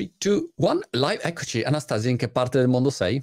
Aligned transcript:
3, 0.00 0.12
2, 0.16 0.48
1, 0.54 0.80
live. 0.92 1.22
Eccoci. 1.22 1.62
Anastasia, 1.62 2.10
in 2.10 2.16
che 2.16 2.30
parte 2.30 2.58
del 2.58 2.68
mondo 2.68 2.88
sei? 2.88 3.22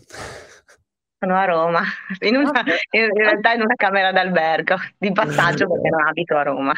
Sono 1.20 1.36
a 1.36 1.46
Roma, 1.46 1.82
in, 2.20 2.36
una, 2.36 2.64
in 2.92 3.12
realtà 3.12 3.54
in 3.54 3.62
una 3.62 3.74
camera 3.76 4.12
d'albergo, 4.12 4.76
di 5.00 5.12
passaggio 5.12 5.68
perché 5.68 5.90
non 5.90 6.06
abito 6.06 6.36
a 6.36 6.44
Roma. 6.44 6.74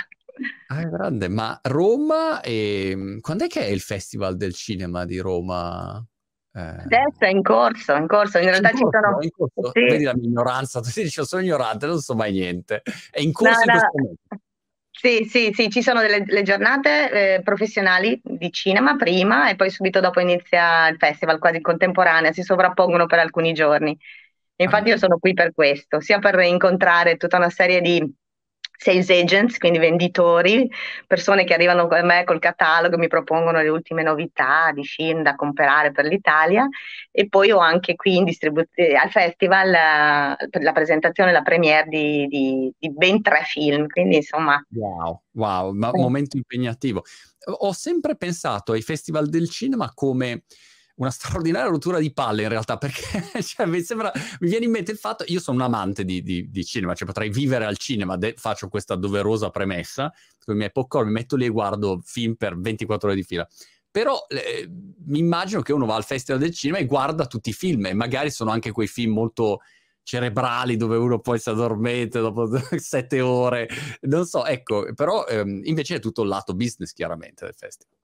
Ah, 0.67 0.83
grande, 0.85 1.27
ma 1.27 1.59
Roma, 1.63 2.39
e... 2.39 2.91
Ehm, 2.91 3.19
quando 3.19 3.43
è 3.43 3.47
che 3.47 3.59
è 3.59 3.67
il 3.67 3.81
Festival 3.81 4.37
del 4.37 4.53
Cinema 4.53 5.03
di 5.03 5.19
Roma? 5.19 6.01
Eh... 6.53 6.61
Adesso 6.61 7.19
è 7.19 7.27
in 7.27 7.41
corso, 7.41 7.93
in 7.95 8.07
corso, 8.07 8.37
in 8.37 8.45
realtà 8.45 8.69
in 8.69 8.77
ci 8.77 8.83
corso, 8.83 8.99
sono... 9.01 9.17
In 9.19 9.29
corso. 9.31 9.71
Sì. 9.73 9.83
Vedi 9.83 10.03
la 10.05 10.15
mia 10.15 10.29
ignoranza, 10.29 10.79
tu 10.79 10.89
dici 10.95 11.25
sono 11.25 11.41
ignorante, 11.41 11.85
non 11.85 11.99
so 11.99 12.15
mai 12.15 12.31
niente. 12.31 12.81
È 13.11 13.19
in 13.19 13.33
corso 13.33 13.65
no, 13.65 13.73
in 13.73 13.79
questo 13.79 13.91
momento. 13.93 14.21
Sì, 15.01 15.23
sì, 15.29 15.51
sì, 15.53 15.69
ci 15.69 15.81
sono 15.81 16.01
delle 16.01 16.41
giornate 16.43 17.35
eh, 17.37 17.41
professionali 17.41 18.19
di 18.21 18.51
cinema 18.51 18.97
prima 18.97 19.49
e 19.49 19.55
poi 19.55 19.69
subito 19.69 20.01
dopo 20.01 20.19
inizia 20.19 20.89
il 20.89 20.97
festival, 20.97 21.39
quasi 21.39 21.61
contemporanea, 21.61 22.33
si 22.33 22.41
sovrappongono 22.43 23.05
per 23.05 23.19
alcuni 23.19 23.53
giorni. 23.53 23.97
Infatti 24.57 24.89
io 24.89 24.97
sono 24.97 25.17
qui 25.17 25.33
per 25.33 25.53
questo, 25.53 26.01
sia 26.01 26.19
per 26.19 26.37
incontrare 26.41 27.15
tutta 27.15 27.37
una 27.37 27.49
serie 27.49 27.79
di 27.79 28.03
sales 28.79 29.09
agents, 29.09 29.57
quindi 29.57 29.77
venditori, 29.77 30.69
persone 31.05 31.43
che 31.43 31.53
arrivano 31.53 31.85
a 31.87 32.01
me 32.01 32.23
col 32.23 32.39
catalogo, 32.39 32.97
mi 32.97 33.09
propongono 33.09 33.61
le 33.61 33.67
ultime 33.67 34.03
novità 34.03 34.71
di 34.73 34.85
film 34.85 35.21
da 35.21 35.35
comprare 35.35 35.91
per 35.91 36.05
l'Italia. 36.05 36.65
E 37.11 37.27
poi 37.27 37.51
ho 37.51 37.59
anche 37.59 37.95
qui 37.95 38.15
in 38.15 38.23
distribuzione 38.23 38.93
al 38.93 39.11
festival 39.11 39.69
la, 39.69 40.37
la 40.61 40.71
presentazione, 40.71 41.33
la 41.33 41.41
premiere 41.41 41.89
di, 41.89 42.25
di, 42.27 42.73
di, 42.79 42.91
ben 42.93 43.21
tre 43.21 43.41
film, 43.43 43.85
quindi 43.87 44.15
insomma... 44.15 44.65
Wow, 44.69 45.23
wow, 45.31 45.73
ma 45.73 45.89
un 45.91 46.01
momento 46.01 46.37
impegnativo. 46.37 47.03
Ho 47.59 47.73
sempre 47.73 48.15
pensato 48.15 48.71
ai 48.71 48.81
festival 48.81 49.27
del 49.27 49.49
cinema 49.49 49.91
come 49.93 50.43
una 50.99 51.11
straordinaria 51.11 51.69
rottura 51.69 51.99
di 51.99 52.13
palle 52.13 52.43
in 52.43 52.49
realtà, 52.49 52.77
perché 52.77 53.23
cioè, 53.43 53.65
mi, 53.65 53.81
sembra, 53.81 54.11
mi 54.39 54.49
viene 54.49 54.65
in 54.65 54.71
mente 54.71 54.91
il 54.91 54.97
fatto, 54.97 55.23
io 55.27 55.39
sono 55.39 55.57
un 55.57 55.63
amante 55.63 56.03
di, 56.03 56.21
di, 56.21 56.49
di 56.49 56.65
cinema, 56.65 56.93
cioè 56.93 57.07
potrei 57.07 57.29
vivere 57.29 57.65
al 57.65 57.77
cinema, 57.77 58.17
de- 58.17 58.35
faccio 58.37 58.67
questa 58.67 58.95
doverosa 58.95 59.49
premessa, 59.49 60.11
con 60.43 60.55
i 60.55 60.57
miei 60.57 60.71
popcorn 60.71 61.07
mi 61.07 61.13
metto 61.13 61.35
lì 61.35 61.45
e 61.45 61.49
guardo 61.49 62.01
film 62.03 62.35
per 62.35 62.59
24 62.59 63.07
ore 63.07 63.17
di 63.17 63.23
fila. 63.23 63.47
Però 63.91 64.25
eh, 64.27 64.69
mi 65.05 65.19
immagino 65.19 65.61
che 65.61 65.73
uno 65.73 65.85
va 65.85 65.95
al 65.95 66.03
festival 66.03 66.39
del 66.39 66.53
cinema 66.53 66.77
e 66.77 66.85
guarda 66.85 67.25
tutti 67.25 67.49
i 67.49 67.53
film 67.53 67.87
e 67.87 67.93
magari 67.93 68.29
sono 68.29 68.51
anche 68.51 68.71
quei 68.71 68.87
film 68.87 69.13
molto 69.13 69.61
cerebrali 70.03 70.75
dove 70.75 70.97
uno 70.97 71.19
poi 71.19 71.39
si 71.39 71.49
addormenta 71.49 72.19
dopo 72.19 72.49
sette 72.77 73.21
ore, 73.21 73.67
non 74.01 74.25
so, 74.25 74.45
ecco, 74.45 74.91
però 74.93 75.25
ehm, 75.25 75.61
invece 75.63 75.95
è 75.95 75.99
tutto 75.99 76.23
il 76.23 76.27
lato 76.27 76.53
business 76.53 76.91
chiaramente 76.93 77.45
del 77.45 77.55
festival. 77.55 77.98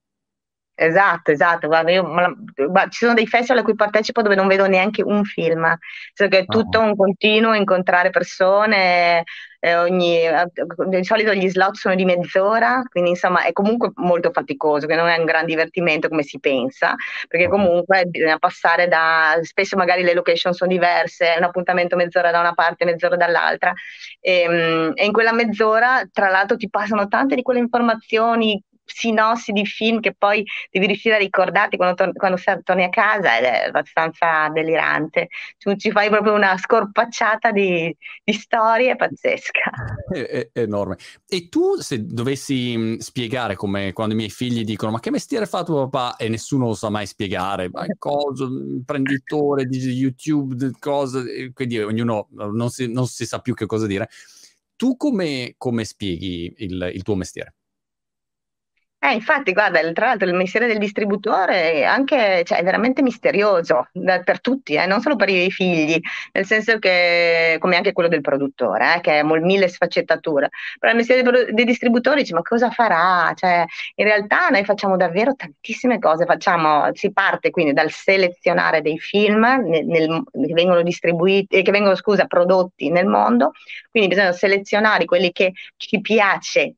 Esatto, 0.78 1.32
esatto. 1.32 1.68
Guarda, 1.68 1.92
io, 1.92 2.04
guarda, 2.04 2.88
ci 2.90 3.06
sono 3.06 3.14
dei 3.14 3.28
festival 3.28 3.62
a 3.62 3.64
cui 3.64 3.76
partecipo 3.76 4.22
dove 4.22 4.36
non 4.36 4.48
vedo 4.48 4.68
neanche 4.68 5.02
un 5.02 5.24
film, 5.24 5.66
cioè 6.14 6.28
che 6.28 6.40
è 6.40 6.46
tutto 6.46 6.82
un 6.82 6.98
continuo 6.98 7.54
incontrare 7.54 8.10
persone, 8.10 9.24
eh, 9.62 9.76
ogni, 9.78 10.18
eh, 10.20 10.46
di 10.88 11.04
solito 11.06 11.34
gli 11.34 11.48
slot 11.50 11.76
sono 11.76 11.96
di 11.96 12.04
mezz'ora, 12.04 12.84
quindi 12.90 13.12
insomma 13.12 13.46
è 13.46 13.54
comunque 13.54 13.92
molto 13.96 14.32
faticoso, 14.32 14.86
che 14.86 14.96
non 14.96 15.08
è 15.08 15.18
un 15.18 15.24
gran 15.24 15.46
divertimento 15.46 16.10
come 16.10 16.24
si 16.24 16.40
pensa, 16.42 16.94
perché 17.30 17.48
comunque 17.48 18.04
bisogna 18.08 18.38
passare 18.38 18.90
da, 18.90 19.38
spesso 19.44 19.78
magari 19.78 20.04
le 20.04 20.14
location 20.14 20.52
sono 20.52 20.70
diverse, 20.70 21.36
è 21.36 21.38
un 21.38 21.44
appuntamento 21.46 21.96
mezz'ora 21.96 22.32
da 22.32 22.42
una 22.42 22.54
parte, 22.54 22.84
mezz'ora 22.84 23.16
dall'altra, 23.16 23.72
e, 24.20 24.42
ehm, 24.42 24.92
e 24.94 25.06
in 25.06 25.14
quella 25.14 25.32
mezz'ora 25.32 26.04
tra 26.12 26.30
l'altro 26.30 26.58
ti 26.58 26.70
passano 26.70 27.08
tante 27.08 27.36
di 27.36 27.42
quelle 27.44 27.60
informazioni 27.60 28.62
sinossi 28.86 29.52
di 29.52 29.66
film 29.66 30.00
che 30.00 30.14
poi 30.14 30.46
devi 30.70 30.86
riuscire 30.86 31.16
a 31.16 31.18
ricordarti 31.18 31.76
quando, 31.76 31.96
tor- 31.96 32.14
quando 32.14 32.40
torni 32.64 32.84
a 32.84 32.90
casa 32.90 33.38
ed 33.38 33.44
è 33.44 33.66
abbastanza 33.68 34.50
delirante. 34.50 35.30
Tu 35.58 35.76
ci 35.76 35.92
fai 35.92 36.10
proprio 36.10 36.34
una 36.34 36.58
scorpacciata 36.58 37.52
di, 37.52 37.94
di 38.24 38.34
storie 38.34 38.96
pazzesca. 38.96 39.72
È, 40.12 40.20
è, 40.20 40.50
enorme. 40.62 40.98
E 41.28 41.50
tu 41.50 41.76
se 41.80 42.06
dovessi 42.06 42.78
mh, 42.78 42.98
spiegare 42.98 43.56
come 43.56 43.92
quando 43.94 44.14
i 44.14 44.18
miei 44.18 44.30
figli 44.30 44.64
dicono 44.64 44.92
ma 44.92 45.00
che 45.00 45.12
mestiere 45.12 45.46
fa 45.46 45.64
tuo 45.64 45.88
papà 45.88 46.18
e 46.18 46.30
nessuno 46.30 46.68
lo 46.68 46.74
sa 46.74 46.90
mai 46.90 47.08
spiegare, 47.08 47.70
ma 47.72 47.86
cosa, 47.98 48.46
imprenditore 48.46 49.66
di 49.66 49.78
YouTube, 49.78 50.72
cose, 50.80 51.52
quindi 51.54 51.80
ognuno 51.80 52.28
non 52.32 52.70
si, 52.70 52.92
non 52.92 53.08
si, 53.08 53.26
sa 53.26 53.40
più 53.40 53.54
che 53.54 53.66
cosa 53.66 53.88
dire. 53.88 54.10
Tu 54.76 54.98
come, 54.98 55.56
come 55.58 55.86
spieghi 55.86 56.54
il, 56.58 56.92
il 56.94 57.02
tuo 57.02 57.16
mestiere? 57.16 57.55
Eh, 59.08 59.14
infatti, 59.14 59.54
guarda, 59.54 59.80
tra 59.92 60.08
l'altro 60.08 60.28
il 60.28 60.34
mestiere 60.34 60.66
del 60.66 60.80
distributore 60.80 61.74
è, 61.74 61.84
anche, 61.84 62.42
cioè, 62.44 62.58
è 62.58 62.64
veramente 62.64 63.04
misterioso 63.04 63.88
da, 63.92 64.22
per 64.22 64.42
tutti, 64.42 64.74
eh, 64.74 64.88
non 64.88 65.00
solo 65.00 65.16
per 65.16 65.30
i 65.30 65.52
figli, 65.52 66.00
nel 66.32 66.46
senso 66.46 66.80
che, 66.80 67.58
come 67.60 67.76
anche 67.76 67.94
quello 67.94 68.10
del 68.10 68.22
produttore, 68.22 68.96
eh, 68.96 69.02
che 69.02 69.20
ha 69.20 69.24
mille 69.24 69.68
sfaccettature. 69.68 70.50
Però 70.80 70.92
il 70.92 70.98
mestiere 70.98 71.22
del, 71.22 71.54
del 71.54 71.66
distributore 71.66 72.22
dice, 72.22 72.34
ma 72.34 72.42
cosa 72.42 72.72
farà? 72.72 73.32
Cioè, 73.36 73.64
in 73.94 74.06
realtà 74.06 74.48
noi 74.50 74.66
facciamo 74.66 74.98
davvero 74.98 75.36
tantissime 75.36 76.00
cose, 76.00 76.26
facciamo, 76.26 76.90
si 76.94 77.12
parte 77.12 77.52
quindi 77.52 77.74
dal 77.74 77.92
selezionare 77.92 78.82
dei 78.82 78.98
film 78.98 79.42
nel, 79.68 79.86
nel, 79.86 80.24
che 80.32 80.54
vengono 80.54 80.82
distribuiti, 80.82 81.62
che 81.62 81.72
vengono, 81.72 81.94
scusa, 81.94 82.26
prodotti 82.26 82.90
nel 82.90 83.06
mondo, 83.06 83.52
quindi 83.92 84.10
bisogna 84.10 84.32
selezionare 84.32 85.06
quelli 85.06 85.32
che 85.32 85.54
ci 85.78 86.02
piace 86.02 86.78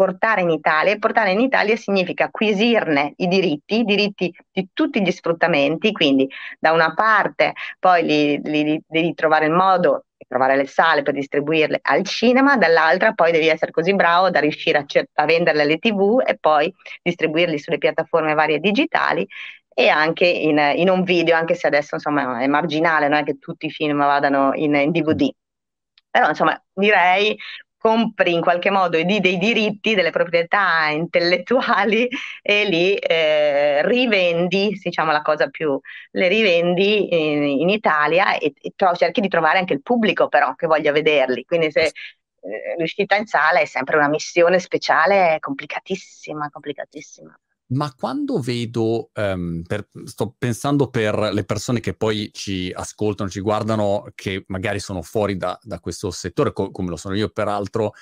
portare 0.00 0.40
in 0.40 0.48
Italia. 0.48 0.92
E 0.92 0.98
portare 0.98 1.32
in 1.32 1.40
Italia 1.40 1.76
significa 1.76 2.24
acquisirne 2.24 3.12
i 3.16 3.28
diritti, 3.28 3.80
i 3.80 3.84
diritti 3.84 4.34
di 4.50 4.68
tutti 4.72 5.02
gli 5.02 5.10
sfruttamenti, 5.10 5.92
quindi 5.92 6.26
da 6.58 6.72
una 6.72 6.94
parte 6.94 7.52
poi 7.78 8.02
li, 8.02 8.40
li, 8.42 8.82
devi 8.86 9.12
trovare 9.12 9.44
il 9.44 9.52
modo 9.52 10.06
di 10.16 10.24
trovare 10.26 10.56
le 10.56 10.66
sale 10.66 11.02
per 11.02 11.12
distribuirle 11.12 11.80
al 11.82 12.02
cinema, 12.04 12.56
dall'altra 12.56 13.12
poi 13.12 13.30
devi 13.30 13.48
essere 13.48 13.72
così 13.72 13.94
bravo 13.94 14.30
da 14.30 14.40
riuscire 14.40 14.78
a, 14.78 14.86
a 15.14 15.24
venderle 15.26 15.62
alle 15.62 15.76
tv 15.78 16.22
e 16.24 16.38
poi 16.40 16.72
distribuirli 17.02 17.58
sulle 17.58 17.76
piattaforme 17.76 18.32
varie 18.32 18.58
digitali 18.58 19.26
e 19.68 19.88
anche 19.88 20.26
in, 20.26 20.58
in, 20.76 20.88
un 20.88 21.02
video, 21.02 21.36
anche 21.36 21.54
se 21.54 21.66
adesso 21.66 21.96
insomma 21.96 22.40
è 22.40 22.46
marginale, 22.46 23.08
non 23.08 23.18
è 23.18 23.24
che 23.24 23.38
tutti 23.38 23.66
i 23.66 23.70
film 23.70 23.98
vadano 23.98 24.52
in, 24.54 24.74
in 24.74 24.92
DVD. 24.92 25.28
Però 26.10 26.28
insomma 26.28 26.58
direi 26.72 27.36
compri 27.80 28.34
in 28.34 28.42
qualche 28.42 28.70
modo 28.70 28.98
i, 28.98 29.04
dei 29.20 29.38
diritti, 29.38 29.94
delle 29.94 30.10
proprietà 30.10 30.88
intellettuali 30.90 32.06
e 32.42 32.64
li 32.66 32.94
eh, 32.96 33.86
rivendi, 33.86 34.78
diciamo 34.82 35.10
la 35.12 35.22
cosa 35.22 35.48
più, 35.48 35.80
le 36.12 36.28
rivendi 36.28 37.08
in, 37.14 37.42
in 37.44 37.68
Italia 37.70 38.36
e, 38.38 38.52
e 38.60 38.72
tro- 38.76 38.94
cerchi 38.94 39.22
di 39.22 39.28
trovare 39.28 39.58
anche 39.58 39.72
il 39.72 39.82
pubblico 39.82 40.28
però 40.28 40.54
che 40.54 40.66
voglia 40.66 40.92
vederli. 40.92 41.44
Quindi 41.44 41.70
se 41.70 41.84
eh, 41.84 42.74
l'uscita 42.78 43.16
in 43.16 43.26
sala 43.26 43.60
è 43.60 43.64
sempre 43.64 43.96
una 43.96 44.08
missione 44.08 44.58
speciale 44.58 45.38
complicatissima, 45.40 46.50
complicatissima 46.50 47.34
ma 47.70 47.92
quando 47.94 48.40
vedo, 48.40 49.10
um, 49.14 49.62
per, 49.66 49.88
sto 50.04 50.34
pensando 50.36 50.88
per 50.88 51.16
le 51.32 51.44
persone 51.44 51.80
che 51.80 51.94
poi 51.94 52.30
ci 52.32 52.70
ascoltano, 52.74 53.30
ci 53.30 53.40
guardano, 53.40 54.06
che 54.14 54.44
magari 54.48 54.80
sono 54.80 55.02
fuori 55.02 55.36
da, 55.36 55.58
da 55.62 55.78
questo 55.78 56.10
settore, 56.10 56.52
co- 56.52 56.70
come 56.70 56.90
lo 56.90 56.96
sono 56.96 57.14
io 57.14 57.28
peraltro, 57.28 57.92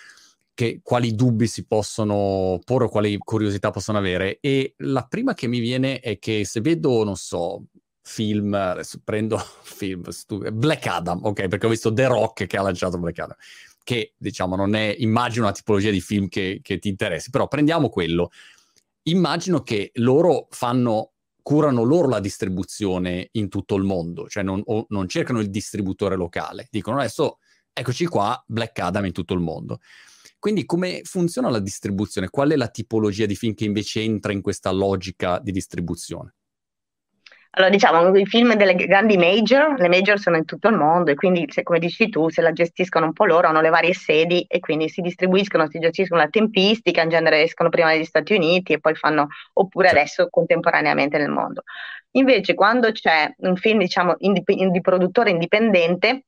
che, 0.54 0.80
quali 0.82 1.14
dubbi 1.14 1.46
si 1.46 1.66
possono 1.66 2.58
porre 2.64 2.84
o 2.84 2.88
quali 2.88 3.18
curiosità 3.18 3.70
possono 3.70 3.98
avere. 3.98 4.38
E 4.40 4.74
la 4.78 5.06
prima 5.06 5.34
che 5.34 5.46
mi 5.46 5.60
viene 5.60 6.00
è 6.00 6.18
che 6.18 6.44
se 6.46 6.60
vedo, 6.60 7.04
non 7.04 7.16
so, 7.16 7.64
film, 8.00 8.54
adesso 8.54 9.00
prendo 9.04 9.36
film, 9.62 10.08
stu- 10.08 10.50
Black 10.50 10.86
Adam, 10.86 11.20
ok, 11.22 11.46
perché 11.46 11.66
ho 11.66 11.70
visto 11.70 11.92
The 11.92 12.06
Rock 12.06 12.46
che 12.46 12.56
ha 12.56 12.62
lanciato 12.62 12.98
Black 12.98 13.18
Adam, 13.18 13.36
che 13.84 14.14
diciamo 14.16 14.56
non 14.56 14.74
è, 14.74 14.94
immagino, 14.98 15.44
una 15.44 15.54
tipologia 15.54 15.90
di 15.90 16.00
film 16.00 16.28
che, 16.28 16.60
che 16.62 16.78
ti 16.78 16.88
interessi, 16.88 17.28
però 17.28 17.48
prendiamo 17.48 17.90
quello 17.90 18.30
immagino 19.10 19.62
che 19.62 19.90
loro 19.94 20.46
fanno 20.50 21.12
curano 21.42 21.82
loro 21.82 22.08
la 22.08 22.20
distribuzione 22.20 23.28
in 23.32 23.48
tutto 23.48 23.74
il 23.74 23.84
mondo, 23.84 24.28
cioè 24.28 24.42
non, 24.42 24.62
non, 24.88 25.08
cercano 25.08 25.40
il 25.40 25.48
distributore 25.48 26.14
locale, 26.14 26.68
dicono 26.70 26.98
adesso 26.98 27.38
eccoci 27.72 28.06
qua, 28.06 28.42
Black 28.46 28.78
Adam 28.78 29.06
in 29.06 29.12
tutto 29.12 29.34
il 29.34 29.40
mondo. 29.40 29.78
Quindi 30.38 30.64
come 30.64 31.00
funziona 31.04 31.48
la 31.48 31.58
distribuzione? 31.58 32.28
Qual 32.28 32.50
è 32.50 32.56
la 32.56 32.68
tipologia 32.68 33.26
di 33.26 33.34
film 33.34 33.54
che 33.54 33.64
invece 33.64 34.02
entra 34.02 34.32
in 34.32 34.40
questa 34.40 34.70
logica 34.70 35.40
di 35.40 35.50
distribuzione? 35.50 36.34
Allora, 37.50 37.72
diciamo, 37.72 38.16
i 38.16 38.26
film 38.26 38.54
delle 38.54 38.74
grandi 38.74 39.16
major, 39.16 39.74
le 39.78 39.88
major 39.88 40.18
sono 40.20 40.36
in 40.36 40.44
tutto 40.44 40.68
il 40.68 40.76
mondo 40.76 41.10
e 41.10 41.14
quindi, 41.14 41.46
se, 41.48 41.62
come 41.62 41.78
dici 41.78 42.08
tu, 42.08 42.28
se 42.28 42.40
la 42.42 42.52
gestiscono 42.52 43.06
un 43.06 43.12
po' 43.12 43.24
loro, 43.24 43.48
hanno 43.48 43.60
le 43.60 43.70
varie 43.70 43.94
sedi 43.94 44.44
e 44.46 44.60
quindi 44.60 44.88
si 44.88 45.00
distribuiscono, 45.00 45.68
si 45.68 45.78
gestiscono 45.78 46.20
la 46.20 46.28
tempistica, 46.28 47.02
in 47.02 47.08
genere 47.08 47.42
escono 47.42 47.68
prima 47.70 47.88
negli 47.88 48.04
Stati 48.04 48.34
Uniti 48.34 48.74
e 48.74 48.80
poi 48.80 48.94
fanno, 48.94 49.28
oppure 49.54 49.88
adesso 49.88 50.28
contemporaneamente 50.30 51.18
nel 51.18 51.30
mondo. 51.30 51.62
Invece, 52.12 52.54
quando 52.54 52.92
c'è 52.92 53.32
un 53.38 53.56
film, 53.56 53.78
diciamo, 53.78 54.14
indip- 54.18 54.52
di 54.70 54.80
produttore 54.80 55.30
indipendente, 55.30 56.26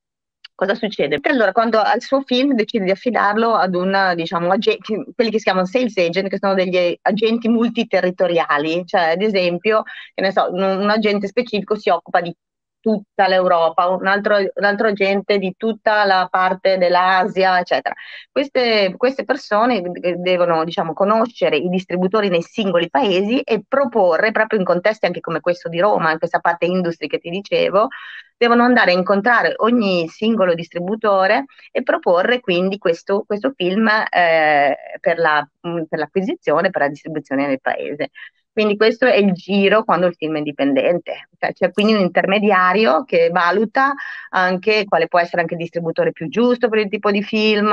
Cosa 0.61 0.75
succede? 0.75 1.19
Allora, 1.23 1.53
quando 1.53 1.81
al 1.81 2.03
suo 2.03 2.21
film 2.21 2.53
decide 2.53 2.85
di 2.85 2.91
affidarlo 2.91 3.55
ad 3.55 3.75
un, 3.75 4.12
diciamo, 4.15 4.51
agenti, 4.53 4.95
quelli 5.15 5.31
che 5.31 5.39
si 5.39 5.45
chiamano 5.45 5.65
sales 5.65 5.97
agent, 5.97 6.29
che 6.29 6.37
sono 6.39 6.53
degli 6.53 6.99
agenti 7.01 7.49
multiterritoriali, 7.49 8.85
cioè 8.85 9.12
ad 9.12 9.23
esempio, 9.23 9.85
so, 10.31 10.51
un, 10.53 10.62
un 10.62 10.91
agente 10.91 11.29
specifico 11.29 11.77
si 11.77 11.89
occupa 11.89 12.21
di 12.21 12.37
tutta 12.81 13.29
l'Europa, 13.29 13.88
un 13.88 14.06
altro, 14.06 14.37
un 14.37 14.65
altro, 14.65 14.88
agente 14.88 15.38
di 15.38 15.55
tutta 15.56 16.05
la 16.05 16.29
parte 16.31 16.79
dell'Asia, 16.79 17.59
eccetera. 17.59 17.94
Queste, 18.31 18.94
queste 18.97 19.25
persone 19.25 19.82
devono 20.17 20.65
diciamo, 20.65 20.93
conoscere 20.93 21.56
i 21.56 21.69
distributori 21.69 22.29
nei 22.29 22.43
singoli 22.43 22.88
paesi 22.91 23.41
e 23.41 23.62
proporre, 23.67 24.32
proprio 24.32 24.59
in 24.59 24.65
contesti 24.65 25.06
anche 25.06 25.21
come 25.21 25.41
questo 25.41 25.69
di 25.69 25.79
Roma, 25.81 26.12
in 26.12 26.19
questa 26.19 26.41
parte 26.41 26.67
industria 26.67 27.09
che 27.09 27.19
ti 27.19 27.31
dicevo, 27.31 27.88
devono 28.37 28.62
andare 28.62 28.93
a 28.93 28.94
incontrare 28.94 29.53
ogni 29.59 30.09
singolo 30.09 30.55
distributore 30.55 31.44
e 31.71 31.83
proporre 31.83 32.41
quindi 32.41 32.79
questo, 32.79 33.25
questo 33.26 33.53
film 33.55 33.87
eh, 33.88 34.76
per, 34.99 35.19
la, 35.19 35.47
per 35.61 35.99
l'acquisizione, 35.99 36.71
per 36.71 36.81
la 36.81 36.88
distribuzione 36.88 37.47
nel 37.47 37.61
paese. 37.61 38.11
Quindi 38.52 38.76
questo 38.76 39.06
è 39.06 39.14
il 39.17 39.32
giro 39.32 39.85
quando 39.85 40.06
il 40.06 40.14
film 40.17 40.35
è 40.35 40.38
indipendente, 40.38 41.29
cioè, 41.38 41.52
c'è 41.52 41.70
quindi 41.70 41.94
un 41.94 42.00
intermediario 42.00 43.05
che 43.05 43.29
valuta 43.31 43.94
anche 44.31 44.85
quale 44.87 45.06
può 45.06 45.20
essere 45.20 45.43
anche 45.43 45.55
il 45.55 45.61
distributore 45.61 46.11
più 46.12 46.29
giusto 46.29 46.69
per 46.69 46.81
il 46.81 46.88
tipo 46.88 47.11
di 47.12 47.23
film, 47.23 47.73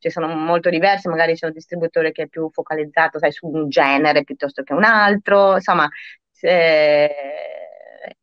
ci 0.00 0.10
sono 0.10 0.26
molto 0.34 0.68
diversi, 0.68 1.08
magari 1.08 1.34
c'è 1.34 1.46
un 1.46 1.52
distributore 1.52 2.10
che 2.10 2.24
è 2.24 2.26
più 2.26 2.50
focalizzato 2.50 3.18
sai, 3.20 3.30
su 3.32 3.46
un 3.46 3.68
genere 3.68 4.24
piuttosto 4.24 4.62
che 4.64 4.72
un 4.74 4.82
altro, 4.84 5.54
insomma, 5.54 5.88
se... 6.30 7.08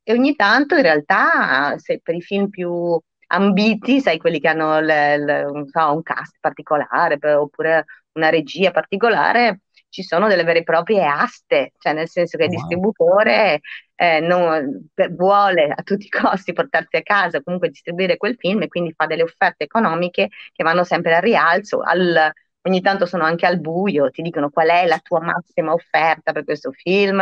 e 0.04 0.12
ogni 0.14 0.36
tanto 0.36 0.76
in 0.76 0.82
realtà 0.82 1.78
se 1.78 2.00
per 2.04 2.16
i 2.16 2.22
film 2.22 2.50
più 2.50 3.00
ambiti, 3.28 4.00
sai 4.02 4.18
quelli 4.18 4.40
che 4.40 4.48
hanno 4.50 4.80
le, 4.80 5.18
le, 5.18 5.44
un, 5.46 5.66
un 5.74 6.02
cast 6.04 6.38
particolare 6.40 7.18
oppure 7.36 7.86
una 8.14 8.30
regia 8.30 8.72
particolare, 8.72 9.62
ci 9.94 10.02
sono 10.02 10.28
delle 10.28 10.44
vere 10.44 10.60
e 10.60 10.64
proprie 10.64 11.06
aste, 11.06 11.74
cioè 11.78 11.94
nel 11.94 12.10
senso 12.10 12.36
che 12.36 12.46
il 12.46 12.50
wow. 12.50 12.58
distributore 12.58 13.60
eh, 13.94 14.20
non, 14.22 14.90
vuole 15.12 15.68
a 15.68 15.84
tutti 15.84 16.08
i 16.08 16.10
costi 16.10 16.52
portarsi 16.52 16.96
a 16.96 17.04
casa, 17.04 17.44
comunque 17.44 17.70
distribuire 17.70 18.18
quel 18.18 18.36
film 18.36 18.64
e 18.64 18.68
quindi 18.70 18.92
fa 18.96 19.06
delle 19.06 19.22
offerte 19.22 19.66
economiche 19.66 20.30
che 20.52 20.64
vanno 20.64 20.84
sempre 20.84 21.16
al 21.16 21.22
rialzo, 21.22 21.82
al, 21.82 22.32
ogni 22.64 22.82
tanto 22.82 23.06
sono 23.06 23.24
anche 23.24 23.46
al 23.46 23.60
buio, 23.60 24.10
ti 24.10 24.24
dicono 24.24 24.50
qual 24.50 24.70
è 24.70 24.88
la 24.88 24.98
tua 24.98 25.22
massima 25.22 25.74
offerta 25.74 26.32
per 26.32 26.44
questo 26.44 26.72
film 26.72 27.22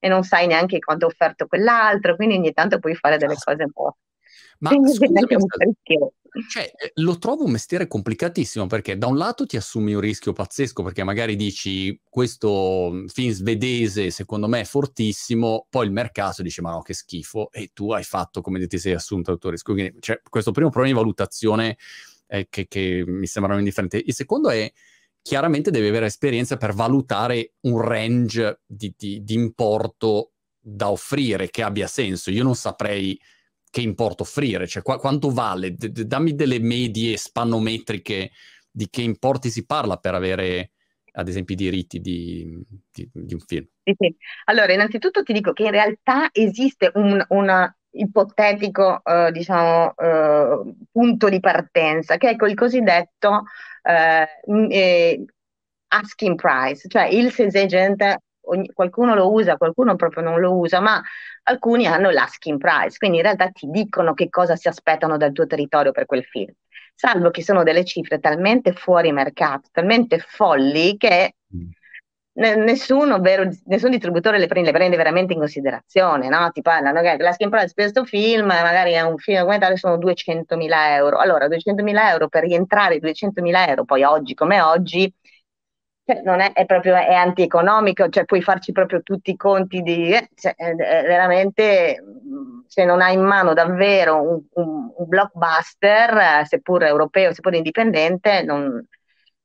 e 0.00 0.08
non 0.08 0.24
sai 0.24 0.48
neanche 0.48 0.80
quanto 0.80 1.04
ha 1.04 1.08
offerto 1.08 1.46
quell'altro, 1.46 2.16
quindi 2.16 2.34
ogni 2.34 2.52
tanto 2.52 2.80
puoi 2.80 2.96
fare 2.96 3.16
delle 3.16 3.36
cose 3.38 3.62
un 3.62 3.72
po'. 3.72 3.96
Ma 4.58 4.70
scusami, 4.70 5.24
cioè, 6.48 6.70
eh, 6.76 6.92
lo 6.96 7.18
trovo 7.18 7.44
un 7.44 7.52
mestiere 7.52 7.86
complicatissimo 7.86 8.66
perché 8.66 8.96
da 8.96 9.06
un 9.06 9.16
lato 9.16 9.46
ti 9.46 9.56
assumi 9.56 9.94
un 9.94 10.00
rischio 10.00 10.32
pazzesco 10.32 10.82
perché 10.82 11.04
magari 11.04 11.36
dici 11.36 12.00
questo 12.08 12.90
mm, 12.92 13.06
film 13.06 13.32
svedese 13.32 14.10
secondo 14.10 14.48
me 14.48 14.60
è 14.60 14.64
fortissimo, 14.64 15.66
poi 15.70 15.86
il 15.86 15.92
mercato 15.92 16.42
dice 16.42 16.62
ma 16.62 16.70
no 16.70 16.82
che 16.82 16.94
schifo 16.94 17.50
e 17.50 17.70
tu 17.72 17.92
hai 17.92 18.04
fatto 18.04 18.40
come 18.40 18.64
ti 18.66 18.78
sei 18.78 18.94
assunto 18.94 19.32
il 19.32 19.38
tuo 19.38 19.50
rischio. 19.50 19.74
Quindi 19.74 19.96
cioè, 20.00 20.20
questo 20.28 20.52
primo 20.52 20.70
problema 20.70 20.94
di 20.94 21.00
valutazione 21.00 21.76
eh, 22.26 22.46
che, 22.50 22.66
che 22.68 23.04
mi 23.06 23.26
sembrano 23.26 23.58
indifferenti. 23.58 24.02
Il 24.06 24.14
secondo 24.14 24.50
è 24.50 24.70
chiaramente 25.22 25.70
devi 25.70 25.88
avere 25.88 26.06
esperienza 26.06 26.56
per 26.56 26.72
valutare 26.72 27.54
un 27.62 27.80
range 27.80 28.60
di, 28.66 28.94
di, 28.96 29.22
di 29.22 29.34
importo 29.34 30.32
da 30.58 30.90
offrire 30.90 31.50
che 31.50 31.62
abbia 31.62 31.86
senso. 31.86 32.30
Io 32.30 32.42
non 32.42 32.54
saprei 32.54 33.18
che 33.70 33.80
importo 33.80 34.22
offrire, 34.22 34.66
cioè 34.66 34.82
qu- 34.82 34.98
quanto 34.98 35.30
vale, 35.30 35.74
D- 35.74 36.02
dammi 36.02 36.34
delle 36.34 36.58
medie 36.58 37.16
spannometriche 37.16 38.30
di 38.70 38.88
che 38.90 39.02
importi 39.02 39.50
si 39.50 39.66
parla 39.66 39.96
per 39.96 40.14
avere 40.14 40.72
ad 41.12 41.28
esempio 41.28 41.54
i 41.54 41.58
diritti 41.58 42.00
di, 42.00 42.62
di, 42.90 43.08
di 43.12 43.34
un 43.34 43.40
film. 43.40 43.66
Sì, 43.82 43.94
sì. 43.98 44.16
Allora, 44.44 44.72
innanzitutto 44.72 45.22
ti 45.22 45.32
dico 45.32 45.52
che 45.52 45.64
in 45.64 45.70
realtà 45.72 46.28
esiste 46.32 46.92
un 46.94 47.24
una 47.30 47.72
ipotetico, 47.90 49.02
eh, 49.02 49.32
diciamo, 49.32 49.94
eh, 49.96 50.74
punto 50.92 51.28
di 51.28 51.40
partenza, 51.40 52.16
che 52.16 52.30
è 52.30 52.44
il 52.44 52.54
cosiddetto 52.54 53.44
eh, 53.82 55.24
asking 55.88 56.34
price, 56.36 56.86
cioè 56.88 57.04
il 57.06 57.32
sales 57.32 57.54
agent 57.54 58.16
ogni, 58.48 58.70
qualcuno 58.72 59.14
lo 59.14 59.32
usa, 59.32 59.56
qualcuno 59.56 59.96
proprio 59.96 60.22
non 60.22 60.40
lo 60.40 60.56
usa, 60.56 60.80
ma 60.80 61.02
alcuni 61.44 61.86
hanno 61.86 62.10
l'asking 62.10 62.58
price, 62.58 62.98
quindi 62.98 63.18
in 63.18 63.22
realtà 63.22 63.48
ti 63.50 63.66
dicono 63.70 64.14
che 64.14 64.28
cosa 64.28 64.56
si 64.56 64.68
aspettano 64.68 65.16
dal 65.16 65.32
tuo 65.32 65.46
territorio 65.46 65.92
per 65.92 66.06
quel 66.06 66.24
film. 66.24 66.52
Salvo 66.94 67.30
che 67.30 67.42
sono 67.42 67.62
delle 67.62 67.84
cifre 67.84 68.18
talmente 68.18 68.72
fuori 68.72 69.12
mercato, 69.12 69.68
talmente 69.70 70.18
folli 70.18 70.96
che 70.96 71.36
mm. 71.54 72.62
nessuno, 72.64 73.20
vero, 73.20 73.48
nessun 73.66 73.90
distributore 73.90 74.38
le 74.38 74.48
prende, 74.48 74.72
le 74.72 74.76
prende, 74.76 74.96
veramente 74.96 75.32
in 75.32 75.38
considerazione, 75.38 76.28
no? 76.28 76.50
Ti 76.50 76.60
parlano 76.60 77.00
che 77.00 77.16
la 77.18 77.32
skin 77.32 77.50
price 77.50 77.72
per 77.72 77.84
questo 77.84 78.04
film, 78.04 78.46
magari 78.46 78.92
è 78.92 79.00
un 79.02 79.16
film 79.16 79.38
documentario, 79.38 79.76
sono 79.76 79.96
200.000 79.96 80.90
euro. 80.96 81.18
Allora, 81.18 81.46
200.000 81.46 82.10
euro 82.10 82.28
per 82.28 82.42
rientrare 82.42 82.98
200.000 82.98 83.68
euro, 83.68 83.84
poi 83.84 84.02
oggi 84.02 84.34
come 84.34 84.60
oggi, 84.60 85.12
cioè, 86.08 86.22
non 86.22 86.40
è, 86.40 86.52
è, 86.54 86.64
proprio 86.64 86.94
è 86.94 87.12
antieconomico, 87.12 88.08
cioè 88.08 88.24
puoi 88.24 88.40
farci 88.40 88.72
proprio 88.72 89.02
tutti 89.02 89.30
i 89.30 89.36
conti 89.36 89.82
di 89.82 90.10
eh, 90.14 90.30
cioè, 90.34 90.54
è, 90.54 90.74
è 90.74 91.02
veramente 91.02 92.02
se 92.66 92.86
non 92.86 93.02
hai 93.02 93.12
in 93.12 93.20
mano 93.20 93.52
davvero 93.52 94.22
un, 94.22 94.42
un, 94.54 94.90
un 94.96 95.06
blockbuster, 95.06 96.46
seppur 96.46 96.84
europeo, 96.84 97.34
seppur 97.34 97.54
indipendente, 97.54 98.42
non... 98.42 98.86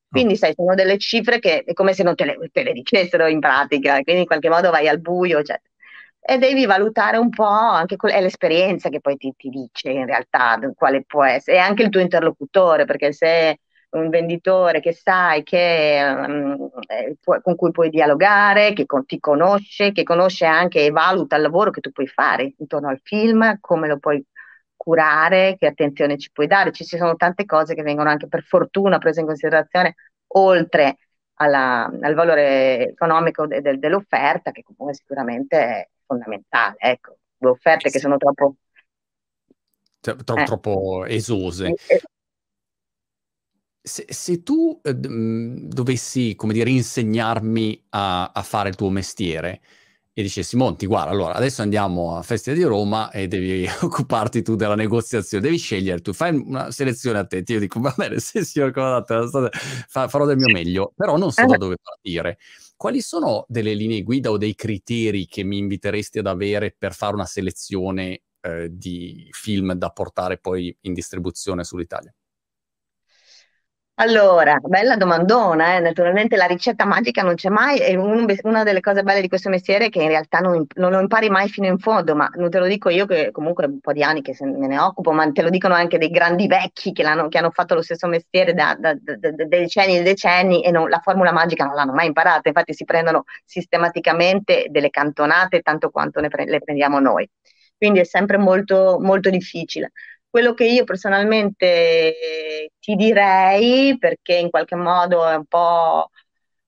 quindi 0.10 0.38
sai, 0.38 0.54
sono 0.56 0.74
delle 0.74 0.98
cifre 0.98 1.40
che 1.40 1.64
è 1.66 1.74
come 1.74 1.94
se 1.94 2.04
non 2.04 2.16
te 2.16 2.24
le, 2.24 2.38
te 2.50 2.64
le 2.64 2.72
dicessero 2.72 3.28
in 3.28 3.42
pratica, 3.42 4.00
quindi 4.02 4.22
in 4.22 4.28
qualche 4.28 4.50
modo 4.50 4.72
vai 4.72 4.88
al 4.88 5.02
buio. 5.02 5.44
Cioè, 5.44 5.60
e 6.22 6.38
devi 6.38 6.66
valutare 6.66 7.18
un 7.18 7.30
po' 7.30 7.44
anche 7.44 7.98
è 7.98 8.22
l'esperienza 8.22 8.88
che 8.88 9.02
poi 9.02 9.18
ti, 9.18 9.34
ti 9.36 9.50
dice 9.50 9.90
in 9.90 10.06
realtà 10.06 10.58
quale 10.76 11.04
può 11.04 11.26
essere, 11.26 11.58
e 11.58 11.60
anche 11.60 11.84
il 11.84 11.90
tuo 11.90 12.00
interlocutore, 12.00 12.86
perché 12.86 13.12
se 13.12 13.60
un 13.94 14.10
venditore 14.10 14.80
che 14.80 14.94
sai 14.94 15.44
che, 15.44 16.00
um, 16.04 16.70
eh, 16.88 17.18
con 17.22 17.56
cui 17.56 17.72
puoi 17.72 17.90
dialogare, 17.90 18.74
che 18.74 18.86
con, 18.86 19.06
ti 19.06 19.20
conosce, 19.20 19.92
che 19.92 20.04
conosce 20.04 20.46
anche 20.46 20.86
e 20.86 20.92
valuta 20.92 21.36
il 21.36 21.44
lavoro 21.44 21.72
che 21.72 21.82
tu 21.82 21.92
puoi 21.92 22.08
fare 22.08 22.54
intorno 22.58 22.90
al 22.90 23.00
film, 23.04 23.58
come 23.60 23.88
lo 23.88 24.00
puoi 24.00 24.24
curare, 24.76 25.56
che 25.58 25.68
attenzione 25.68 26.18
ci 26.18 26.32
puoi 26.32 26.48
dare. 26.48 26.72
Ci 26.72 26.84
sono 26.84 27.16
tante 27.16 27.46
cose 27.46 27.76
che 27.76 27.84
vengono 27.84 28.10
anche 28.10 28.28
per 28.28 28.44
fortuna 28.44 28.98
prese 28.98 29.22
in 29.22 29.28
considerazione 29.28 29.96
oltre 30.36 30.98
alla, 31.36 31.86
al 32.02 32.14
valore 32.14 32.90
economico 32.90 33.48
de, 33.48 33.62
de, 33.62 33.78
dell'offerta, 33.78 34.52
che 34.52 34.64
comunque 34.64 34.96
sicuramente 34.96 35.58
è 35.58 35.88
fondamentale. 36.06 36.76
Ecco, 36.78 37.18
le 37.38 37.48
offerte 37.48 37.90
che 37.90 38.00
sono 38.00 38.18
troppo... 38.18 38.56
Tro- 40.00 40.18
eh. 40.36 40.44
troppo 40.44 41.06
esose. 41.06 41.76
Se, 43.86 44.06
se 44.08 44.44
tu 44.44 44.80
eh, 44.82 44.94
mhmm, 44.94 45.68
dovessi, 45.68 46.36
come 46.36 46.54
dire, 46.54 46.70
insegnarmi 46.70 47.88
a, 47.90 48.32
a, 48.32 48.42
fare 48.42 48.70
il 48.70 48.76
tuo 48.76 48.90
mestiere 48.90 49.62
e 50.14 50.22
dicessi, 50.22 50.56
Monti, 50.56 50.86
guarda, 50.86 51.12
allora 51.12 51.34
adesso 51.34 51.62
andiamo 51.64 52.16
a 52.16 52.22
Festa 52.22 52.54
di 52.54 52.64
Roma 52.64 53.12
e 53.12 53.28
devi 53.28 53.68
occuparti 53.82 54.42
tu 54.42 54.56
della 54.56 54.76
negoziazione, 54.76 55.44
devi 55.44 55.58
scegliere 55.58 56.02
tu, 56.02 56.14
fai 56.14 56.36
una 56.36 56.72
selezione 56.72 57.20
a 57.20 57.26
te. 57.26 57.44
Io 57.46 57.60
dico, 57.60 57.80
va 57.82 57.94
bene, 57.98 58.20
sì, 58.22 58.44
signor 58.46 58.72
comandante, 58.72 59.50
farò 59.88 60.26
del 60.26 60.38
mio 60.38 60.54
meglio, 60.54 60.94
però 60.96 61.18
non 61.18 61.32
so 61.32 61.46
da 61.46 61.58
dove 61.58 61.78
partire. 61.82 62.38
Quali 62.78 63.02
sono 63.02 63.46
delle 63.48 63.74
linee 63.74 64.04
guida 64.04 64.30
o 64.30 64.38
dei 64.38 64.56
criteri 64.56 65.26
che 65.26 65.44
mi 65.44 65.58
inviteresti 65.58 66.20
ad 66.20 66.28
avere 66.28 66.76
per 66.78 66.94
fare 66.94 67.16
una 67.16 67.26
selezione 67.26 68.22
eh, 68.42 68.70
di 68.72 69.28
film 69.32 69.74
da 69.74 69.90
portare 69.90 70.38
poi 70.38 70.76
in 70.82 70.94
distribuzione 70.94 71.64
sull'Italia? 71.64 72.14
Allora, 73.98 74.58
bella 74.60 74.96
domandona, 74.98 75.76
eh. 75.76 75.80
Naturalmente 75.80 76.36
la 76.36 76.46
ricetta 76.46 76.84
magica 76.84 77.22
non 77.22 77.36
c'è 77.36 77.50
mai 77.50 77.80
e 77.80 77.96
un, 77.96 78.26
una 78.42 78.64
delle 78.64 78.80
cose 78.80 79.04
belle 79.04 79.22
di 79.22 79.28
questo 79.28 79.50
mestiere 79.50 79.86
è 79.86 79.90
che 79.90 80.02
in 80.02 80.08
realtà 80.08 80.40
non, 80.40 80.66
non, 80.78 80.92
lo 80.92 81.00
impari 81.00 81.30
mai 81.30 81.48
fino 81.48 81.68
in 81.68 81.78
fondo, 81.78 82.16
ma 82.16 82.28
non 82.36 82.50
te 82.50 82.58
lo 82.58 82.66
dico 82.66 82.90
io 82.90 83.06
che 83.06 83.30
comunque 83.32 83.66
un 83.68 83.80
po' 83.80 83.92
di 83.94 84.02
anni 84.02 84.24
che 84.24 84.36
me 84.42 84.66
ne 84.68 84.80
occupo, 84.80 85.12
ma 85.12 85.32
te 85.32 85.44
lo 85.44 85.50
dicono 85.52 85.76
anche 85.76 86.00
dei 86.00 86.10
grandi 86.10 86.48
vecchi 86.48 86.92
che, 86.92 87.04
che 87.30 87.38
hanno 87.38 87.52
fatto 87.52 87.76
lo 87.76 87.84
stesso 87.84 88.08
mestiere 88.08 88.54
da, 88.56 88.76
da, 88.80 88.96
da, 89.00 89.16
da 89.16 89.46
decenni 89.46 89.98
e 89.98 90.02
decenni 90.02 90.64
e 90.64 90.72
non, 90.72 90.90
la 90.90 91.00
formula 91.00 91.32
magica 91.32 91.64
non 91.64 91.76
l'hanno 91.76 91.94
mai 91.94 92.08
imparata, 92.08 92.48
infatti 92.50 92.74
si 92.74 92.86
prendono 92.86 93.26
sistematicamente 93.46 94.66
delle 94.70 94.90
cantonate 94.90 95.62
tanto 95.62 95.92
quanto 95.92 96.20
pre- 96.30 96.46
le 96.46 96.60
prendiamo 96.62 97.00
noi, 97.00 97.30
quindi 97.78 98.00
è 98.00 98.04
sempre 98.06 98.38
molto, 98.38 98.98
molto 99.00 99.30
difficile. 99.30 99.92
Quello 100.34 100.56
che 100.56 100.66
io 100.66 100.84
personalmente 100.84 102.72
ti 102.80 102.96
direi, 102.96 103.96
perché 104.00 104.34
in 104.34 104.50
qualche 104.50 104.76
modo 104.76 105.28
è 105.28 105.36
un 105.36 105.46
po' 105.46 106.10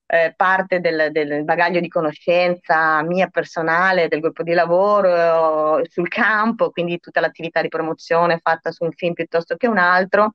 eh, 0.06 0.34
parte 0.36 0.80
del, 0.80 1.10
del, 1.12 1.44
bagaglio 1.44 1.80
di 1.80 1.88
conoscenza 1.88 3.02
mia 3.02 3.28
personale, 3.28 4.08
del 4.08 4.20
gruppo 4.20 4.44
di 4.44 4.54
lavoro, 4.54 5.80
eh, 5.80 5.88
sul 5.90 6.08
campo, 6.10 6.70
quindi 6.70 7.00
tutta 7.00 7.22
l'attività 7.22 7.64
di 7.64 7.70
promozione 7.70 8.38
fatta 8.38 8.72
su 8.72 8.84
un 8.84 8.92
film 8.92 9.14
piuttosto 9.14 9.56
che 9.56 9.68
un 9.68 9.80
altro, 9.80 10.34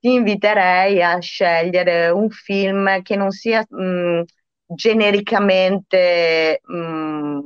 ti 0.00 0.12
inviterei 0.14 1.00
a 1.00 1.16
scegliere 1.20 2.08
un 2.08 2.28
film 2.30 3.02
che 3.02 3.14
non 3.14 3.30
sia 3.30 3.64
mh, 3.68 4.22
genericamente 4.66 6.60
mh, 6.60 7.38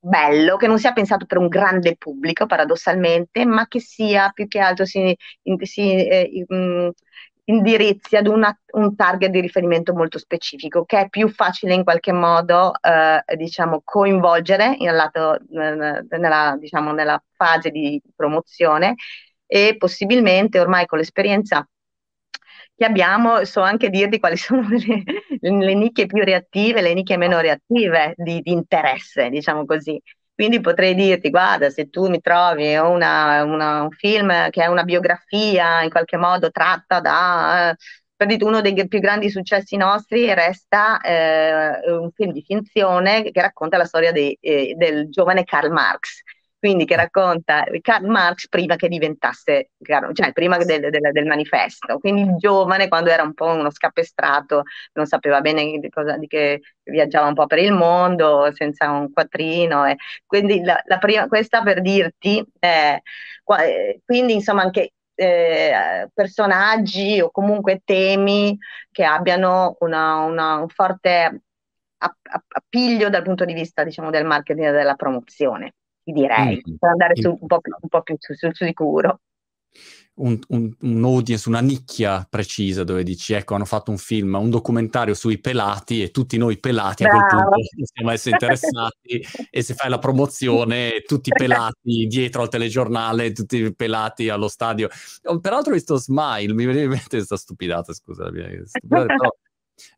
bello, 0.00 0.56
che 0.56 0.66
non 0.66 0.78
sia 0.78 0.92
pensato 0.92 1.26
per 1.26 1.38
un 1.38 1.48
grande 1.48 1.96
pubblico, 1.96 2.46
paradossalmente, 2.46 3.44
ma 3.44 3.68
che 3.68 3.80
sia 3.80 4.30
più 4.30 4.48
che 4.48 4.58
altro 4.58 4.84
si, 4.84 5.16
si 5.62 6.06
eh, 6.08 6.44
mh, 6.48 6.88
indirizzi 7.44 8.16
ad 8.16 8.26
una, 8.26 8.56
un 8.72 8.94
target 8.96 9.30
di 9.30 9.40
riferimento 9.40 9.92
molto 9.94 10.18
specifico, 10.18 10.84
che 10.84 11.00
è 11.00 11.08
più 11.08 11.28
facile 11.28 11.74
in 11.74 11.82
qualche 11.84 12.12
modo 12.12 12.72
eh, 12.80 13.36
diciamo, 13.36 13.82
coinvolgere 13.84 14.76
lato, 14.78 15.38
nella, 15.50 16.56
diciamo, 16.58 16.92
nella 16.92 17.22
fase 17.36 17.70
di 17.70 18.00
promozione 18.14 18.94
e 19.46 19.74
possibilmente 19.78 20.60
ormai 20.60 20.86
con 20.86 20.98
l'esperienza 20.98 21.66
che 22.80 22.86
abbiamo, 22.86 23.44
so 23.44 23.60
anche 23.60 23.90
dirvi 23.90 24.18
quali 24.18 24.38
sono 24.38 24.66
le, 24.70 25.02
le 25.38 25.74
nicchie 25.74 26.06
più 26.06 26.24
reattive, 26.24 26.80
le 26.80 26.94
nicchie 26.94 27.18
meno 27.18 27.38
reattive 27.38 28.14
di, 28.16 28.40
di 28.40 28.52
interesse, 28.52 29.28
diciamo 29.28 29.66
così. 29.66 30.00
Quindi 30.34 30.60
potrei 30.60 30.94
dirti, 30.94 31.28
guarda, 31.28 31.68
se 31.68 31.90
tu 31.90 32.08
mi 32.08 32.20
trovi 32.22 32.74
una, 32.76 33.42
una, 33.44 33.82
un 33.82 33.90
film 33.90 34.48
che 34.48 34.62
è 34.62 34.66
una 34.66 34.84
biografia 34.84 35.82
in 35.82 35.90
qualche 35.90 36.16
modo 36.16 36.50
tratta 36.50 37.00
da, 37.00 37.72
eh, 37.72 37.76
per 38.16 38.34
uno 38.44 38.62
dei 38.62 38.88
più 38.88 38.98
grandi 38.98 39.28
successi 39.28 39.76
nostri 39.76 40.32
resta 40.32 41.00
eh, 41.02 41.92
un 41.92 42.10
film 42.14 42.32
di 42.32 42.40
finzione 42.42 43.30
che 43.30 43.42
racconta 43.42 43.76
la 43.76 43.84
storia 43.84 44.10
di, 44.10 44.34
eh, 44.40 44.72
del 44.74 45.10
giovane 45.10 45.44
Karl 45.44 45.70
Marx 45.70 46.22
quindi 46.60 46.84
che 46.84 46.94
racconta 46.94 47.64
Karl 47.80 48.06
Marx 48.06 48.46
prima 48.48 48.76
che 48.76 48.88
diventasse, 48.88 49.70
cioè 50.12 50.32
prima 50.32 50.58
del, 50.58 50.90
del, 50.90 51.10
del, 51.10 51.24
manifesto, 51.24 51.98
quindi 51.98 52.20
il 52.20 52.36
giovane 52.36 52.86
quando 52.88 53.08
era 53.08 53.22
un 53.22 53.32
po' 53.32 53.46
uno 53.46 53.70
scapestrato, 53.70 54.64
non 54.92 55.06
sapeva 55.06 55.40
bene 55.40 55.78
di, 55.78 55.88
cosa, 55.88 56.18
di 56.18 56.26
che 56.26 56.60
viaggiava 56.82 57.28
un 57.28 57.34
po' 57.34 57.46
per 57.46 57.58
il 57.60 57.72
mondo 57.72 58.50
senza 58.52 58.90
un 58.90 59.10
quattrino, 59.10 59.86
e 59.86 59.96
quindi 60.26 60.62
la, 60.62 60.80
la 60.84 60.98
prima, 60.98 61.26
questa 61.28 61.62
per 61.62 61.80
dirti, 61.80 62.44
eh, 62.58 63.02
quindi 64.04 64.34
insomma 64.34 64.60
anche 64.62 64.92
eh, 65.14 66.10
personaggi 66.12 67.20
o 67.22 67.30
comunque 67.30 67.80
temi 67.84 68.56
che 68.90 69.04
abbiano 69.04 69.76
una, 69.80 70.16
una, 70.24 70.56
un 70.56 70.68
forte 70.68 71.42
appiglio 71.96 73.08
dal 73.08 73.22
punto 73.22 73.44
di 73.46 73.54
vista 73.54 73.82
diciamo, 73.82 74.10
del 74.10 74.24
marketing 74.26 74.68
e 74.68 74.72
della 74.72 74.94
promozione 74.94 75.74
direi, 76.04 76.56
mm. 76.56 76.74
per 76.76 76.90
andare 76.90 77.16
su, 77.16 77.36
un, 77.40 77.46
po 77.46 77.60
più, 77.60 77.72
un 77.80 77.88
po' 77.88 78.02
più 78.02 78.16
sul, 78.18 78.36
sul 78.36 78.54
sicuro. 78.54 79.20
Un, 80.12 80.38
un, 80.48 80.70
un, 80.80 81.04
audience, 81.04 81.48
una 81.48 81.60
nicchia 81.60 82.26
precisa 82.28 82.84
dove 82.84 83.04
dici 83.04 83.32
ecco 83.32 83.54
hanno 83.54 83.64
fatto 83.64 83.90
un 83.90 83.96
film, 83.96 84.34
un 84.34 84.50
documentario 84.50 85.14
sui 85.14 85.38
pelati 85.38 86.02
e 86.02 86.10
tutti 86.10 86.36
noi 86.36 86.58
pelati 86.58 87.04
Bravo. 87.04 87.18
a 87.18 87.26
quel 87.26 87.40
punto 87.40 87.56
possiamo 87.78 88.10
essere 88.10 88.34
interessati 88.34 89.24
e 89.48 89.62
se 89.62 89.74
fai 89.74 89.88
la 89.88 89.98
promozione 89.98 91.04
tutti 91.06 91.30
pelati 91.30 92.06
dietro 92.10 92.42
al 92.42 92.50
telegiornale, 92.50 93.32
tutti 93.32 93.74
pelati 93.74 94.28
allo 94.28 94.48
stadio. 94.48 94.88
Peraltro 95.40 95.70
ho 95.70 95.74
visto 95.74 95.96
Smile, 95.96 96.52
mi 96.52 96.66
veniva 96.66 96.82
in 96.82 96.90
mente 96.90 97.16
questa 97.16 97.36
stupidata, 97.36 97.94
scusa, 97.94 98.26
stupidata, 98.26 99.06
però 99.06 99.30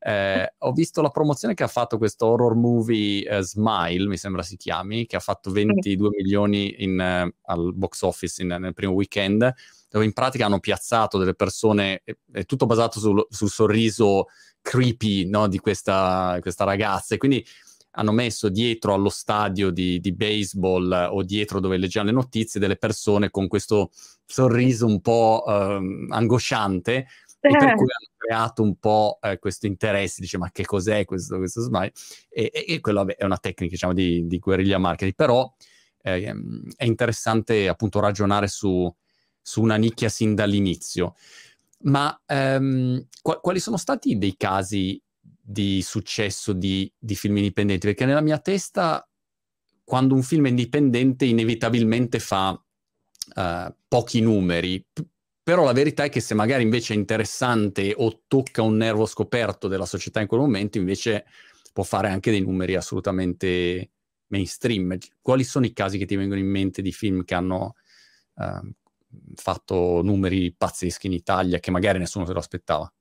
eh, 0.01 0.55
ho 0.59 0.73
visto 0.73 1.03
la 1.03 1.11
promozione 1.11 1.55
che 1.55 1.63
ha 1.63 1.69
fatto 1.69 1.99
questo 1.99 2.27
horror 2.27 2.55
movie 2.55 3.29
uh, 3.29 3.41
Smile, 3.41 4.07
mi 4.07 4.17
sembra 4.17 4.43
si 4.43 4.57
chiami, 4.57 5.07
che 5.07 5.17
ha 5.17 5.21
fatto 5.21 5.51
22 5.51 6.09
sì. 6.11 6.17
milioni 6.17 6.75
in, 6.83 6.99
uh, 6.99 7.35
al 7.51 7.75
box 7.75 8.03
office 8.03 8.43
in, 8.43 8.49
nel 8.49 8.75
primo 8.75 8.93
weekend, 8.93 9.53
dove 9.89 10.05
in 10.05 10.13
pratica 10.13 10.47
hanno 10.47 10.61
piazzato 10.61 11.19
delle 11.19 11.35
persone, 11.35 12.03
è, 12.33 12.45
tutto 12.45 12.67
basato 12.67 12.99
sul, 12.99 13.27
sul 13.29 13.51
sorriso 13.51 14.27
creepy 14.61 15.29
no, 15.29 15.49
di 15.49 15.59
questa, 15.59 16.39
questa 16.41 16.65
ragazza. 16.65 17.15
E 17.15 17.19
quindi 17.19 17.45
hanno 17.93 18.13
messo 18.13 18.49
dietro 18.49 18.95
allo 18.95 19.09
stadio 19.09 19.71
di, 19.71 20.01
di, 20.01 20.15
baseball 20.15 21.11
o 21.11 21.23
dietro 21.23 21.61
dove 21.61 21.77
leggiamo 21.77 22.07
le 22.07 22.13
notizie 22.13 22.59
delle 22.59 22.77
persone 22.77 23.31
con 23.31 23.49
questo 23.49 23.91
sorriso 24.25 24.87
un 24.87 25.01
po' 25.01 25.43
um, 25.47 26.07
angosciante 26.11 27.07
e 27.49 27.51
per 27.51 27.75
cui 27.75 27.87
hanno 27.91 28.13
creato 28.17 28.63
un 28.63 28.77
po' 28.77 29.19
eh, 29.21 29.39
questo 29.39 29.67
interesse, 29.67 30.21
dice 30.21 30.39
ma 30.39 30.51
che 30.53 30.65
cos'è 30.65 31.05
questo, 31.05 31.39
questo 31.39 31.61
smile? 31.61 31.93
E, 32.29 32.51
e, 32.53 32.65
e 32.69 32.81
quello 32.81 33.01
vabbè, 33.01 33.17
è 33.17 33.25
una 33.25 33.37
tecnica 33.37 33.73
diciamo 33.73 33.93
di, 33.93 34.27
di 34.29 34.39
guerriglia 34.39 34.79
marketing, 34.79 35.15
però 35.17 35.53
eh, 36.03 36.33
è 36.77 36.85
interessante 36.85 37.67
appunto 37.69 37.99
ragionare 37.99 38.47
su, 38.47 38.93
su, 39.41 39.61
una 39.61 39.77
nicchia 39.77 40.09
sin 40.09 40.37
dall'inizio. 40.37 41.17
Ma 41.85 42.21
ehm, 42.27 43.07
qu- 43.21 43.41
quali 43.41 43.59
sono 43.59 43.77
stati 43.77 44.17
dei 44.19 44.37
casi 44.37 45.03
di 45.21 45.83
successo 45.83 46.53
di, 46.53 46.91
di 46.97 47.17
film 47.17 47.39
indipendenti? 47.39 47.87
Perché 47.87 48.05
nella 48.05 48.21
mia 48.21 48.39
testa, 48.39 49.05
quando 49.83 50.15
un 50.15 50.23
film 50.23 50.47
è 50.47 50.51
indipendente, 50.51 51.25
inevitabilmente 51.25 52.21
fa 52.21 52.51
uh, 52.51 53.75
pochi 53.89 54.21
numeri, 54.21 54.85
però 55.43 55.65
la 55.65 55.73
verità 55.73 56.05
è 56.05 56.09
che 56.09 56.21
se 56.21 56.35
magari 56.35 56.63
invece 56.63 56.95
è 56.95 56.97
interessante 56.97 57.93
o 57.97 58.23
tocca 58.29 58.63
un 58.63 58.77
nervo 58.77 59.07
scoperto 59.07 59.67
della 59.69 59.87
società 59.87 60.21
in 60.21 60.27
quel 60.27 60.41
momento, 60.41 60.79
invece 60.79 61.25
può 61.73 61.83
fare 61.83 62.09
anche 62.09 62.31
dei 62.31 62.41
numeri 62.41 62.77
assolutamente 62.77 63.91
mainstream. 64.29 64.97
Quali 65.21 65.45
sono 65.45 65.67
i 65.67 65.73
casi 65.73 65.99
che 65.99 66.07
ti 66.07 66.17
vengono 66.17 66.41
in 66.41 66.49
mente 66.49 66.83
di 66.83 66.93
film 66.93 67.25
che 67.25 67.35
hanno 67.35 67.75
eh, 68.37 68.75
fatto 69.35 70.01
numeri 70.03 70.55
pazzeschi 70.55 71.07
in 71.07 71.13
Italia 71.13 71.59
che 71.59 71.71
magari 71.71 71.99
nessuno 71.99 72.25
se 72.25 72.33
lo 72.33 72.39
aspettava? 72.39 72.93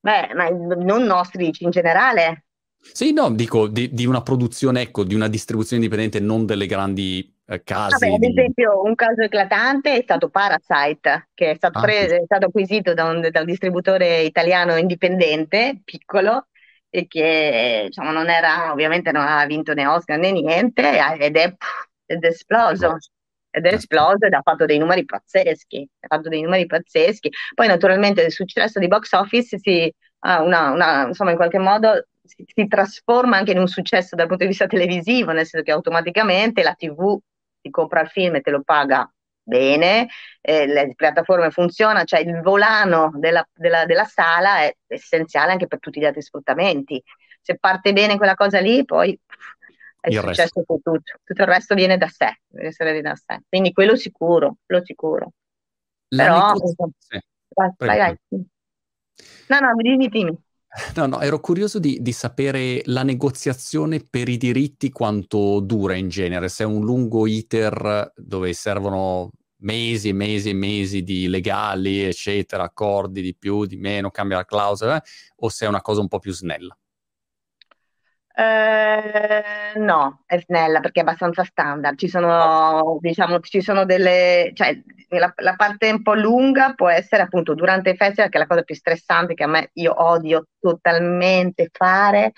Beh, 0.00 0.34
ma 0.34 0.48
non 0.50 1.02
nostri, 1.04 1.50
in 1.58 1.70
generale. 1.70 2.44
Sì, 2.92 3.12
no, 3.12 3.30
dico 3.30 3.66
di, 3.66 3.92
di 3.92 4.06
una 4.06 4.22
produzione, 4.22 4.82
ecco, 4.82 5.04
di 5.04 5.14
una 5.14 5.28
distribuzione 5.28 5.82
indipendente, 5.82 6.20
non 6.20 6.46
delle 6.46 6.66
grandi 6.66 7.34
eh, 7.46 7.62
casi. 7.62 8.08
Vabbè, 8.08 8.14
ad 8.14 8.22
esempio, 8.22 8.82
un 8.82 8.94
caso 8.94 9.22
eclatante 9.22 9.96
è 9.96 10.02
stato 10.02 10.28
Parasite, 10.28 11.28
che 11.34 11.50
è 11.50 11.54
stato, 11.54 11.78
ah, 11.78 11.82
preso, 11.82 12.14
è 12.14 12.22
stato 12.24 12.46
acquisito 12.46 12.94
da 12.94 13.04
un, 13.04 13.28
da 13.30 13.40
un, 13.40 13.46
distributore 13.46 14.22
italiano 14.22 14.76
indipendente, 14.76 15.80
piccolo, 15.84 16.48
e 16.88 17.06
che 17.06 17.84
diciamo, 17.86 18.12
non 18.12 18.30
era, 18.30 18.70
ovviamente 18.70 19.10
non 19.10 19.26
ha 19.26 19.44
vinto 19.46 19.74
né 19.74 19.86
Oscar 19.86 20.18
né 20.18 20.30
niente, 20.30 20.82
ed 21.18 21.36
è, 21.36 21.54
ed 22.06 22.24
è 22.24 22.28
esploso. 22.28 22.98
Ed 23.50 23.66
è 23.66 23.70
certo. 23.70 23.84
esploso 23.84 24.26
ed 24.26 24.32
ha 24.32 24.42
fatto 24.42 24.64
dei 24.64 24.78
numeri 24.78 25.04
pazzeschi. 25.04 25.88
Ha 26.00 26.06
fatto 26.08 26.28
dei 26.28 26.42
numeri 26.42 26.66
pazzeschi. 26.66 27.30
Poi, 27.54 27.68
naturalmente, 27.68 28.22
il 28.22 28.32
successo 28.32 28.80
di 28.80 28.88
box 28.88 29.12
office 29.12 29.58
si, 29.58 29.92
una, 30.20 30.70
una, 30.70 31.06
insomma, 31.06 31.30
in 31.30 31.36
qualche 31.36 31.58
modo 31.58 32.06
si, 32.24 32.44
si, 32.46 32.66
trasforma 32.66 33.36
anche 33.36 33.52
in 33.52 33.58
un 33.58 33.68
successo 33.68 34.16
dal 34.16 34.26
punto 34.26 34.44
di 34.44 34.50
vista 34.50 34.66
televisivo, 34.66 35.32
nel 35.32 35.46
senso 35.46 35.64
che 35.64 35.72
automaticamente 35.72 36.62
la 36.62 36.74
TV 36.74 37.18
ti 37.60 37.70
compra 37.70 38.00
il 38.00 38.08
film 38.08 38.36
e 38.36 38.40
te 38.40 38.50
lo 38.50 38.62
paga 38.62 39.08
bene, 39.46 40.08
eh, 40.40 40.66
le 40.66 40.94
piattaforme 40.94 41.50
funzionano, 41.50 42.04
cioè 42.04 42.20
il 42.20 42.40
volano 42.40 43.12
della, 43.14 43.46
della, 43.52 43.84
della, 43.84 44.04
sala 44.04 44.60
è 44.60 44.74
essenziale 44.86 45.52
anche 45.52 45.66
per 45.66 45.78
tutti 45.80 46.00
gli 46.00 46.04
altri 46.04 46.22
sfruttamenti. 46.22 47.02
Se 47.40 47.58
parte 47.58 47.92
bene 47.92 48.16
quella 48.16 48.34
cosa 48.34 48.58
lì, 48.58 48.84
poi 48.86 49.18
è 50.00 50.08
il 50.08 50.18
successo 50.18 50.62
per 50.64 50.78
tutto. 50.82 51.18
Tutto 51.22 51.42
il 51.42 51.48
resto 51.48 51.74
viene 51.74 51.98
da 51.98 52.08
sé, 52.08 52.40
viene 52.48 53.00
da 53.02 53.14
sé. 53.14 53.40
Quindi 53.46 53.72
quello 53.72 53.96
sicuro, 53.96 54.56
quello 54.64 54.82
sicuro. 54.82 55.32
La 56.08 56.22
Però, 56.24 56.52
negozio... 56.52 56.90
sì. 56.98 57.20
vai, 57.48 57.70
vai, 57.76 57.98
vai. 57.98 58.18
No, 59.46 59.58
no, 59.60 59.74
dimmi, 59.76 60.08
dimmi. 60.08 60.38
No, 60.96 61.06
no, 61.06 61.20
ero 61.20 61.38
curioso 61.38 61.78
di, 61.78 61.98
di, 62.00 62.10
sapere 62.10 62.82
la 62.86 63.04
negoziazione 63.04 64.00
per 64.00 64.28
i 64.28 64.36
diritti 64.36 64.90
quanto 64.90 65.60
dura 65.60 65.94
in 65.94 66.08
genere, 66.08 66.48
se 66.48 66.64
è 66.64 66.66
un 66.66 66.84
lungo 66.84 67.28
iter 67.28 68.12
dove 68.16 68.52
servono 68.54 69.30
mesi 69.58 70.08
e 70.08 70.12
mesi 70.12 70.50
e 70.50 70.54
mesi 70.54 71.02
di 71.02 71.28
legali, 71.28 72.02
eccetera, 72.02 72.64
accordi 72.64 73.22
di 73.22 73.36
più, 73.36 73.66
di 73.66 73.76
meno, 73.76 74.10
cambia 74.10 74.38
la 74.38 74.44
clausola, 74.44 74.96
eh, 74.96 75.08
o 75.36 75.48
se 75.48 75.64
è 75.64 75.68
una 75.68 75.80
cosa 75.80 76.00
un 76.00 76.08
po' 76.08 76.18
più 76.18 76.32
snella. 76.32 76.76
Eh, 78.36 79.78
no, 79.78 80.24
è 80.26 80.40
snella 80.40 80.80
perché 80.80 81.00
è 81.00 81.02
abbastanza 81.02 81.44
standard. 81.44 81.96
Ci 81.96 82.08
sono, 82.08 82.98
diciamo, 83.00 83.38
ci 83.40 83.60
sono 83.60 83.84
delle, 83.84 84.50
cioè, 84.54 84.76
la, 85.10 85.32
la, 85.36 85.54
parte 85.54 85.90
un 85.90 86.02
po' 86.02 86.14
lunga 86.14 86.74
può 86.74 86.88
essere 86.88 87.22
appunto 87.22 87.54
durante 87.54 87.90
il 87.90 87.96
festival, 87.96 88.30
che 88.30 88.36
è 88.36 88.40
la 88.40 88.46
cosa 88.48 88.62
più 88.62 88.74
stressante 88.74 89.34
che 89.34 89.44
a 89.44 89.46
me 89.46 89.70
io 89.74 89.94
odio 90.02 90.46
totalmente 90.58 91.68
fare, 91.72 92.32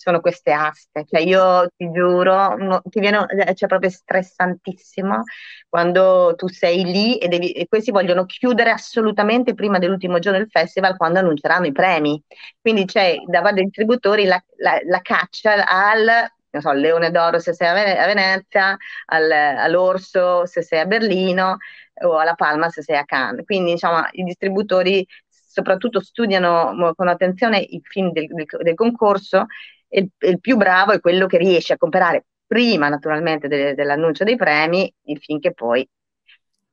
sono 0.00 0.20
queste 0.20 0.50
aste. 0.52 1.04
Cioè 1.06 1.20
io 1.20 1.68
ti 1.76 1.90
giuro, 1.90 2.56
no, 2.56 2.80
ti 2.84 3.00
viene, 3.00 3.26
cioè 3.54 3.68
proprio 3.68 3.90
stressantissimo 3.90 5.24
quando 5.68 6.34
tu 6.36 6.48
sei 6.48 6.84
lì 6.84 7.18
e, 7.18 7.28
devi, 7.28 7.52
e 7.52 7.66
questi 7.68 7.90
vogliono 7.90 8.24
chiudere 8.24 8.70
assolutamente 8.70 9.52
prima 9.52 9.78
dell'ultimo 9.78 10.18
giorno 10.18 10.38
del 10.38 10.48
festival 10.48 10.96
quando 10.96 11.18
annunceranno 11.18 11.66
i 11.66 11.72
premi. 11.72 12.22
Quindi 12.60 12.86
c'è 12.86 13.16
da 13.26 13.40
parte 13.42 13.56
dei 13.56 13.64
distributori 13.64 14.24
la, 14.24 14.42
la, 14.56 14.78
la 14.86 15.00
caccia 15.02 15.66
al 15.66 16.30
non 16.52 16.62
so, 16.62 16.72
Leone 16.72 17.10
d'Oro 17.12 17.38
se 17.38 17.52
sei 17.52 17.68
a, 17.68 18.06
Venezia, 18.06 18.76
al, 19.06 19.30
all'Orso 19.30 20.46
se 20.46 20.62
sei 20.62 20.80
a 20.80 20.86
Berlino 20.86 21.58
o 22.02 22.18
alla 22.18 22.34
Palma 22.34 22.70
se 22.70 22.82
sei 22.82 22.96
a 22.96 23.04
Cannes. 23.04 23.44
Quindi 23.44 23.72
diciamo, 23.72 24.02
i 24.12 24.24
distributori 24.24 25.06
soprattutto 25.28 26.00
studiano 26.00 26.92
con 26.96 27.06
attenzione 27.06 27.58
i 27.58 27.80
film 27.84 28.10
del, 28.12 28.26
del, 28.28 28.46
del 28.62 28.74
concorso 28.74 29.46
il, 29.90 30.08
il, 30.18 30.40
più 30.40 30.56
bravo 30.56 30.92
è 30.92 31.00
quello 31.00 31.26
che 31.26 31.38
riesce 31.38 31.74
a 31.74 31.76
comprare 31.76 32.26
prima 32.46 32.88
naturalmente 32.88 33.48
de, 33.48 33.74
dell'annuncio 33.74 34.24
dei 34.24 34.36
premi 34.36 34.92
il 35.04 35.18
film 35.18 35.38
che 35.38 35.52
poi 35.52 35.88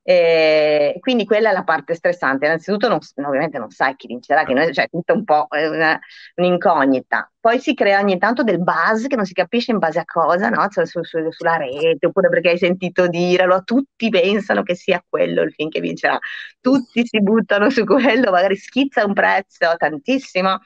e 0.10 1.00
quindi 1.02 1.26
quella 1.26 1.50
è 1.50 1.52
la 1.52 1.66
parte 1.66 1.94
stressante. 1.94 2.46
Innanzitutto, 2.46 2.88
non, 2.88 3.00
ovviamente 3.26 3.58
non 3.58 3.70
sai 3.72 3.94
chi 3.98 4.08
vincerà, 4.08 4.46
che 4.46 4.54
noi, 4.54 4.74
cioè 4.74 4.88
tutto 4.88 5.14
un 5.14 5.26
po' 5.26 5.48
una, 5.50 6.00
un'incognita. 6.36 7.30
Poi 7.38 7.60
si 7.60 7.74
crea 7.74 8.00
ogni 8.00 8.18
tanto 8.18 8.42
del 8.44 8.64
buzz 8.64 9.08
che 9.08 9.18
non 9.18 9.26
si 9.26 9.34
capisce 9.34 9.72
in 9.72 9.80
base 9.80 10.00
a 10.00 10.06
cosa, 10.06 10.48
no? 10.48 10.66
Cioè, 10.70 10.86
su, 10.86 11.04
su, 11.04 11.30
sulla 11.30 11.58
rete, 11.58 12.06
oppure 12.06 12.30
perché 12.30 12.52
hai 12.52 12.58
sentito 12.58 13.10
dirlo. 13.10 13.64
Tutti 13.66 14.08
pensano 14.08 14.64
che 14.64 14.76
sia 14.76 15.04
quello 15.06 15.42
il 15.42 15.52
film 15.52 15.68
che 15.68 15.82
vincerà. 15.82 16.18
Tutti 16.62 17.06
si 17.06 17.22
buttano 17.22 17.70
su 17.70 17.84
quello, 17.84 18.32
magari 18.32 18.56
schizza 18.56 19.04
un 19.04 19.12
prezzo 19.12 19.74
tantissimo. 19.76 20.60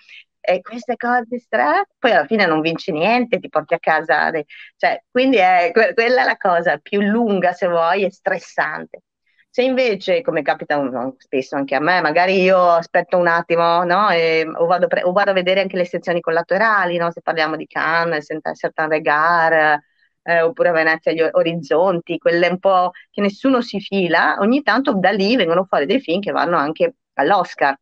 E 0.43 0.61
queste 0.61 0.95
cose 0.97 1.37
strane, 1.39 1.85
poi 1.99 2.11
alla 2.11 2.25
fine 2.25 2.47
non 2.47 2.61
vinci 2.61 2.91
niente, 2.91 3.39
ti 3.39 3.47
porti 3.47 3.75
a 3.75 3.79
casa. 3.79 4.31
Dei, 4.31 4.43
cioè, 4.75 5.03
quindi 5.09 5.37
è, 5.37 5.71
quella 5.71 6.23
è 6.23 6.25
la 6.25 6.37
cosa 6.37 6.77
più 6.77 6.99
lunga, 7.01 7.53
se 7.53 7.67
vuoi, 7.67 8.03
e 8.03 8.11
stressante. 8.11 9.01
Se 9.49 9.61
invece, 9.63 10.21
come 10.21 10.41
capita 10.41 10.77
un, 10.77 11.13
spesso 11.17 11.55
anche 11.57 11.75
a 11.75 11.79
me, 11.79 12.01
magari 12.01 12.41
io 12.41 12.69
aspetto 12.69 13.17
un 13.17 13.27
attimo 13.27 13.83
no? 13.83 14.09
e, 14.09 14.47
o, 14.47 14.65
vado 14.65 14.87
pre- 14.87 15.03
o, 15.03 15.11
vado 15.11 15.31
a 15.31 15.33
vedere 15.33 15.59
anche 15.61 15.75
le 15.75 15.85
sezioni 15.85 16.21
collaterali, 16.21 16.97
no? 16.97 17.11
se 17.11 17.21
parliamo 17.21 17.57
di 17.57 17.67
Cannes, 17.67 18.27
Certain 18.55 18.87
Regard, 18.89 19.81
eh, 20.23 20.41
oppure 20.41 20.71
Venezia 20.71 21.11
gli 21.11 21.21
orizzonti, 21.21 22.17
quelle 22.17 22.47
un 22.47 22.59
po' 22.59 22.91
che 23.09 23.21
nessuno 23.21 23.61
si 23.61 23.79
fila, 23.81 24.37
ogni 24.39 24.61
tanto 24.61 24.93
da 24.93 25.11
lì 25.11 25.35
vengono 25.35 25.65
fuori 25.65 25.85
dei 25.85 25.99
film 25.99 26.21
che 26.21 26.31
vanno 26.31 26.57
anche 26.57 26.95
all'Oscar. 27.15 27.77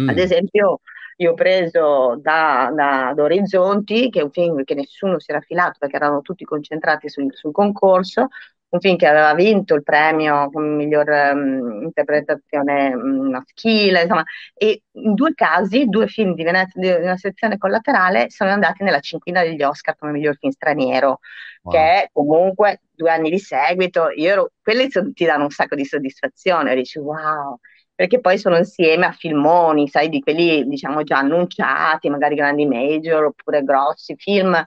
Mm. 0.00 0.08
Ad 0.08 0.18
esempio, 0.18 0.80
io 1.22 1.32
ho 1.32 1.34
preso 1.34 2.18
da, 2.20 2.70
da, 2.74 3.12
da, 3.14 3.22
Orizzonti, 3.22 4.10
che 4.10 4.20
è 4.20 4.22
un 4.22 4.30
film 4.30 4.64
che 4.64 4.74
nessuno 4.74 5.18
si 5.20 5.30
era 5.30 5.40
filato 5.40 5.76
perché 5.78 5.96
erano 5.96 6.20
tutti 6.20 6.44
concentrati 6.44 7.08
sul, 7.08 7.32
sul 7.32 7.52
concorso, 7.52 8.28
un 8.72 8.80
film 8.80 8.96
che 8.96 9.06
aveva 9.06 9.34
vinto 9.34 9.74
il 9.74 9.82
premio 9.82 10.50
come 10.50 10.68
miglior 10.68 11.06
um, 11.08 11.82
interpretazione 11.82 12.94
um, 12.94 13.30
maschile, 13.30 14.02
insomma, 14.02 14.24
e 14.54 14.82
in 14.92 15.14
due 15.14 15.34
casi, 15.34 15.86
due 15.86 16.06
film 16.06 16.34
di, 16.34 16.42
Venezia, 16.42 16.80
di 16.80 16.88
una 16.88 17.16
sezione 17.16 17.58
collaterale 17.58 18.30
sono 18.30 18.50
andati 18.50 18.82
nella 18.82 19.00
cinquina 19.00 19.42
degli 19.42 19.62
Oscar 19.62 19.96
come 19.96 20.12
miglior 20.12 20.36
film 20.38 20.52
straniero, 20.52 21.18
wow. 21.62 21.72
che 21.72 21.78
è 21.78 22.08
comunque 22.12 22.80
due 22.94 23.10
anni 23.10 23.30
di 23.30 23.38
seguito, 23.38 24.10
io 24.10 24.30
ero, 24.30 24.50
quelli 24.62 24.88
ti 24.88 25.24
danno 25.24 25.44
un 25.44 25.50
sacco 25.50 25.74
di 25.74 25.84
soddisfazione, 25.84 26.74
dici 26.74 26.98
wow, 26.98 27.58
perché 28.02 28.18
poi 28.18 28.36
sono 28.36 28.56
insieme 28.56 29.06
a 29.06 29.12
filmoni, 29.12 29.86
sai, 29.86 30.08
di 30.08 30.18
quelli 30.18 30.66
diciamo 30.66 31.04
già 31.04 31.18
annunciati, 31.18 32.10
magari 32.10 32.34
grandi 32.34 32.66
major 32.66 33.26
oppure 33.26 33.62
grossi 33.62 34.16
film, 34.16 34.60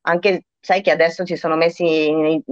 anche 0.00 0.46
sai 0.58 0.80
che 0.80 0.90
adesso 0.90 1.24
ci 1.24 1.36
sono 1.36 1.54
messi, 1.54 2.08
in, 2.08 2.42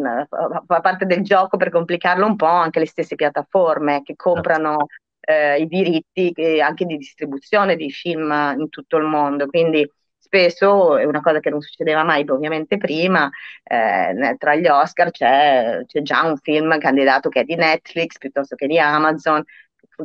fa 0.64 0.80
parte 0.80 1.06
del 1.06 1.22
gioco 1.24 1.56
per 1.56 1.70
complicarlo 1.70 2.24
un 2.24 2.36
po' 2.36 2.46
anche 2.46 2.78
le 2.78 2.86
stesse 2.86 3.16
piattaforme 3.16 4.02
che 4.04 4.14
comprano 4.14 4.86
eh, 5.18 5.60
i 5.60 5.66
diritti 5.66 6.32
anche 6.62 6.84
di 6.84 6.96
distribuzione 6.98 7.74
di 7.74 7.90
film 7.90 8.30
in 8.56 8.68
tutto 8.68 8.98
il 8.98 9.04
mondo, 9.06 9.48
quindi 9.48 9.84
spesso 10.18 10.98
è 10.98 11.04
una 11.04 11.20
cosa 11.20 11.40
che 11.40 11.50
non 11.50 11.60
succedeva 11.60 12.04
mai 12.04 12.24
ovviamente 12.28 12.76
prima, 12.76 13.28
eh, 13.64 14.36
tra 14.38 14.54
gli 14.54 14.68
Oscar 14.68 15.10
c'è, 15.10 15.82
c'è, 15.84 16.02
già 16.02 16.22
un 16.22 16.36
film 16.36 16.78
candidato 16.78 17.28
che 17.28 17.40
è 17.40 17.44
di 17.44 17.56
Netflix 17.56 18.18
piuttosto 18.18 18.54
che 18.54 18.68
di 18.68 18.78
Amazon, 18.78 19.42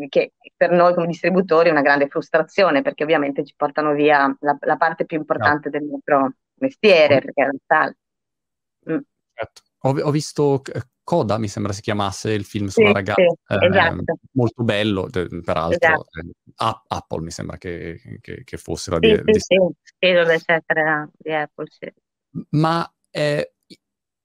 che 0.09 0.33
per 0.55 0.71
noi 0.71 0.93
come 0.93 1.07
distributori 1.07 1.69
è 1.69 1.71
una 1.71 1.81
grande 1.81 2.07
frustrazione 2.07 2.81
perché 2.81 3.03
ovviamente 3.03 3.43
ci 3.45 3.53
portano 3.55 3.93
via 3.93 4.35
la, 4.39 4.57
la 4.59 4.77
parte 4.77 5.05
più 5.05 5.17
importante 5.17 5.69
no. 5.69 5.79
del 5.79 5.87
nostro 5.87 6.33
mestiere, 6.55 7.21
perché 7.21 7.43
è 7.43 7.47
la 7.67 7.95
mm. 8.91 8.99
certo. 9.33 9.61
ho, 9.79 9.99
ho, 9.99 10.11
visto 10.11 10.61
Coda, 11.03 11.37
mi 11.37 11.47
sembra 11.47 11.71
si 11.71 11.81
chiamasse 11.81 12.33
il 12.33 12.43
film 12.43 12.67
sulla 12.67 12.87
sì, 12.87 12.93
ragazza, 12.93 13.21
sì, 13.21 13.53
eh, 13.53 13.67
esatto. 13.67 14.17
molto 14.31 14.63
bello, 14.63 15.07
peraltro. 15.09 15.87
Esatto. 15.87 16.09
Eh, 16.19 16.81
Apple 16.87 17.21
mi 17.21 17.31
sembra 17.31 17.57
che, 17.57 18.19
che, 18.19 18.43
che 18.43 18.57
fosse 18.57 18.91
la 18.91 18.97
sì, 19.01 19.21
di, 19.23 19.33
sì, 19.33 19.39
sì, 19.39 19.55
sì, 19.99 20.11
dovrebbe 20.11 20.33
essere 20.33 21.09
di 21.17 21.33
Apple, 21.33 21.65
sì. 21.69 21.93
Ma 22.49 22.93
eh, 23.09 23.53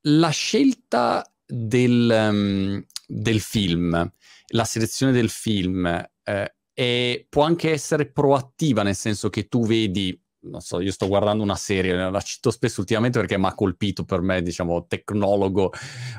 la 0.01 0.31
scelta 0.31 1.25
del, 1.47 2.31
um, 2.31 2.85
del, 3.13 3.41
film, 3.41 4.11
la 4.49 4.65
selezione 4.65 5.13
del 5.13 5.29
film, 5.29 5.87
eh, 6.23 6.55
è, 6.73 7.27
può 7.29 7.43
anche 7.43 7.71
essere 7.71 8.11
proattiva, 8.11 8.83
nel 8.83 8.97
senso 8.97 9.29
che 9.29 9.49
tu 9.49 9.67
vedi 9.67 10.19
non 10.45 10.61
so, 10.61 10.81
io 10.81 10.91
sto 10.91 11.07
guardando 11.07 11.45
una 11.45 11.55
serie, 11.55 11.95
la 11.95 12.21
cito 12.21 12.51
spesso 12.51 12.81
ultimamente 12.81 13.19
perché 13.19 13.39
mi 13.39 13.47
ha 13.47 13.55
colpito 13.55 14.05
per 14.05 14.23
me, 14.23 14.43
diciamo, 14.43 14.87
tecnologo 14.87 15.73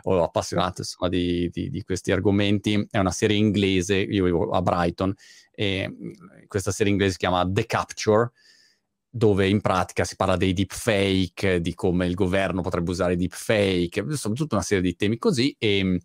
o 0.04 0.24
appassionato 0.24 0.80
insomma 0.80 1.10
di, 1.10 1.50
di, 1.50 1.70
di, 1.70 1.84
questi 1.84 2.12
argomenti. 2.14 2.88
È 2.90 3.00
una 3.00 3.12
serie 3.12 3.36
inglese, 3.36 3.98
io 3.98 4.24
vivo 4.24 4.50
a 4.52 4.62
Brighton, 4.62 5.14
e 5.52 5.94
questa 6.48 6.72
serie 6.72 6.94
inglese 6.94 7.14
si 7.14 7.18
chiama 7.18 7.46
The 7.46 7.66
Capture, 7.66 8.32
dove 9.10 9.48
in 9.48 9.60
pratica 9.60 10.06
si 10.06 10.16
parla 10.16 10.38
dei 10.38 10.54
deepfake, 10.54 11.60
di 11.60 11.74
come 11.76 12.08
il 12.08 12.14
governo 12.14 12.62
potrebbe 12.62 12.92
usare 12.92 13.14
i 13.14 13.18
deepfake, 13.18 14.00
insomma 14.00 14.36
tutta 14.36 14.56
una 14.56 14.64
serie 14.64 14.84
di 14.84 14.96
temi 14.96 15.18
così 15.18 15.54
e 15.60 16.00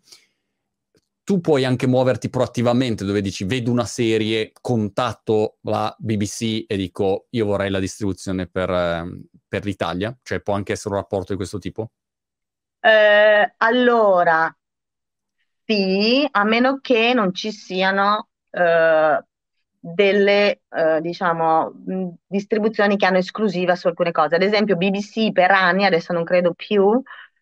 tu 1.29 1.41
puoi 1.41 1.63
anche 1.63 1.85
muoverti 1.85 2.27
proattivamente 2.27 3.05
dove 3.05 3.21
dici 3.21 3.43
vedo 3.43 3.69
una 3.69 3.85
serie, 3.85 4.51
contatto 4.61 5.57
la 5.61 5.95
BBC 5.99 6.65
e 6.65 6.75
dico 6.75 7.27
io 7.29 7.45
vorrei 7.45 7.69
la 7.69 7.77
distribuzione 7.77 8.47
per, 8.47 8.67
ehm, 8.67 9.25
per 9.47 9.63
l'Italia, 9.63 10.17
cioè 10.23 10.39
può 10.39 10.55
anche 10.55 10.71
essere 10.71 10.95
un 10.95 11.01
rapporto 11.01 11.33
di 11.33 11.37
questo 11.37 11.59
tipo? 11.59 11.91
Eh, 12.79 13.53
allora, 13.57 14.57
sì, 15.65 16.27
a 16.31 16.43
meno 16.45 16.79
che 16.81 17.13
non 17.13 17.31
ci 17.31 17.51
siano 17.51 18.29
eh, 18.49 19.23
delle, 19.79 20.61
eh, 20.67 20.99
diciamo, 20.99 21.73
distribuzioni 22.25 22.97
che 22.97 23.05
hanno 23.05 23.19
esclusiva 23.19 23.75
su 23.75 23.85
alcune 23.85 24.11
cose. 24.11 24.33
Ad 24.33 24.41
esempio 24.41 24.77
BBC 24.77 25.31
per 25.31 25.51
anni, 25.51 25.85
adesso 25.85 26.11
non 26.11 26.23
credo 26.23 26.55
più, 26.55 26.99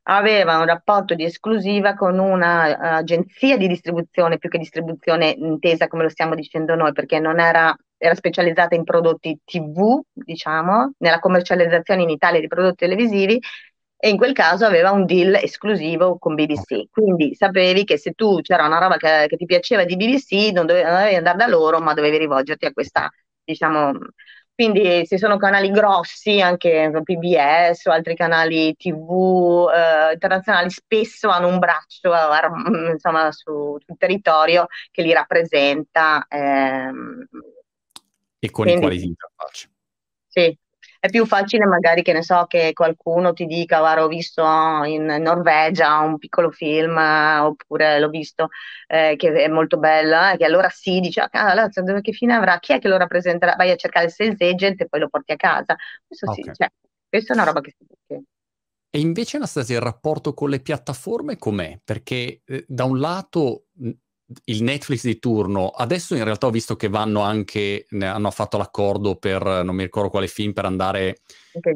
aveva 0.10 0.58
un 0.58 0.66
rapporto 0.66 1.16
di 1.16 1.24
esclusiva 1.24 1.94
con 1.94 2.18
un'agenzia 2.18 3.56
uh, 3.56 3.58
di 3.58 3.68
distribuzione, 3.68 4.38
più 4.38 4.50
che 4.50 4.58
distribuzione 4.58 5.30
intesa 5.38 5.88
come 5.88 6.04
lo 6.04 6.10
stiamo 6.10 6.36
dicendo 6.36 6.76
noi, 6.76 6.94
perché 6.94 7.20
non 7.20 7.40
era, 7.40 7.76
era 7.98 8.16
specializzata 8.16 8.76
in 8.76 8.84
prodotti 8.84 9.40
TV, 9.44 10.02
diciamo, 10.14 10.94
nella 11.00 11.20
commercializzazione 11.20 12.04
in 12.04 12.10
Italia 12.10 12.40
di 12.40 12.48
prodotti 12.48 12.86
televisivi, 12.86 13.40
e 14.00 14.10
in 14.10 14.18
quel 14.18 14.32
caso 14.32 14.66
aveva 14.66 14.92
un 14.92 15.06
deal 15.06 15.34
esclusivo 15.36 16.18
con 16.20 16.36
BBC. 16.36 16.90
Quindi 16.90 17.34
sapevi 17.36 17.84
che 17.84 17.98
se 17.98 18.12
tu 18.12 18.40
c'era 18.42 18.66
una 18.66 18.78
roba 18.78 18.96
che, 18.98 19.26
che 19.28 19.36
ti 19.36 19.46
piaceva 19.46 19.84
di 19.84 19.96
BBC, 19.98 20.52
non 20.54 20.68
dovevi, 20.68 20.86
non 20.86 20.98
dovevi 21.00 21.16
andare 21.16 21.38
da 21.38 21.48
loro, 21.48 21.80
ma 21.80 21.94
dovevi 21.94 22.18
rivolgerti 22.18 22.66
a 22.66 22.72
questa, 22.72 23.10
diciamo, 23.44 23.92
quindi 24.58 25.06
se 25.06 25.20
sono 25.20 25.38
canali 25.38 25.70
grossi, 25.70 26.42
anche 26.42 26.90
PBS 27.04 27.86
o 27.86 27.92
altri 27.92 28.16
canali 28.16 28.76
TV 28.76 29.70
eh, 29.72 30.14
internazionali, 30.14 30.72
spesso 30.72 31.30
hanno 31.30 31.48
un 31.48 31.60
braccio 31.60 32.12
eh, 32.12 32.92
insomma, 32.92 33.32
su, 33.32 33.78
sul 33.86 33.98
territorio 34.00 34.66
che 34.90 35.04
li 35.04 35.14
rappresenta. 35.14 36.26
Ehm, 36.28 37.28
e 38.40 38.50
con 38.50 38.64
quindi, 38.64 38.80
i 38.80 38.84
quali 38.84 39.00
si 39.00 39.06
interfaccia. 39.06 39.68
Sì, 40.26 40.58
è 41.00 41.10
più 41.10 41.26
facile 41.26 41.66
magari 41.66 42.02
che 42.02 42.14
ne 42.14 42.24
so 42.24 42.46
che 42.48 42.74
qualcuno 42.74 43.34
ti 43.34 43.46
dica 43.46 43.80
guarda 43.80 44.04
ho 44.04 44.08
visto 44.08 44.44
in 44.86 45.06
Norvegia 45.06 46.00
un 46.00 46.18
piccolo 46.18 46.52
film 46.52 46.98
oppure 46.98 48.00
l'ho 48.00 48.10
visto 48.10 48.50
eh, 48.88 49.16
che 49.18 49.32
è 49.34 49.48
molto 49.48 49.78
bello 49.78 50.32
eh, 50.32 50.38
che 50.38 50.46
allora 50.46 50.70
sì 50.70 51.00
dice 51.00 51.22
ah, 51.22 51.30
allora, 51.32 51.70
che 52.02 52.12
fine 52.12 52.34
avrà 52.34 52.60
chi 52.60 52.74
è 52.74 52.80
che 52.80 52.88
lo 52.88 52.98
rappresenterà 52.98 53.56
vai 53.56 53.72
a 53.72 53.76
cercare 53.76 54.06
il 54.06 54.12
sales 54.12 54.42
agent 54.42 54.82
e 54.82 54.88
poi 54.88 55.00
lo 55.00 55.10
porti 55.10 55.32
a 55.32 55.36
casa 55.36 55.76
questo 56.06 56.30
okay. 56.30 56.44
sì 56.44 56.52
cioè, 56.54 56.70
questa 57.10 57.34
è 57.34 57.36
una 57.36 57.46
roba 57.46 57.62
che 57.62 57.74
si 57.78 57.86
dice 57.88 58.24
e 58.90 59.00
invece 59.00 59.38
Anastasia 59.38 59.76
il 59.76 59.84
rapporto 59.84 60.34
con 60.34 60.50
le 60.50 60.60
piattaforme 60.62 61.38
com'è? 61.38 61.80
Perché 61.84 62.42
eh, 62.44 62.66
da 62.68 62.86
un 62.86 63.00
lato 63.00 63.66
il 64.46 64.62
Netflix 64.62 65.04
di 65.04 65.20
turno, 65.20 65.70
adesso 65.70 66.14
in 66.14 66.24
realtà 66.24 66.48
ho 66.48 66.52
visto 66.52 66.76
che 66.76 66.90
vanno 66.90 67.22
anche, 67.22 67.86
hanno 68.00 68.32
fatto 68.32 68.58
l'accordo 68.58 69.16
per, 69.16 69.42
non 69.64 69.76
mi 69.76 69.84
ricordo 69.84 70.10
quale 70.10 70.28
film, 70.28 70.52
per 70.52 70.66
andare 70.66 71.22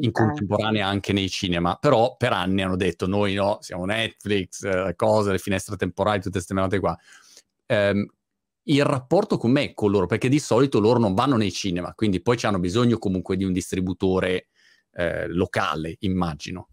in 0.00 0.12
contemporanea 0.12 0.86
anche 0.86 1.14
nei 1.14 1.30
cinema, 1.30 1.76
però 1.76 2.16
per 2.16 2.32
anni 2.32 2.62
hanno 2.62 2.76
detto 2.76 3.06
noi 3.06 3.34
no, 3.34 3.58
siamo 3.60 3.86
Netflix, 3.86 4.64
eh, 4.64 4.92
cose, 4.96 5.32
le 5.32 5.38
finestre 5.38 5.76
temporali, 5.76 6.18
tutte 6.18 6.32
queste 6.32 6.54
menate 6.54 6.78
qua. 6.78 6.96
Um, 7.68 8.06
il 8.64 8.84
rapporto 8.84 9.38
con 9.38 9.50
me 9.50 9.72
con 9.72 9.90
loro, 9.90 10.06
perché 10.06 10.28
di 10.28 10.38
solito 10.38 10.78
loro 10.78 10.98
non 10.98 11.14
vanno 11.14 11.36
nei 11.36 11.52
cinema, 11.52 11.94
quindi 11.94 12.20
poi 12.20 12.38
hanno 12.42 12.60
bisogno 12.60 12.98
comunque 12.98 13.36
di 13.36 13.44
un 13.44 13.52
distributore 13.52 14.48
eh, 14.92 15.26
locale, 15.28 15.96
immagino. 16.00 16.68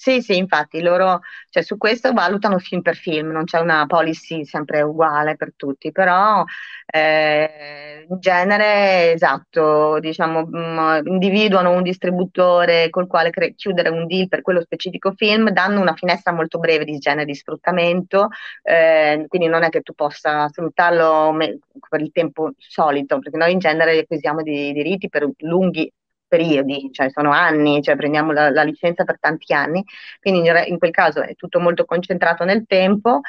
Sì, 0.00 0.22
sì, 0.22 0.36
infatti 0.36 0.80
loro 0.80 1.20
cioè, 1.50 1.62
su 1.64 1.76
questo 1.76 2.12
valutano 2.12 2.58
film 2.60 2.82
per 2.82 2.94
film, 2.94 3.30
non 3.30 3.42
c'è 3.44 3.58
una 3.58 3.84
policy 3.86 4.44
sempre 4.44 4.80
uguale 4.80 5.34
per 5.36 5.54
tutti, 5.56 5.90
però 5.90 6.44
eh, 6.86 8.06
in 8.08 8.20
genere, 8.20 9.10
esatto, 9.12 9.98
diciamo, 9.98 10.46
mh, 10.46 11.00
mm, 11.02 11.06
individuano 11.08 11.72
un 11.72 11.82
distributore 11.82 12.90
col 12.90 13.08
quale 13.08 13.30
cre- 13.30 13.54
chiudere 13.54 13.88
un 13.88 14.06
deal 14.06 14.28
per 14.28 14.42
quello 14.42 14.60
specifico 14.60 15.10
film, 15.16 15.50
danno 15.50 15.80
una 15.80 15.94
finestra 15.94 16.32
molto 16.32 16.58
breve 16.60 16.84
di 16.84 16.96
genere 16.98 17.24
di 17.24 17.34
sfruttamento, 17.34 18.28
eh, 18.62 19.24
quindi 19.26 19.48
non 19.48 19.64
è 19.64 19.68
che 19.68 19.80
tu 19.80 19.94
possa 19.94 20.48
sfruttarlo 20.48 21.32
me- 21.32 21.58
per 21.88 22.00
il 22.02 22.12
tempo 22.12 22.52
solito, 22.56 23.18
perché 23.18 23.36
noi 23.36 23.50
in 23.52 23.58
genere 23.58 23.98
acquisiamo 23.98 24.42
dei 24.42 24.72
diritti 24.72 25.08
per 25.08 25.28
lunghi 25.38 25.90
periodi, 26.28 26.90
cioè 26.92 27.10
sono 27.10 27.32
anni, 27.32 27.82
cioè 27.82 27.96
prendiamo 27.96 28.32
la, 28.32 28.50
la 28.50 28.62
licenza 28.62 29.04
per 29.04 29.18
tanti 29.18 29.52
anni, 29.52 29.82
quindi 30.20 30.46
in, 30.46 30.62
in, 30.66 30.78
quel 30.78 30.90
caso 30.90 31.22
è 31.22 31.34
tutto 31.34 31.58
molto 31.58 31.84
concentrato 31.84 32.44
nel 32.44 32.64
tempo 32.66 33.20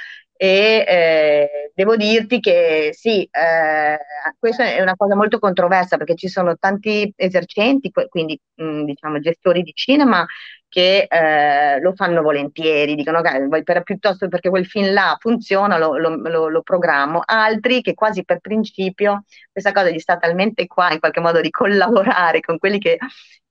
e 0.41 0.85
eh, 0.87 1.71
devo 1.75 1.97
dirti 1.97 2.39
che 2.39 2.91
sì, 2.93 3.27
eh, 3.29 3.99
questa 4.39 4.63
è 4.63 4.79
una 4.79 4.95
cosa 4.95 5.13
molto 5.13 5.37
controversa 5.37 5.97
perché 5.97 6.15
ci 6.15 6.29
sono 6.29 6.55
tanti 6.57 7.11
esercenti, 7.17 7.91
quindi 8.07 8.39
mh, 8.55 8.85
diciamo 8.85 9.19
gestori 9.19 9.63
di 9.63 9.73
cinema 9.73 10.25
che 10.69 11.07
eh, 11.09 11.81
lo 11.81 11.93
fanno 11.93 12.21
volentieri, 12.21 12.95
dicono 12.95 13.21
per, 13.21 13.83
piuttosto 13.83 14.29
perché 14.29 14.47
quel 14.49 14.65
film 14.65 14.93
là 14.93 15.17
funziona 15.19 15.77
lo, 15.77 15.97
lo, 15.97 16.15
lo, 16.15 16.47
lo, 16.47 16.61
programmo, 16.61 17.21
altri 17.25 17.81
che 17.81 17.93
quasi 17.93 18.23
per 18.23 18.39
principio 18.39 19.25
questa 19.51 19.73
cosa 19.73 19.89
gli 19.89 19.99
sta 19.99 20.15
talmente 20.15 20.67
qua 20.67 20.93
in 20.93 20.99
qualche 20.99 21.19
modo 21.19 21.41
di 21.41 21.49
collaborare 21.49 22.39
con 22.39 22.57
quelli 22.59 22.79
che 22.79 22.97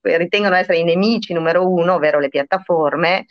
ritengono 0.00 0.54
essere 0.54 0.78
i 0.78 0.84
nemici 0.84 1.34
numero 1.34 1.70
uno, 1.70 1.94
ovvero 1.96 2.18
le 2.18 2.28
piattaforme, 2.28 3.26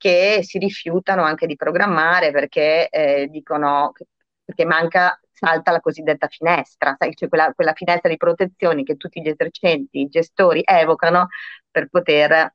che 0.00 0.40
si 0.42 0.56
rifiutano 0.56 1.22
anche 1.22 1.46
di 1.46 1.56
programmare 1.56 2.32
perché 2.32 2.88
eh, 2.88 3.28
dicono 3.28 3.92
perché 4.42 4.64
manca, 4.64 5.20
salta 5.30 5.70
la 5.70 5.80
cosiddetta 5.80 6.26
finestra, 6.26 6.96
sai, 6.98 7.14
cioè 7.14 7.28
quella, 7.28 7.52
quella 7.54 7.74
finestra 7.74 8.08
di 8.08 8.16
protezione 8.16 8.82
che 8.82 8.96
tutti 8.96 9.20
gli 9.20 9.28
esercenti, 9.28 10.00
i 10.00 10.08
gestori 10.08 10.62
evocano 10.64 11.28
per 11.70 11.88
poter 11.88 12.52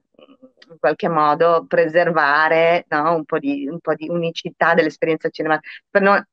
in 0.67 0.77
qualche 0.79 1.07
modo 1.07 1.65
preservare 1.67 2.85
no, 2.89 3.15
un, 3.15 3.25
po 3.25 3.37
di, 3.37 3.67
un, 3.67 3.79
po 3.79 3.93
di, 3.93 4.09
unicità 4.09 4.73
dell'esperienza 4.73 5.29
cinematografica, 5.29 5.99
non, 6.01 6.25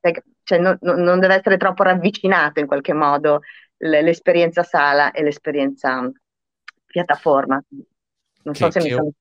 cioè, 0.42 0.58
non, 0.58 0.78
non, 0.80 1.20
deve 1.20 1.34
essere 1.34 1.58
troppo 1.58 1.82
ravvicinato 1.82 2.58
in 2.58 2.66
qualche 2.66 2.94
modo 2.94 3.42
l'esperienza 3.76 4.62
sala 4.62 5.10
e 5.10 5.22
l'esperienza 5.22 6.10
piattaforma. 6.86 7.62
Non 8.44 8.54
so 8.54 8.70
se 8.70 8.80
mi 8.80 8.88
sono... 8.88 9.12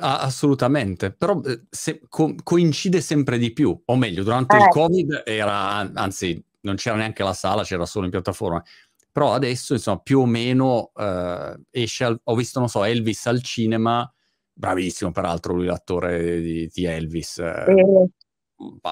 Ah, 0.00 0.20
assolutamente, 0.20 1.12
però 1.12 1.40
eh, 1.44 1.64
se, 1.68 2.00
co- 2.08 2.34
coincide 2.42 3.02
sempre 3.02 3.36
di 3.36 3.52
più, 3.52 3.78
o 3.84 3.96
meglio, 3.96 4.22
durante 4.22 4.56
eh. 4.56 4.60
il 4.60 4.68
Covid 4.68 5.22
era, 5.26 5.92
anzi, 5.92 6.42
non 6.60 6.76
c'era 6.76 6.96
neanche 6.96 7.22
la 7.22 7.34
sala, 7.34 7.62
c'era 7.62 7.84
solo 7.84 8.06
in 8.06 8.10
piattaforma. 8.10 8.62
Però 9.10 9.34
adesso, 9.34 9.74
insomma, 9.74 9.98
più 9.98 10.20
o 10.20 10.26
meno 10.26 10.92
eh, 10.96 11.60
esce, 11.70 12.04
al, 12.04 12.18
ho 12.24 12.34
visto, 12.34 12.58
non 12.58 12.70
so, 12.70 12.84
Elvis 12.84 13.26
al 13.26 13.42
cinema, 13.42 14.10
bravissimo 14.50 15.10
peraltro 15.10 15.52
lui 15.52 15.66
l'attore 15.66 16.40
di, 16.40 16.70
di 16.72 16.84
Elvis, 16.86 17.38
eh, 17.38 18.08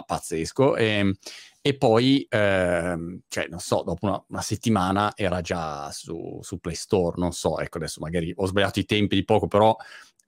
pazzesco, 0.05 0.77
e, 0.77 0.85
ehm, 0.85 1.15
e 1.63 1.77
poi, 1.77 2.27
eh, 2.29 3.19
cioè, 3.29 3.47
non 3.49 3.61
so, 3.61 3.83
dopo 3.83 4.07
una, 4.07 4.23
una 4.29 4.43
settimana 4.43 5.13
era 5.15 5.41
già 5.41 5.91
su, 5.93 6.39
su, 6.43 6.59
Play 6.59 6.75
Store, 6.75 7.17
non 7.19 7.33
so, 7.33 7.59
ecco 7.59 7.79
adesso 7.79 8.01
magari 8.01 8.33
ho 8.35 8.47
sbagliato 8.47 8.81
i 8.81 8.87
tempi 8.87 9.15
di 9.15 9.25
poco, 9.25 9.47
però 9.47 9.77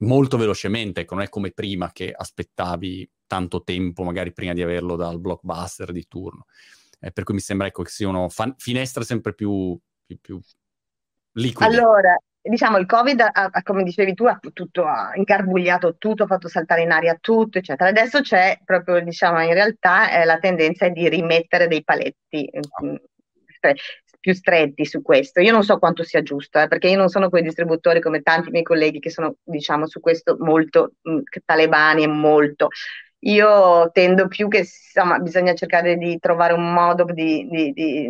molto 0.03 0.37
velocemente, 0.37 1.01
ecco, 1.01 1.15
non 1.15 1.25
è 1.25 1.29
come 1.29 1.51
prima 1.51 1.91
che 1.93 2.13
aspettavi 2.13 3.11
tanto 3.27 3.63
tempo, 3.63 4.03
magari 4.03 4.33
prima 4.33 4.53
di 4.53 4.63
averlo 4.63 4.97
dal 4.97 5.21
blockbuster 5.21 5.93
di 5.93 6.07
turno. 6.07 6.47
Eh, 7.01 7.11
per 7.11 7.25
cui 7.25 7.35
mi 7.35 7.41
sembra 7.41 7.67
ecco, 7.67 7.83
che 7.83 7.91
siano 7.91 8.29
fan- 8.29 8.55
finestre 8.57 9.05
sempre 9.05 9.35
più, 9.35 9.77
più, 10.05 10.21
più 10.21 10.41
liquide. 11.33 11.77
Allora, 11.77 12.17
diciamo, 12.41 12.79
il 12.79 12.87
Covid, 12.87 13.21
ha, 13.33 13.51
come 13.63 13.83
dicevi 13.83 14.15
tu, 14.15 14.25
ha, 14.25 14.39
tutto, 14.53 14.85
ha 14.85 15.13
incarbugliato 15.15 15.97
tutto, 15.97 16.25
ha 16.25 16.27
fatto 16.27 16.49
saltare 16.49 16.83
in 16.83 16.91
aria 16.91 17.17
tutto, 17.21 17.59
eccetera. 17.59 17.91
Adesso 17.91 18.21
c'è 18.21 18.61
proprio, 18.65 19.01
diciamo, 19.01 19.41
in 19.43 19.55
realtà 19.55 20.21
eh, 20.21 20.25
la 20.25 20.39
tendenza 20.39 20.87
è 20.87 20.91
di 20.91 21.09
rimettere 21.09 21.67
dei 21.67 21.83
paletti. 21.83 22.51
Oh 22.79 23.01
più 24.23 24.33
stretti 24.35 24.87
su 24.87 25.03
questo. 25.03 25.41
Io 25.41 25.51
non 25.51 25.65
so 25.65 25.79
quanto 25.79 26.05
sia 26.05 26.23
giusto, 26.23 26.61
eh, 26.61 26.69
perché 26.69 26.89
io 26.89 26.97
non 26.97 27.09
sono 27.09 27.29
quei 27.29 27.43
distributori 27.43 28.01
come 28.01 28.23
tanti 28.23 28.51
miei 28.51 28.63
colleghi 28.63 29.01
che 29.01 29.11
sono, 29.11 29.35
diciamo, 29.43 29.89
su 29.89 29.99
questo 29.99 30.37
molto 30.39 30.93
mh, 31.03 31.19
talebani 31.45 32.05
e 32.05 32.07
molto. 32.07 32.69
Io 33.25 33.91
tendo 33.93 34.27
più 34.27 34.49
che 34.49 34.59
insomma, 34.59 35.19
bisogna 35.21 35.55
cercare 35.55 35.97
di 35.97 36.19
trovare 36.19 36.55
un 36.55 36.73
modo 36.73 37.05
di, 37.05 37.47
di, 37.49 37.73
di 37.73 38.09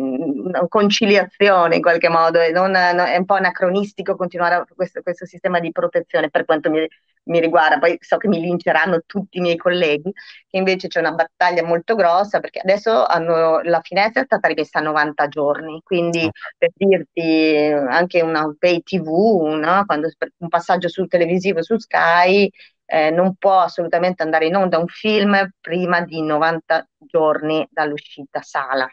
conciliazione 0.67 1.75
in 1.75 1.81
qualche 1.83 2.09
modo, 2.09 2.39
e 2.39 2.51
non, 2.51 2.71
no, 2.71 3.03
è 3.03 3.17
un 3.17 3.25
po' 3.25 3.35
anacronistico 3.35 4.15
continuare 4.15 4.65
questo, 4.75 5.03
questo 5.03 5.27
sistema 5.27 5.59
di 5.59 5.71
protezione 5.71 6.31
per 6.31 6.45
quanto 6.45 6.71
mi, 6.71 6.87
mi, 7.25 7.39
riguarda. 7.39 7.77
Poi 7.77 7.95
so 8.01 8.17
che 8.17 8.27
mi 8.27 8.39
linceranno 8.39 9.03
tutti 9.05 9.37
i 9.37 9.41
miei 9.41 9.55
colleghi, 9.55 10.11
che 10.49 10.57
invece 10.57 10.87
c'è 10.87 10.99
una 10.99 11.11
battaglia 11.11 11.63
molto 11.63 11.93
grossa 11.93 12.39
perché 12.39 12.59
adesso 12.59 13.05
hanno, 13.05 13.61
la 13.61 13.81
finestra 13.83 14.21
è 14.21 14.25
stata 14.25 14.47
rimessa 14.47 14.79
a 14.79 14.81
90 14.81 15.27
giorni, 15.27 15.79
quindi 15.83 16.27
per 16.57 16.71
dirti 16.73 17.71
anche 17.71 18.21
una 18.21 18.51
pay 18.57 18.81
TV, 18.81 19.43
no? 19.59 19.83
Quando, 19.85 20.09
un 20.37 20.49
passaggio 20.49 20.89
sul 20.89 21.07
televisivo 21.07 21.61
su 21.61 21.77
Sky 21.77 22.49
eh, 22.85 23.09
non 23.09 23.35
può 23.35 23.59
assolutamente 23.59 24.23
andare 24.23 24.45
in 24.45 24.55
onda 24.55 24.77
un 24.77 24.87
film 24.87 25.51
prima 25.59 26.01
di 26.01 26.21
90 26.21 26.87
giorni 26.99 27.67
dall'uscita 27.71 28.41
sala. 28.41 28.89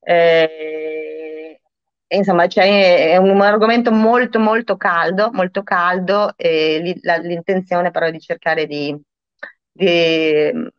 Eh, 0.00 1.60
insomma, 2.08 2.46
cioè, 2.46 3.10
è 3.10 3.16
un 3.16 3.40
argomento 3.40 3.90
molto 3.92 4.38
molto 4.38 4.76
caldo, 4.76 5.30
molto 5.32 5.62
caldo 5.62 6.34
e 6.36 6.98
l'intenzione 7.02 7.90
però 7.90 8.06
è 8.06 8.10
di 8.10 8.20
cercare 8.20 8.66
di, 8.66 8.98
di 9.70 10.70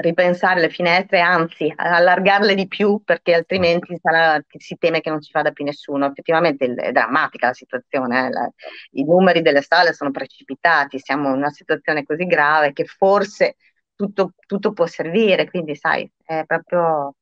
ripensare 0.00 0.60
le 0.60 0.68
finestre, 0.70 1.20
anzi 1.20 1.72
allargarle 1.74 2.54
di 2.54 2.68
più 2.68 3.02
perché 3.04 3.34
altrimenti 3.34 3.98
sarà, 4.00 4.40
si 4.56 4.76
teme 4.78 5.00
che 5.00 5.10
non 5.10 5.20
ci 5.20 5.30
vada 5.32 5.50
più 5.50 5.64
nessuno. 5.64 6.06
Effettivamente 6.06 6.66
è 6.74 6.92
drammatica 6.92 7.48
la 7.48 7.52
situazione, 7.54 8.26
eh? 8.26 8.30
la, 8.30 8.50
i 8.92 9.04
numeri 9.04 9.42
delle 9.42 9.62
sale 9.62 9.92
sono 9.92 10.10
precipitati, 10.10 10.98
siamo 11.00 11.28
in 11.30 11.36
una 11.36 11.50
situazione 11.50 12.04
così 12.04 12.26
grave 12.26 12.72
che 12.72 12.84
forse 12.84 13.56
tutto, 13.94 14.32
tutto 14.46 14.72
può 14.72 14.86
servire, 14.86 15.48
quindi 15.48 15.74
sai, 15.76 16.08
è 16.24 16.44
proprio, 16.46 17.14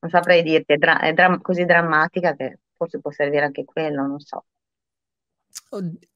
non 0.00 0.10
saprei 0.10 0.42
dirti, 0.42 0.74
è, 0.74 0.76
dra- 0.76 1.00
è 1.00 1.12
dra- 1.12 1.38
così 1.40 1.64
drammatica 1.64 2.34
che 2.34 2.58
forse 2.76 3.00
può 3.00 3.10
servire 3.10 3.44
anche 3.44 3.64
quello, 3.64 4.06
non 4.06 4.20
so. 4.20 4.44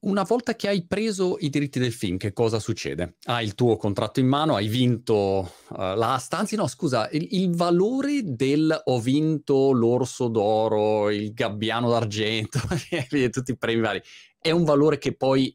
Una 0.01 0.23
volta 0.23 0.55
che 0.55 0.69
hai 0.69 0.87
preso 0.87 1.37
i 1.39 1.51
diritti 1.51 1.79
del 1.79 1.93
film, 1.93 2.17
che 2.17 2.33
cosa 2.33 2.59
succede? 2.59 3.17
Hai 3.25 3.45
il 3.45 3.55
tuo 3.55 3.77
contratto 3.77 4.19
in 4.19 4.27
mano, 4.27 4.55
hai 4.55 4.67
vinto 4.67 5.53
uh, 5.69 5.75
l'asta, 5.77 6.39
anzi 6.39 6.57
no, 6.57 6.67
scusa, 6.67 7.09
il, 7.11 7.27
il, 7.33 7.55
valore 7.55 8.23
del 8.25 8.81
ho 8.85 8.99
vinto 8.99 9.73
l'orso 9.73 10.29
d'oro, 10.29 11.11
il 11.11 11.35
gabbiano 11.35 11.91
d'argento, 11.91 12.61
tutti 13.31 13.51
i 13.51 13.59
premi 13.59 13.83
vari, 13.83 14.03
è 14.39 14.51
un 14.51 14.65
valore 14.65 14.97
che 14.97 15.15
poi 15.15 15.55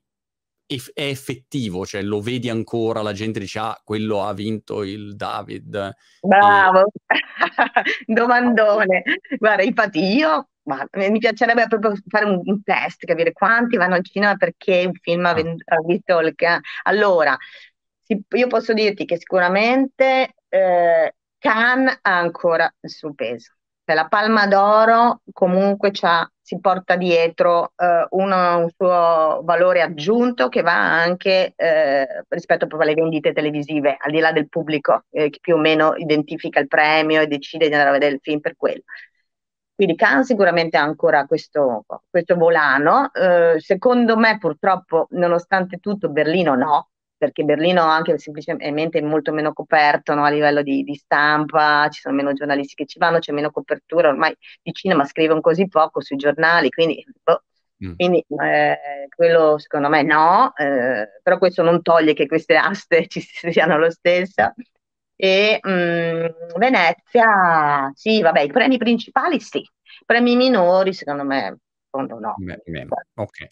è, 0.67 0.76
è, 0.93 1.08
effettivo, 1.08 1.86
cioè 1.86 2.02
lo 2.04 2.21
vedi 2.21 2.50
ancora, 2.50 3.02
la 3.02 3.13
gente 3.13 3.39
dice 3.39 3.60
ah, 3.60 3.82
quello 3.84 4.23
ha 4.23 4.34
vinto 4.34 4.84
il 4.84 5.15
David. 5.15 5.95
Bravo, 6.21 6.80
e... 6.82 6.84
domandone. 8.06 9.04
Guarda, 9.38 9.63
infatti 9.63 10.00
io 10.00 10.50
ma 10.67 10.86
mi 10.93 11.17
piacerebbe 11.19 11.67
proprio 11.67 11.93
fare 12.08 12.25
un, 12.25 12.41
un, 12.43 12.62
test, 12.62 13.06
capire 13.06 13.32
quanti 13.32 13.77
vanno 13.77 13.95
al 13.95 14.06
cinema 14.06 14.36
perché 14.36 14.86
un 14.86 14.93
film 14.93 15.25
ha, 15.25 15.32
ah. 15.32 15.39
ha 15.39 15.82
visto 15.86 16.19
il 16.19 16.36
can. 16.36 16.60
Allora, 16.84 17.36
si, 18.03 18.21
io 18.30 18.47
posso 18.47 18.73
dirti 18.73 19.06
che 19.06 19.17
sicuramente 19.17 20.36
eh, 20.49 21.15
Khan 21.39 21.88
ha 21.88 22.17
ancora 22.17 22.71
il 22.82 22.89
suo 22.89 23.13
peso. 23.13 23.53
Cioè, 23.86 23.95
la 23.95 24.08
Palma 24.10 24.47
d'Oro 24.47 25.21
comunque 25.32 25.91
si 26.41 26.60
porta 26.60 26.97
dietro 26.97 27.71
eh, 27.77 28.06
uno, 28.10 28.58
un 28.58 28.69
suo 28.75 29.41
valore 29.43 29.82
aggiunto 29.82 30.49
che 30.49 30.62
va 30.62 30.73
anche 30.73 31.53
eh, 31.56 32.23
rispetto 32.27 32.67
proprio 32.67 32.89
alle 32.89 32.99
vendite 32.99 33.32
televisive, 33.32 33.95
al 33.97 34.12
di 34.12 34.19
là 34.19 34.34
del 34.34 34.49
pubblico 34.49 35.06
eh, 35.12 35.30
che 35.30 35.39
più 35.39 35.56
o 35.56 35.58
meno 35.58 35.95
identifica 35.95 36.60
il 36.60 36.67
premio 36.67 37.21
e 37.21 37.27
decide 37.27 37.67
di 37.67 37.73
andare 37.73 37.89
a 37.89 37.93
vedere 37.93 38.15
il 38.15 38.21
film 38.21 38.41
per 38.41 38.58
quello. 38.58 38.84
Quindi 39.77 39.93
Cannes 39.93 40.25
sicuramente 40.25 40.75
ha 40.75 40.81
ancora 40.81 41.27
questo, 41.27 41.85
questo 42.09 42.35
volano. 42.35 43.11
Eh, 43.13 43.59
secondo 43.59 44.17
me, 44.17 44.39
purtroppo, 44.39 45.05
nonostante 45.11 45.77
tutto, 45.77 46.09
Berlino 46.09 46.55
no, 46.55 46.89
perché 47.15 47.43
Berlino 47.43 47.83
anche 47.83 48.17
semplicemente 48.17 48.97
è 48.97 49.01
molto 49.01 49.31
meno 49.31 49.53
coperto 49.53 50.15
no, 50.15 50.23
a 50.23 50.29
livello 50.29 50.63
di, 50.63 50.81
di, 50.81 50.95
stampa, 50.95 51.89
ci 51.91 52.01
sono 52.01 52.15
meno 52.15 52.33
giornalisti 52.33 52.73
che 52.73 52.87
ci 52.87 52.97
vanno, 52.97 53.19
c'è 53.19 53.31
meno 53.31 53.51
copertura, 53.51 54.09
ormai 54.09 54.35
di 54.63 54.71
cinema 54.71 55.05
scrivono 55.05 55.41
così 55.41 55.67
poco 55.67 56.01
sui 56.01 56.17
giornali, 56.17 56.71
quindi, 56.71 57.05
boh, 57.21 57.43
mm. 57.85 57.93
quindi 57.97 58.25
eh, 58.41 59.07
quello 59.15 59.59
secondo 59.59 59.89
me 59.89 60.01
no, 60.01 60.55
eh, 60.55 61.19
però 61.21 61.37
questo 61.37 61.61
non 61.61 61.83
toglie 61.83 62.13
che 62.13 62.25
queste 62.25 62.55
aste 62.55 63.05
ci 63.05 63.21
siano 63.21 63.77
lo 63.77 63.91
stesso. 63.91 64.55
E 65.19 65.60
mh, 65.62 65.69
mm, 65.69 66.25
Venezia, 66.58 67.91
sì, 67.95 68.21
vabbè, 68.21 68.41
i 68.41 68.51
premi 68.51 68.77
principali 68.77 69.39
sì, 69.39 69.67
premi 70.06 70.36
minori 70.36 70.93
secondo 70.93 71.23
me, 71.23 71.58
secondo 71.84 72.19
no. 72.19 72.36
Meno. 72.38 72.95
Ok. 73.15 73.51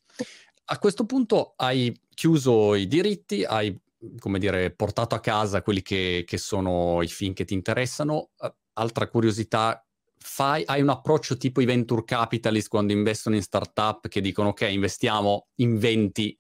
A 0.66 0.78
questo 0.78 1.06
punto 1.06 1.54
hai 1.58 2.00
chiuso 2.14 2.76
i 2.76 2.88
diritti, 2.88 3.44
hai, 3.44 3.76
come 4.20 4.38
dire, 4.38 4.72
portato 4.72 5.16
a 5.16 5.20
casa 5.20 5.64
quelli 5.64 5.82
che, 5.82 6.24
che 6.26 6.38
sono 6.38 7.02
i 7.02 7.08
film 7.08 7.34
che 7.34 7.46
ti 7.46 7.56
interessano. 7.56 8.30
Uh, 8.38 8.54
altra 8.74 9.08
curiosità, 9.08 9.84
fai, 10.18 10.64
hai 10.66 10.82
un 10.82 10.90
approccio 10.90 11.38
tipo 11.38 11.62
i 11.62 11.66
venture 11.66 12.04
capitalist 12.04 12.68
quando 12.68 12.94
investono 12.94 13.36
in 13.36 13.42
startup 13.42 14.08
che 14.08 14.22
dicono 14.22 14.50
ok, 14.50 14.62
investiamo 14.70 15.48
in 15.56 15.78
20 15.78 16.38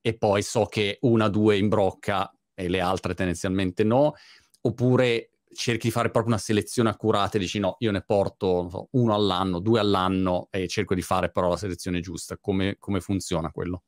e 0.00 0.16
poi 0.16 0.42
so 0.42 0.66
che 0.66 0.98
una, 1.02 1.28
due 1.28 1.56
in 1.56 1.68
brocca 1.68 2.30
e 2.54 2.68
le 2.68 2.80
altre 2.80 3.14
tendenzialmente 3.14 3.84
no, 3.84 4.14
oppure 4.62 5.30
cerchi 5.54 5.88
di 5.88 5.92
fare 5.92 6.10
proprio 6.10 6.32
una 6.32 6.42
selezione 6.42 6.88
accurata 6.88 7.36
e 7.36 7.40
dici 7.40 7.58
no, 7.58 7.76
io 7.80 7.90
ne 7.90 8.02
porto 8.02 8.68
so, 8.68 8.88
uno 8.92 9.14
all'anno, 9.14 9.58
due 9.58 9.80
all'anno 9.80 10.48
e 10.50 10.66
cerco 10.66 10.94
di 10.94 11.02
fare 11.02 11.30
però 11.30 11.48
la 11.48 11.56
selezione 11.56 12.00
giusta. 12.00 12.38
Come, 12.40 12.76
come 12.78 13.00
funziona 13.00 13.50
quello? 13.50 13.82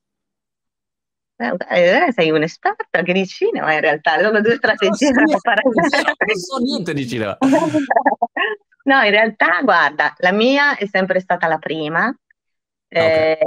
Eh, 1.37 1.57
eh 1.69 2.13
sei 2.13 2.31
un'esperta 2.31 2.87
anche 2.91 3.13
di 3.13 3.27
cinema 3.27 3.73
in 3.73 3.81
realtà, 3.81 4.21
sono 4.21 4.41
due 4.41 4.55
strategie 4.55 5.11
non 5.11 5.27
so, 5.27 5.39
non 5.43 6.37
so 6.37 6.59
niente 6.59 6.95
di 6.95 7.09
cinema. 7.09 7.37
no, 8.85 9.03
in 9.03 9.11
realtà, 9.11 9.61
guarda, 9.63 10.15
la 10.19 10.33
mia 10.33 10.77
è 10.77 10.87
sempre 10.87 11.21
stata 11.21 11.49
la 11.49 11.59
prima. 11.59 12.15
Okay. 12.89 13.33
Eh, 13.33 13.39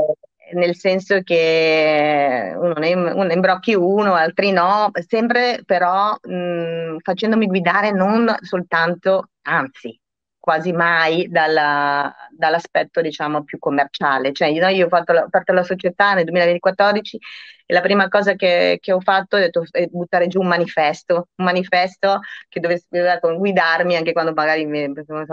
nel 0.53 0.75
senso 0.75 1.21
che 1.21 2.53
uno 2.55 2.73
ne, 2.73 2.93
uno 2.93 3.31
imbrocchi 3.31 3.73
uno, 3.73 4.13
altri 4.13 4.51
no, 4.51 4.89
sempre 5.07 5.61
però 5.65 6.15
mh, 6.21 6.97
facendomi 6.99 7.47
guidare 7.47 7.91
non 7.91 8.33
soltanto, 8.41 9.31
anzi, 9.43 9.99
quasi 10.47 10.71
mai 10.71 11.27
dalla, 11.29 12.13
dall'aspetto 12.31 13.01
diciamo 13.01 13.43
più 13.43 13.59
commerciale. 13.59 14.31
Cioè, 14.31 14.47
io, 14.47 14.65
io 14.69 14.85
ho 14.85 14.89
fatto 14.89 15.11
la, 15.11 15.21
aperto 15.23 15.51
la 15.51 15.63
società 15.63 16.13
nel 16.13 16.23
2014 16.23 17.17
e 17.65 17.73
la 17.73 17.81
prima 17.81 18.07
cosa 18.07 18.33
che, 18.35 18.77
che 18.79 18.93
ho 18.93 19.01
fatto 19.01 19.35
è, 19.35 19.41
detto, 19.41 19.65
è, 19.69 19.85
buttare 19.87 20.27
giù 20.27 20.39
un 20.39 20.47
manifesto, 20.47 21.27
un 21.35 21.43
manifesto 21.45 22.21
che 22.47 22.61
dovesse 22.61 22.87
guidarmi 22.89 23.97
anche 23.97 24.13
quando 24.13 24.31
magari 24.33 24.65
mi, 24.65 24.89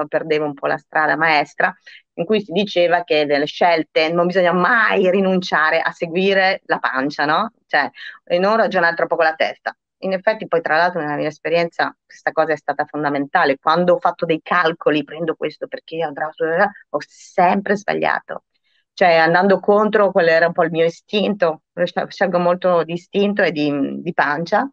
perdevo 0.08 0.46
un 0.46 0.54
po' 0.54 0.66
la 0.66 0.78
strada 0.78 1.14
maestra, 1.16 1.72
in 2.14 2.24
cui 2.24 2.40
si 2.42 2.52
diceva 2.52 3.04
che 3.04 3.24
nelle 3.24 3.46
scelte 3.46 4.10
non 4.12 4.26
bisogna 4.26 4.52
mai 4.52 5.10
rinunciare 5.10 5.80
a 5.80 5.90
seguire 5.92 6.60
la 6.66 6.78
pancia, 6.78 7.24
no? 7.24 7.52
Cioè, 7.66 7.90
e 8.24 8.38
non 8.38 8.56
ragionare 8.56 8.94
troppo 8.94 9.16
con 9.16 9.24
la 9.24 9.34
testa 9.34 9.76
in 10.04 10.12
effetti 10.12 10.46
poi 10.46 10.60
tra 10.60 10.76
l'altro 10.76 11.00
nella 11.00 11.16
mia 11.16 11.28
esperienza 11.28 11.94
questa 12.04 12.32
cosa 12.32 12.52
è 12.52 12.56
stata 12.56 12.84
fondamentale. 12.84 13.58
Quando 13.58 13.94
ho 13.94 13.98
fatto 13.98 14.26
dei 14.26 14.40
calcoli, 14.42 15.02
prendo 15.04 15.34
questo 15.34 15.66
perché 15.66 16.02
andrò 16.02 16.28
su... 16.32 16.44
ho 16.44 16.98
sempre 17.06 17.76
sbagliato. 17.76 18.44
Cioè 18.92 19.14
andando 19.16 19.58
contro 19.60 20.12
quello 20.12 20.30
era 20.30 20.46
un 20.46 20.52
po' 20.52 20.62
il 20.62 20.70
mio 20.70 20.84
istinto, 20.84 21.62
scelgo 22.06 22.38
molto 22.38 22.84
di 22.84 22.92
istinto 22.92 23.42
e 23.42 23.50
di, 23.50 24.00
di 24.02 24.12
pancia 24.12 24.70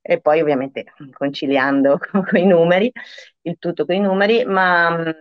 e 0.00 0.20
poi 0.20 0.40
ovviamente 0.40 0.86
conciliando 1.12 1.98
con, 1.98 2.24
con 2.26 2.38
i 2.40 2.46
numeri, 2.46 2.90
il 3.42 3.56
tutto 3.58 3.84
con 3.84 3.94
i 3.94 4.00
numeri, 4.00 4.44
ma 4.44 4.90
mh, 4.90 5.14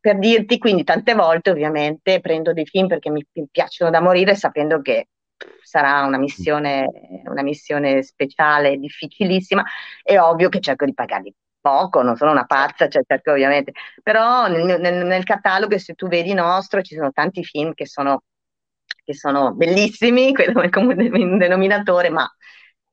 per 0.00 0.18
dirti, 0.18 0.58
quindi 0.58 0.84
tante 0.84 1.14
volte 1.14 1.50
ovviamente 1.50 2.20
prendo 2.20 2.52
dei 2.52 2.66
film 2.66 2.86
perché 2.86 3.10
mi, 3.10 3.24
piacciono 3.50 3.90
da 3.90 4.00
morire 4.00 4.34
sapendo 4.34 4.80
che 4.80 5.08
sarà 5.62 6.04
una 6.04 6.18
missione, 6.18 6.86
una 7.24 7.42
missione 7.42 8.02
speciale, 8.02 8.76
difficilissima, 8.78 9.64
è 10.02 10.18
ovvio 10.18 10.48
che 10.48 10.60
cerco 10.60 10.84
di 10.84 10.94
pagarli 10.94 11.34
poco, 11.60 12.02
non 12.02 12.16
sono 12.16 12.30
una 12.30 12.44
pazza, 12.46 12.88
cioè 12.88 13.02
cerco 13.06 13.32
ovviamente, 13.32 13.72
però 14.02 14.46
nel, 14.48 14.80
nel, 14.80 15.06
nel, 15.06 15.24
catalogo, 15.24 15.78
se 15.78 15.94
tu 15.94 16.08
vedi 16.08 16.32
nostro, 16.34 16.82
ci 16.82 16.94
sono 16.94 17.12
tanti 17.12 17.44
film 17.44 17.74
che 17.74 17.86
sono, 17.86 18.22
che 19.04 19.14
sono 19.14 19.52
bellissimi, 19.52 20.32
quello 20.34 20.60
è 20.60 20.64
il 20.64 20.70
comune 20.70 21.08
denominatore, 21.38 22.10
ma, 22.10 22.28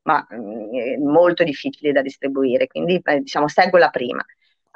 ma 0.03 0.25
mm, 0.33 1.07
molto 1.07 1.43
difficili 1.43 1.91
da 1.91 2.01
distribuire, 2.01 2.67
quindi 2.67 2.99
eh, 3.03 3.19
diciamo 3.19 3.47
seguo 3.47 3.77
la 3.79 3.89
prima. 3.89 4.23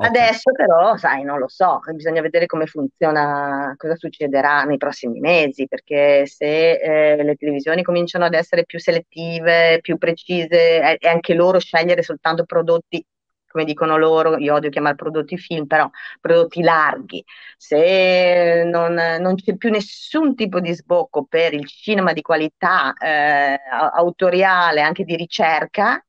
Adesso 0.01 0.53
però, 0.53 0.95
sai, 0.95 1.23
non 1.23 1.39
lo 1.39 1.49
so, 1.49 1.81
bisogna 1.93 2.21
vedere 2.21 2.45
come 2.45 2.65
funziona, 2.67 3.73
cosa 3.77 3.95
succederà 3.97 4.63
nei 4.63 4.77
prossimi 4.77 5.19
mesi, 5.19 5.67
perché 5.67 6.25
se 6.25 6.71
eh, 7.17 7.21
le 7.21 7.35
televisioni 7.35 7.83
cominciano 7.83 8.23
ad 8.23 8.33
essere 8.33 8.63
più 8.65 8.79
selettive, 8.79 9.79
più 9.81 9.97
precise 9.97 10.97
e 10.97 11.07
anche 11.09 11.33
loro 11.33 11.59
scegliere 11.59 12.01
soltanto 12.01 12.45
prodotti 12.45 13.05
come 13.49 13.65
dicono 13.65 13.97
loro, 13.97 14.37
io 14.37 14.53
odio 14.53 14.69
chiamare 14.69 14.95
prodotti 14.95 15.35
film, 15.37 15.65
però 15.65 15.89
prodotti 16.21 16.61
larghi, 16.61 17.23
se 17.57 18.63
non, 18.63 18.93
non 18.93 19.35
c'è 19.35 19.57
più 19.57 19.71
nessun 19.71 20.35
tipo 20.35 20.59
di 20.59 20.71
sbocco 20.73 21.25
per 21.25 21.53
il 21.53 21.65
cinema 21.67 22.13
di 22.13 22.21
qualità 22.21 22.93
eh, 22.93 23.59
autoriale, 23.95 24.81
anche 24.81 25.03
di 25.03 25.15
ricerca, 25.15 26.03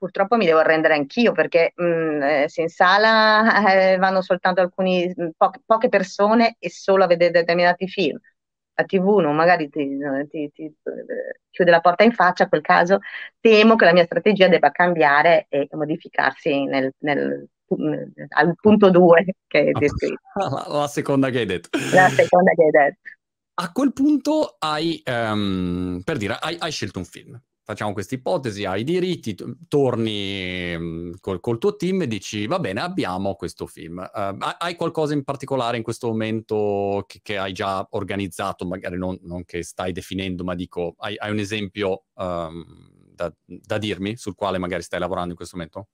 purtroppo 0.00 0.36
mi 0.36 0.46
devo 0.46 0.60
arrendere 0.60 0.94
anch'io 0.94 1.32
perché 1.32 1.74
mh, 1.76 1.84
mm, 1.84 2.22
eh, 2.22 2.48
se 2.48 2.62
in 2.62 2.68
sala 2.70 3.92
eh, 3.92 3.98
vanno 3.98 4.22
soltanto 4.22 4.62
alcuni, 4.62 5.06
mm, 5.06 5.28
po- 5.36 5.52
poche 5.66 5.90
persone 5.90 6.56
e 6.58 6.70
solo 6.70 7.04
a 7.04 7.06
vedere 7.06 7.30
determinati 7.30 7.86
film. 7.86 8.18
La 8.74 8.84
TV 8.84 9.18
non 9.18 9.36
magari 9.36 9.68
ti, 9.68 9.98
ti, 10.30 10.50
ti, 10.54 10.64
eh, 10.64 11.40
chiude 11.50 11.70
la 11.70 11.80
porta 11.80 12.02
in 12.02 12.12
faccia, 12.12 12.44
a 12.44 12.48
quel 12.48 12.62
caso 12.62 13.00
temo 13.40 13.76
che 13.76 13.84
la 13.84 13.92
mia 13.92 14.04
strategia 14.04 14.48
debba 14.48 14.70
cambiare 14.70 15.44
e 15.50 15.68
modificarsi 15.72 16.64
nel, 16.64 16.90
nel, 17.00 17.46
nel, 17.76 18.12
al 18.28 18.54
punto 18.58 18.88
2 18.88 19.34
che 19.46 19.58
hai 19.58 19.72
descritto. 19.72 20.22
La, 20.40 20.78
la 20.78 20.86
seconda 20.86 21.28
che 21.28 21.40
hai 21.40 21.46
detto. 21.46 21.68
La 21.92 22.08
seconda 22.08 22.52
che 22.52 22.62
hai 22.62 22.70
detto. 22.70 23.00
A 23.62 23.70
quel 23.72 23.92
punto 23.92 24.56
hai, 24.58 25.02
um, 25.04 26.00
per 26.02 26.16
dire, 26.16 26.38
hai, 26.40 26.56
hai 26.58 26.70
scelto 26.70 26.98
un 26.98 27.04
film 27.04 27.38
facciamo 27.70 27.92
questa 27.92 28.16
ipotesi, 28.16 28.64
hai 28.64 28.80
i 28.80 28.84
diritti, 28.84 29.36
torni 29.68 30.76
mm, 30.76 31.12
col, 31.20 31.38
col, 31.38 31.58
tuo 31.58 31.76
team 31.76 32.02
e 32.02 32.08
dici 32.08 32.48
va 32.48 32.58
bene, 32.58 32.80
abbiamo 32.80 33.36
questo 33.36 33.66
film. 33.66 33.98
Uh, 33.98 34.36
hai 34.58 34.74
qualcosa 34.74 35.14
in 35.14 35.22
particolare 35.22 35.76
in 35.76 35.84
questo 35.84 36.08
momento 36.08 37.04
che, 37.06 37.20
che 37.22 37.38
hai 37.38 37.52
già 37.52 37.86
organizzato, 37.90 38.66
magari 38.66 38.98
non, 38.98 39.16
non, 39.22 39.44
che 39.44 39.62
stai 39.62 39.92
definendo, 39.92 40.42
ma 40.42 40.56
dico, 40.56 40.96
hai, 40.98 41.14
hai 41.16 41.30
un 41.30 41.38
esempio 41.38 42.06
um, 42.14 42.64
da, 43.14 43.32
da 43.44 43.78
dirmi 43.78 44.16
sul 44.16 44.34
quale 44.34 44.58
magari 44.58 44.82
stai 44.82 44.98
lavorando 44.98 45.30
in 45.30 45.36
questo 45.36 45.56
momento? 45.56 45.88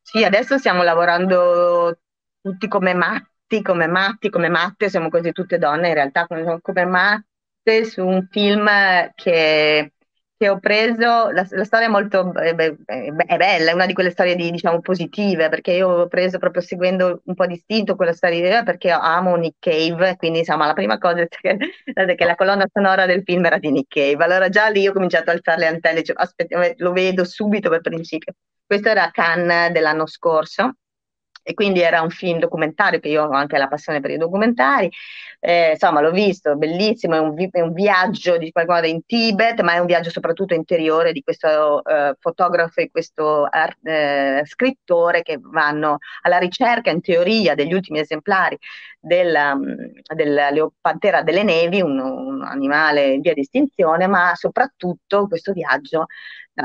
Sì, 0.00 0.22
adesso 0.22 0.58
stiamo 0.58 0.84
lavorando 0.84 1.98
tutti 2.40 2.68
come 2.68 2.94
matti, 2.94 3.62
come 3.62 3.88
matti, 3.88 4.30
come 4.30 4.48
matte, 4.48 4.88
siamo 4.88 5.08
quasi 5.08 5.32
tutte 5.32 5.58
donne 5.58 5.88
in 5.88 5.94
realtà, 5.94 6.26
come 6.26 6.84
matte 6.84 7.84
su 7.84 8.06
un 8.06 8.28
film 8.30 8.68
che 9.16 9.92
che 10.38 10.48
ho 10.48 10.60
preso, 10.60 11.30
la, 11.30 11.44
la 11.50 11.64
storia 11.64 11.88
è 11.88 11.90
molto 11.90 12.32
è 12.32 12.54
bella, 12.54 13.70
è 13.70 13.72
una 13.72 13.86
di 13.86 13.92
quelle 13.92 14.10
storie 14.10 14.36
di, 14.36 14.52
diciamo 14.52 14.80
positive, 14.80 15.48
perché 15.48 15.72
io 15.72 15.88
ho 15.88 16.06
preso 16.06 16.38
proprio 16.38 16.62
seguendo 16.62 17.22
un 17.24 17.34
po' 17.34 17.46
distinto 17.46 17.96
quella 17.96 18.12
storia 18.12 18.62
perché 18.62 18.90
amo 18.90 19.34
Nick 19.34 19.56
Cave, 19.58 20.16
quindi 20.16 20.38
insomma 20.38 20.66
la 20.66 20.74
prima 20.74 20.96
cosa 20.98 21.22
è 21.22 21.28
che, 21.28 22.14
che, 22.14 22.24
la 22.24 22.36
colonna 22.36 22.66
sonora 22.72 23.04
del 23.04 23.22
film 23.24 23.44
era 23.46 23.58
di 23.58 23.72
Nick 23.72 23.88
Cave, 23.88 24.24
allora 24.24 24.48
già 24.48 24.68
lì 24.68 24.86
ho 24.86 24.92
cominciato 24.92 25.30
a 25.30 25.32
alzare 25.32 25.58
le 25.58 25.66
antenne, 25.66 26.04
cioè, 26.04 26.16
aspetta, 26.16 26.72
lo 26.76 26.92
vedo 26.92 27.24
subito 27.24 27.68
per 27.68 27.80
principio. 27.80 28.34
Questo 28.64 28.88
era 28.88 29.10
Cannes 29.10 29.72
dell'anno 29.72 30.06
scorso 30.06 30.74
e 31.48 31.54
quindi 31.54 31.80
era 31.80 32.02
un 32.02 32.10
film 32.10 32.38
documentario 32.38 33.00
che 33.00 33.08
io 33.08 33.24
ho 33.24 33.30
anche 33.30 33.56
la 33.56 33.68
passione 33.68 34.00
per 34.00 34.10
i 34.10 34.18
documentari. 34.18 34.90
Eh, 35.40 35.70
insomma, 35.72 36.02
l'ho 36.02 36.10
visto, 36.10 36.56
bellissimo, 36.56 37.14
è 37.14 37.20
un, 37.20 37.32
vi- 37.32 37.48
è 37.50 37.60
un, 37.62 37.72
viaggio 37.72 38.36
di 38.36 38.50
qualcosa 38.52 38.84
in 38.86 39.02
Tibet, 39.06 39.62
ma 39.62 39.72
è 39.72 39.78
un 39.78 39.86
viaggio 39.86 40.10
soprattutto 40.10 40.52
interiore 40.52 41.12
di 41.12 41.22
questo 41.22 41.82
eh, 41.84 42.14
fotografo 42.20 42.80
e 42.82 42.90
questo 42.90 43.44
art- 43.46 43.78
eh, 43.86 44.42
scrittore 44.44 45.22
che 45.22 45.38
vanno 45.40 45.98
alla 46.20 46.36
ricerca, 46.36 46.90
in 46.90 47.00
teoria, 47.00 47.54
degli 47.54 47.72
ultimi 47.72 48.00
esemplari 48.00 48.58
della, 49.00 49.56
della 50.14 50.50
leopantera 50.50 51.22
delle 51.22 51.44
nevi, 51.44 51.80
un, 51.80 51.98
un 51.98 52.42
animale 52.42 53.12
in 53.14 53.20
via 53.22 53.32
di 53.32 53.40
estinzione, 53.40 54.06
ma 54.06 54.34
soprattutto 54.34 55.26
questo 55.28 55.52
viaggio 55.52 56.06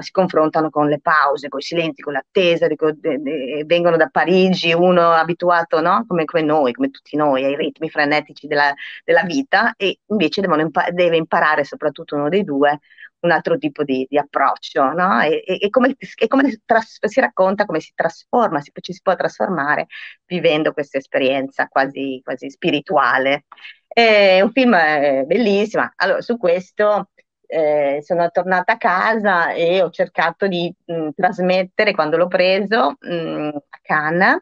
si 0.02 0.12
confrontano 0.12 0.70
con 0.70 0.88
le 0.88 1.00
pause, 1.00 1.50
con 1.50 1.60
i 1.60 1.64
silenzi, 1.64 2.02
con 2.02 2.14
l'attesa, 2.14 2.68
de, 2.68 2.76
de, 3.20 3.64
vengono 3.66 3.98
da 3.98 4.08
Parigi, 4.10 4.74
uno 4.74 5.12
abituato 5.12 5.82
no? 5.82 6.06
come, 6.08 6.26
come, 6.26 6.44
noi, 6.44 6.74
come 6.74 6.90
tutti 6.90 7.16
noi, 7.16 7.44
ai 7.46 7.56
ritmi 7.56 7.90
frenetici 7.90 8.48
della, 8.48 8.74
della 9.04 9.24
vita 9.24 9.74
e 9.78 10.00
invece 10.08 10.42
impa- 10.42 10.90
deve 10.92 11.18
imparare 11.18 11.64
soprattutto 11.64 12.16
uno 12.16 12.30
dei 12.30 12.44
due 12.44 12.80
un 13.24 13.32
altro 13.32 13.58
tipo 13.58 13.84
di, 13.84 14.06
di 14.10 14.18
approccio, 14.18 14.92
no? 14.92 15.22
E, 15.22 15.44
e, 15.46 15.58
e, 15.62 15.70
come, 15.70 15.96
e 15.98 16.28
come 16.28 16.62
tras- 16.66 17.00
si 17.06 17.20
racconta, 17.22 17.66
come 17.66 17.80
si 17.80 17.92
trasforma, 17.96 18.60
si, 18.60 18.72
ci 18.82 18.92
si 18.94 19.00
può 19.02 19.16
trasformare 19.16 19.88
vivendo 20.26 20.74
questa 20.74 20.98
esperienza 20.98 21.68
quasi, 21.68 22.20
quasi 22.24 22.50
spirituale. 22.50 23.46
È 23.88 24.42
un 24.42 24.52
film 24.52 24.74
eh, 24.74 25.24
bellissimo. 25.26 25.90
Allora, 25.98 26.22
su 26.22 26.38
questo 26.38 27.10
eh, 27.54 28.00
sono 28.02 28.30
tornata 28.32 28.74
a 28.74 28.78
casa 28.78 29.52
e 29.54 29.82
ho 29.84 29.90
cercato 29.92 30.48
di 30.48 30.74
mh, 30.86 30.94
mm, 30.94 31.10
trasmettere, 31.16 31.94
quando 31.94 32.18
l'ho 32.18 32.28
preso 32.28 32.96
mh, 33.00 33.14
mm, 33.14 33.48
a 33.48 33.80
Cannes, 33.82 34.40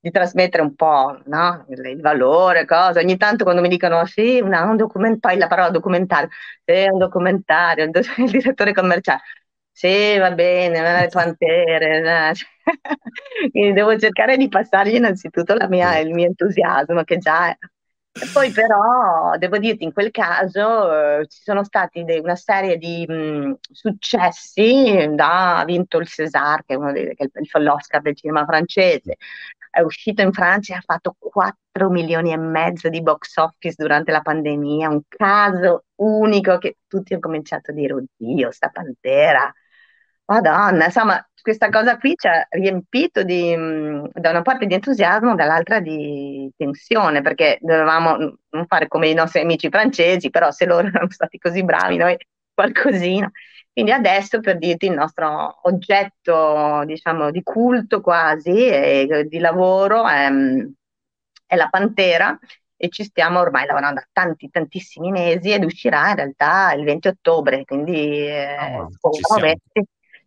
di 0.00 0.10
trasmettere 0.10 0.62
un 0.62 0.74
po' 0.74 1.20
no? 1.26 1.66
il, 1.68 1.84
il, 1.86 2.00
valore, 2.00 2.64
cosa. 2.64 3.00
Ogni 3.00 3.16
tanto 3.16 3.44
quando 3.44 3.60
mi 3.60 3.68
dicono 3.68 4.04
sì, 4.06 4.40
una, 4.40 4.62
un 4.62 4.76
documentario, 4.76 5.38
la 5.38 5.48
parola 5.48 5.70
documentario, 5.70 6.28
sì, 6.64 6.86
un 6.90 6.98
documentario, 6.98 7.84
il 8.18 8.30
direttore 8.30 8.72
commerciale, 8.72 9.20
sì, 9.72 10.16
va 10.18 10.30
bene, 10.30 10.80
le 11.00 11.08
pantere. 11.12 12.32
Quindi 13.50 13.72
devo 13.72 13.98
cercare 13.98 14.36
di 14.36 14.48
passargli 14.48 14.94
innanzitutto 14.94 15.56
mia, 15.68 15.98
il 15.98 16.10
mio 16.14 16.26
entusiasmo, 16.26 17.02
che 17.02 17.18
già 17.18 17.50
è 17.50 17.56
e 18.16 18.28
poi 18.32 18.52
però, 18.52 19.36
devo 19.38 19.58
dirti, 19.58 19.82
in 19.84 19.92
quel 19.92 20.10
caso 20.12 21.18
eh, 21.20 21.26
ci 21.26 21.42
sono 21.42 21.64
stati 21.64 22.04
de- 22.04 22.20
una 22.20 22.36
serie 22.36 22.76
di 22.78 23.04
mh, 23.06 23.54
successi, 23.72 25.08
da, 25.14 25.58
ha 25.58 25.64
vinto 25.64 25.98
il 25.98 26.06
César, 26.06 26.64
che 26.64 26.74
è 26.74 26.76
uno 26.76 26.92
dei, 26.92 27.14
che 27.16 27.24
è 27.32 27.38
il, 27.40 27.62
l'Oscar 27.64 28.02
del 28.02 28.14
cinema 28.16 28.44
francese, 28.44 29.16
è 29.70 29.80
uscito 29.80 30.22
in 30.22 30.32
Francia 30.32 30.74
e 30.74 30.76
ha 30.76 30.82
fatto 30.84 31.16
4 31.18 31.90
milioni 31.90 32.30
e 32.32 32.36
mezzo 32.36 32.88
di 32.88 33.02
box 33.02 33.36
office 33.36 33.74
durante 33.76 34.12
la 34.12 34.20
pandemia, 34.20 34.88
un 34.90 35.02
caso 35.08 35.86
unico 35.96 36.58
che 36.58 36.76
tutti 36.86 37.12
hanno 37.14 37.22
cominciato 37.22 37.72
a 37.72 37.74
dire, 37.74 37.94
oddio, 37.94 38.50
sta 38.52 38.68
Pantera, 38.68 39.52
Madonna, 40.26 40.86
insomma, 40.86 41.28
questa 41.42 41.68
cosa 41.68 41.98
qui 41.98 42.14
ci 42.16 42.26
ha 42.26 42.46
riempito 42.48 43.22
di, 43.22 43.54
da 44.12 44.30
una 44.30 44.40
parte 44.40 44.64
di 44.66 44.72
entusiasmo, 44.72 45.34
dall'altra 45.34 45.80
di 45.80 46.50
tensione, 46.56 47.20
perché 47.20 47.58
dovevamo 47.60 48.16
non 48.48 48.66
fare 48.66 48.88
come 48.88 49.08
i 49.08 49.14
nostri 49.14 49.40
amici 49.42 49.68
francesi, 49.68 50.30
però 50.30 50.50
se 50.50 50.64
loro 50.64 50.86
erano 50.88 51.10
stati 51.10 51.36
così 51.38 51.62
bravi, 51.62 51.96
noi 51.98 52.16
qualcosina. 52.54 53.30
Quindi 53.70 53.92
adesso, 53.92 54.40
per 54.40 54.56
dirti, 54.56 54.86
il 54.86 54.92
nostro 54.92 55.58
oggetto, 55.64 56.82
diciamo, 56.86 57.30
di 57.30 57.42
culto 57.42 58.00
quasi, 58.00 58.66
e 58.66 59.26
di 59.28 59.38
lavoro 59.38 60.06
è, 60.08 60.30
è 61.46 61.56
la 61.56 61.68
Pantera, 61.68 62.38
e 62.76 62.88
ci 62.88 63.04
stiamo 63.04 63.40
ormai 63.40 63.66
lavorando 63.66 64.00
da 64.00 64.06
tanti, 64.12 64.48
tantissimi 64.48 65.10
mesi 65.10 65.52
ed 65.52 65.64
uscirà 65.64 66.08
in 66.10 66.16
realtà 66.16 66.72
il 66.72 66.84
20 66.84 67.08
ottobre, 67.08 67.64
quindi 67.64 68.26
eh, 68.26 68.56
oh, 68.78 68.88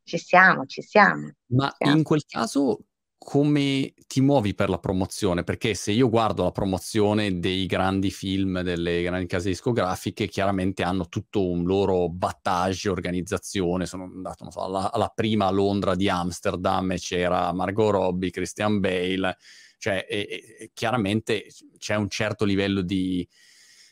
ci, 0.07 0.17
siamo. 0.17 0.65
ci 0.65 0.81
siamo. 0.81 1.31
Ma 1.47 1.67
ci 1.69 1.75
siamo. 1.79 1.97
in 1.97 2.03
quel 2.03 2.23
caso 2.25 2.79
come 3.17 3.93
ti 4.07 4.21
muovi 4.21 4.53
per 4.55 4.69
la 4.69 4.79
promozione? 4.79 5.43
Perché 5.43 5.73
se 5.73 5.91
io 5.91 6.07
guardo 6.07 6.43
la 6.43 6.51
promozione 6.51 7.39
dei 7.39 7.65
grandi 7.65 8.09
film, 8.09 8.61
delle 8.61 9.01
grandi 9.03 9.25
case 9.25 9.49
discografiche, 9.49 10.27
chiaramente 10.27 10.83
hanno 10.83 11.09
tutto 11.09 11.45
un 11.45 11.65
loro 11.65 12.07
battage, 12.09 12.89
organizzazione. 12.89 13.85
Sono 13.85 14.03
andato 14.03 14.49
so, 14.49 14.61
alla, 14.61 14.91
alla, 14.93 15.11
prima 15.13 15.49
Londra 15.49 15.95
di 15.95 16.07
Amsterdam 16.07 16.91
e 16.91 16.99
c'era 16.99 17.51
Margot 17.51 17.91
Robbie, 17.91 18.29
Christian 18.29 18.79
Bale, 18.79 19.35
cioè 19.77 20.05
e, 20.07 20.55
e, 20.59 20.71
chiaramente 20.73 21.47
c'è 21.77 21.95
un 21.95 22.07
certo 22.07 22.45
livello 22.45 22.81
di, 22.81 23.27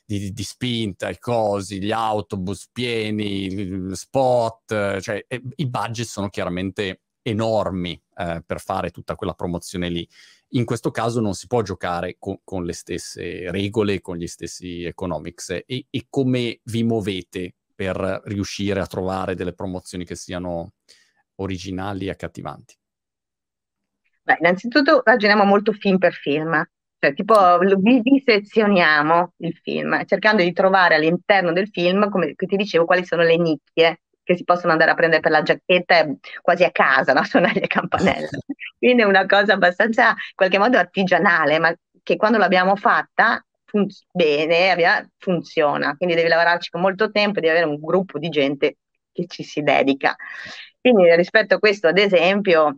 di, 0.06 0.32
di, 0.32 0.44
spinta, 0.44 1.10
i 1.10 1.18
cosi, 1.18 1.82
gli 1.82 1.92
autobus 1.92 2.70
pieni, 2.72 3.94
spot, 3.96 5.00
cioè 5.00 5.26
i 5.56 5.68
budget 5.68 6.06
sono 6.06 6.30
chiaramente 6.30 7.02
enormi 7.24 8.00
eh, 8.18 8.44
per 8.46 8.62
fare 8.62 8.92
tutta 8.92 9.16
quella 9.16 9.34
promozione 9.34 9.90
lì. 9.90 10.08
In 10.50 10.64
questo 10.64 10.92
caso 10.92 11.20
non 11.20 11.34
si 11.34 11.48
può 11.48 11.64
giocare 11.64 12.18
co- 12.20 12.40
con 12.44 12.66
le 12.66 12.74
stesse 12.74 13.50
regole, 13.50 14.00
con 14.00 14.16
gli 14.16 14.28
stessi 14.28 14.84
economics. 14.84 15.50
E, 15.66 15.88
e, 15.90 16.06
come 16.10 16.60
vi 16.64 16.84
muovete 16.84 17.56
per 17.74 18.22
riuscire 18.26 18.80
a 18.80 18.86
trovare 18.86 19.36
delle 19.36 19.54
promozioni 19.54 20.06
che 20.06 20.16
siano 20.16 20.74
originali 21.36 22.06
e 22.06 22.12
accattivanti? 22.12 22.76
Beh, 24.22 24.38
innanzitutto 24.40 25.02
ragioniamo 25.04 25.44
molto 25.44 25.72
film 25.74 25.98
per 25.98 26.14
film. 26.14 26.64
Cioè, 27.06 27.14
tipo, 27.14 27.60
vi, 27.60 28.02
vi 28.02 28.24
sezioniamo 28.26 29.34
il 29.38 29.54
film, 29.62 30.04
cercando 30.06 30.42
di 30.42 30.52
trovare 30.54 30.96
all'interno 30.96 31.52
del 31.54 31.68
film, 31.68 32.10
come 32.10 32.34
ti 32.34 32.56
dicevo, 32.56 32.86
quali 32.86 33.06
sono 33.06 33.22
le 33.22 33.38
nicchie 33.38 34.02
che 34.24 34.36
si 34.36 34.44
possono 34.44 34.72
andare 34.72 34.90
a 34.90 34.96
prendere 34.96 35.22
per 35.22 35.30
la 35.30 35.44
giacchetta 35.44 36.08
quasi 36.42 36.64
a 36.64 36.72
casa, 36.72 37.14
no? 37.14 37.22
suonare 37.26 37.60
le 37.60 37.68
campanelle. 37.68 38.30
Quindi 38.80 39.04
è 39.04 39.06
una 39.06 39.28
cosa 39.28 39.54
abbastanza, 39.54 40.10
in 40.10 40.16
qualche 40.34 40.58
modo, 40.58 40.80
artigianale, 40.80 41.60
ma 41.60 41.76
che 42.02 42.16
quando 42.16 42.40
l'abbiamo 42.40 42.76
fatta 42.76 43.46
fun- 43.66 43.88
bene, 44.12 45.12
funziona. 45.20 45.96
Quindi 45.96 46.16
devi 46.16 46.28
lavorarci 46.28 46.72
con 46.72 46.82
molto 46.82 47.12
tempo 47.12 47.40
devi 47.40 47.50
avere 47.50 47.68
un 47.68 47.80
gruppo 47.80 48.18
di 48.18 48.30
gente 48.30 48.78
che 49.12 49.28
ci 49.28 49.44
si 49.44 49.62
dedica. 49.62 50.16
Quindi 50.82 51.16
rispetto 51.16 51.56
a 51.56 51.60
questo, 51.60 51.88
ad 51.88 52.00
esempio, 52.00 52.76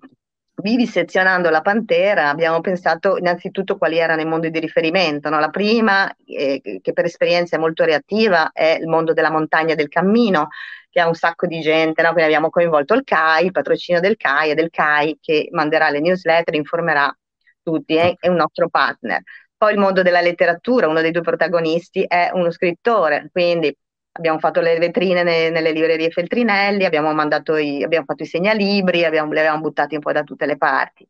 vivisezionando 0.62 1.50
la 1.50 1.62
Pantera 1.62 2.30
abbiamo 2.30 2.62
pensato 2.62 3.18
innanzitutto 3.18 3.78
quali 3.78 3.98
erano 3.98 4.22
i 4.22 4.26
mondi 4.26 4.50
di 4.50 4.60
riferimento. 4.60 5.30
No? 5.30 5.40
La 5.40 5.50
prima, 5.50 6.12
eh, 6.26 6.80
che 6.82 6.94
per 6.94 7.06
esperienza 7.06 7.56
è 7.56 7.60
molto 7.60 7.84
reattiva, 7.84 8.52
è 8.52 8.78
il 8.80 8.88
mondo 8.88 9.14
della 9.14 9.30
montagna 9.30 9.76
del 9.76 9.88
cammino, 9.88 10.48
che 10.90 11.00
ha 11.00 11.08
un 11.08 11.14
sacco 11.14 11.46
di 11.46 11.60
gente, 11.60 12.02
no? 12.02 12.10
quindi 12.10 12.26
abbiamo 12.32 12.50
coinvolto 12.50 12.94
il 12.96 13.04
CAI, 13.04 13.46
il 13.46 13.52
patrocinio 13.52 14.02
del 14.02 14.18
CAI 14.18 14.52
e 14.52 14.56
del 14.56 14.70
CAI 14.70 15.18
che 15.22 15.48
manderà 15.52 15.90
le 15.90 16.00
newsletter, 16.00 16.56
informerà 16.56 17.16
tutti, 17.62 17.96
è, 17.96 18.16
è 18.18 18.28
un 18.28 18.36
nostro 18.36 18.70
partner. 18.70 19.22
Poi 19.56 19.74
il 19.74 19.80
mondo 19.80 20.02
della 20.02 20.22
letteratura, 20.22 20.88
uno 20.88 21.02
dei 21.02 21.12
due 21.12 21.22
protagonisti 21.22 22.04
è 22.08 22.30
uno 22.34 22.52
scrittore, 22.52 23.30
quindi 23.32 23.76
abbiamo 24.18 24.40
fatto 24.40 24.60
le 24.62 24.78
vetrine 24.78 25.24
ne, 25.24 25.50
nelle 25.50 25.72
librerie 25.72 26.10
Feltrinelli, 26.10 26.86
abbiamo, 26.86 27.12
i, 27.60 27.84
abbiamo 27.84 28.06
fatto 28.06 28.24
i 28.24 28.26
segnalibri, 28.26 29.06
abbiamo, 29.06 29.32
li 29.32 29.40
abbiamo 29.40 29.62
buttati 29.62 29.96
un 29.96 30.02
po' 30.02 30.12
da 30.12 30.24
tutte 30.24 30.46
le 30.46 30.58
parti. 30.58 31.08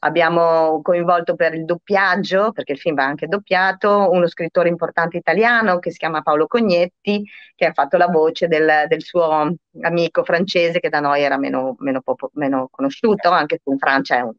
Abbiamo 0.00 0.80
coinvolto 0.82 1.34
per 1.34 1.54
il 1.54 1.64
doppiaggio, 1.64 2.52
perché 2.52 2.72
il 2.72 2.78
film 2.78 2.94
va 2.96 3.04
anche 3.04 3.26
doppiato, 3.26 4.10
uno 4.10 4.28
scrittore 4.28 4.68
importante 4.68 5.16
italiano 5.16 5.78
che 5.78 5.90
si 5.90 5.98
chiama 5.98 6.22
Paolo 6.22 6.46
Cognetti, 6.46 7.24
che 7.54 7.66
ha 7.66 7.72
fatto 7.72 7.96
la 7.96 8.06
voce 8.06 8.46
del, 8.46 8.84
del 8.88 9.02
suo 9.02 9.56
amico 9.80 10.22
francese 10.22 10.80
che 10.80 10.90
da 10.90 11.00
noi 11.00 11.22
era 11.22 11.38
meno, 11.38 11.76
meno, 11.78 12.02
meno 12.34 12.68
conosciuto, 12.70 13.30
anche 13.30 13.60
se 13.62 13.70
in 13.70 13.78
Francia 13.78 14.16
è 14.16 14.20
un... 14.20 14.32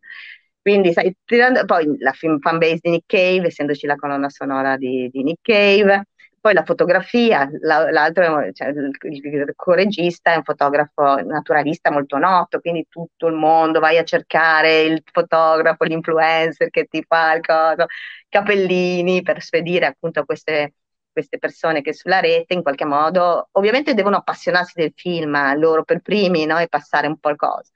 Quindi, 0.62 0.92
sai, 0.92 1.16
tirando, 1.24 1.64
poi 1.66 1.98
la 2.00 2.12
film 2.12 2.40
fan 2.40 2.58
base 2.58 2.80
di 2.82 2.90
Nick 2.90 3.06
Cave, 3.08 3.48
essendoci 3.48 3.88
la 3.88 3.96
colonna 3.96 4.30
sonora 4.30 4.76
di, 4.76 5.10
di 5.10 5.24
Nick 5.24 5.40
Cave, 5.42 6.08
poi 6.40 6.54
la 6.54 6.64
fotografia, 6.64 7.50
la, 7.62 7.90
l'altro, 7.92 8.52
cioè, 8.54 8.70
il, 8.70 8.92
il 9.02 9.54
co-regista 9.56 10.34
è 10.34 10.36
un 10.38 10.44
fotografo 10.44 11.16
naturalista 11.24 11.92
molto 11.92 12.18
noto, 12.18 12.60
quindi 12.60 12.88
tutto 12.90 13.28
il 13.28 13.34
mondo 13.34 13.80
vai 13.80 13.98
a 13.98 14.04
cercare 14.04 14.82
il 14.82 15.04
fotografo, 15.12 15.84
l'influencer 15.84 16.70
che 16.70 16.86
ti 16.86 17.04
fa 17.08 17.34
il 17.34 17.42
coso, 17.42 17.86
capellini 18.30 19.22
per 19.24 19.42
spedire 19.42 19.88
appunto 19.88 20.24
queste, 20.26 20.76
queste 21.12 21.38
persone 21.40 21.82
che 21.82 21.94
sulla 21.94 22.20
rete 22.20 22.54
in 22.54 22.62
qualche 22.62 22.86
modo 22.86 23.50
ovviamente 23.54 23.94
devono 23.94 24.18
appassionarsi 24.18 24.74
del 24.80 24.94
film 24.96 25.58
loro 25.58 25.84
per 25.84 26.02
primi 26.02 26.46
no? 26.46 26.58
e 26.60 26.68
passare 26.68 27.08
un 27.08 27.18
po' 27.18 27.30
il 27.30 27.36
coso. 27.36 27.72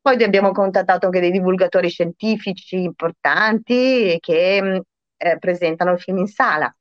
Poi 0.00 0.22
abbiamo 0.22 0.52
contattato 0.52 1.06
anche 1.06 1.20
dei 1.20 1.30
divulgatori 1.30 1.88
scientifici 1.90 2.82
importanti 2.82 4.16
che 4.18 4.82
eh, 5.16 5.38
presentano 5.38 5.92
il 5.92 6.00
film 6.00 6.18
in 6.18 6.26
sala 6.26 6.74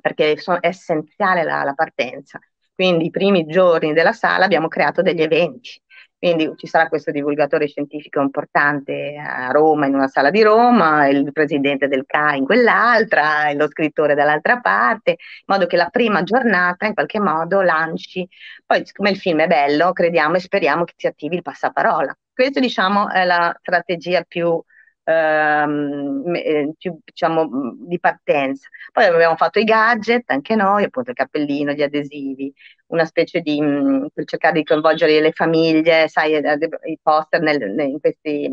perché 0.00 0.32
è 0.32 0.58
essenziale 0.60 1.42
la, 1.44 1.62
la 1.62 1.74
partenza. 1.74 2.38
Quindi 2.74 3.06
i 3.06 3.10
primi 3.10 3.44
giorni 3.46 3.92
della 3.92 4.12
sala 4.12 4.44
abbiamo 4.44 4.68
creato 4.68 5.02
degli 5.02 5.20
eventi 5.22 5.80
Quindi 6.18 6.52
ci 6.56 6.66
sarà 6.66 6.88
questo 6.88 7.10
divulgatore 7.10 7.66
scientifico 7.66 8.20
importante 8.20 9.16
a 9.16 9.50
Roma, 9.50 9.86
in 9.86 9.94
una 9.94 10.06
sala 10.08 10.30
di 10.30 10.40
Roma, 10.42 11.08
il 11.08 11.32
presidente 11.32 11.88
del 11.88 12.04
CA 12.06 12.34
in 12.34 12.44
quell'altra, 12.44 13.52
lo 13.52 13.68
scrittore 13.68 14.14
dall'altra 14.14 14.60
parte, 14.60 15.10
in 15.10 15.16
modo 15.46 15.66
che 15.66 15.76
la 15.76 15.88
prima 15.90 16.22
giornata 16.22 16.86
in 16.86 16.94
qualche 16.94 17.18
modo 17.20 17.60
lanci. 17.60 18.26
Poi, 18.64 18.86
siccome 18.86 19.10
il 19.10 19.18
film 19.18 19.40
è 19.40 19.46
bello, 19.48 19.92
crediamo 19.92 20.36
e 20.36 20.40
speriamo 20.40 20.84
che 20.84 20.94
si 20.96 21.06
attivi 21.08 21.36
il 21.36 21.42
passaparola. 21.42 22.16
Questa, 22.32 22.60
diciamo, 22.60 23.10
è 23.10 23.24
la 23.24 23.54
strategia 23.60 24.22
più 24.22 24.62
ehm, 25.04 26.32
eh, 26.34 26.72
più, 26.78 26.98
diciamo, 27.04 27.48
di 27.86 27.98
partenza. 27.98 28.68
Poi 28.92 29.04
abbiamo 29.04 29.36
fatto 29.36 29.58
i 29.58 29.64
gadget, 29.64 30.30
anche 30.30 30.54
noi, 30.54 30.84
appunto 30.84 31.10
il 31.10 31.16
cappellino, 31.16 31.72
gli 31.72 31.82
adesivi, 31.82 32.52
una 32.86 33.04
specie 33.04 33.40
di, 33.40 33.60
mh, 33.60 34.08
per 34.12 34.24
cercare 34.24 34.54
di 34.54 34.64
coinvolgere 34.64 35.20
le 35.20 35.32
famiglie, 35.32 36.08
sai, 36.08 36.34
i 36.36 36.98
poster 37.02 37.40
nel, 37.40 37.60
in 37.80 38.00
questi 38.00 38.48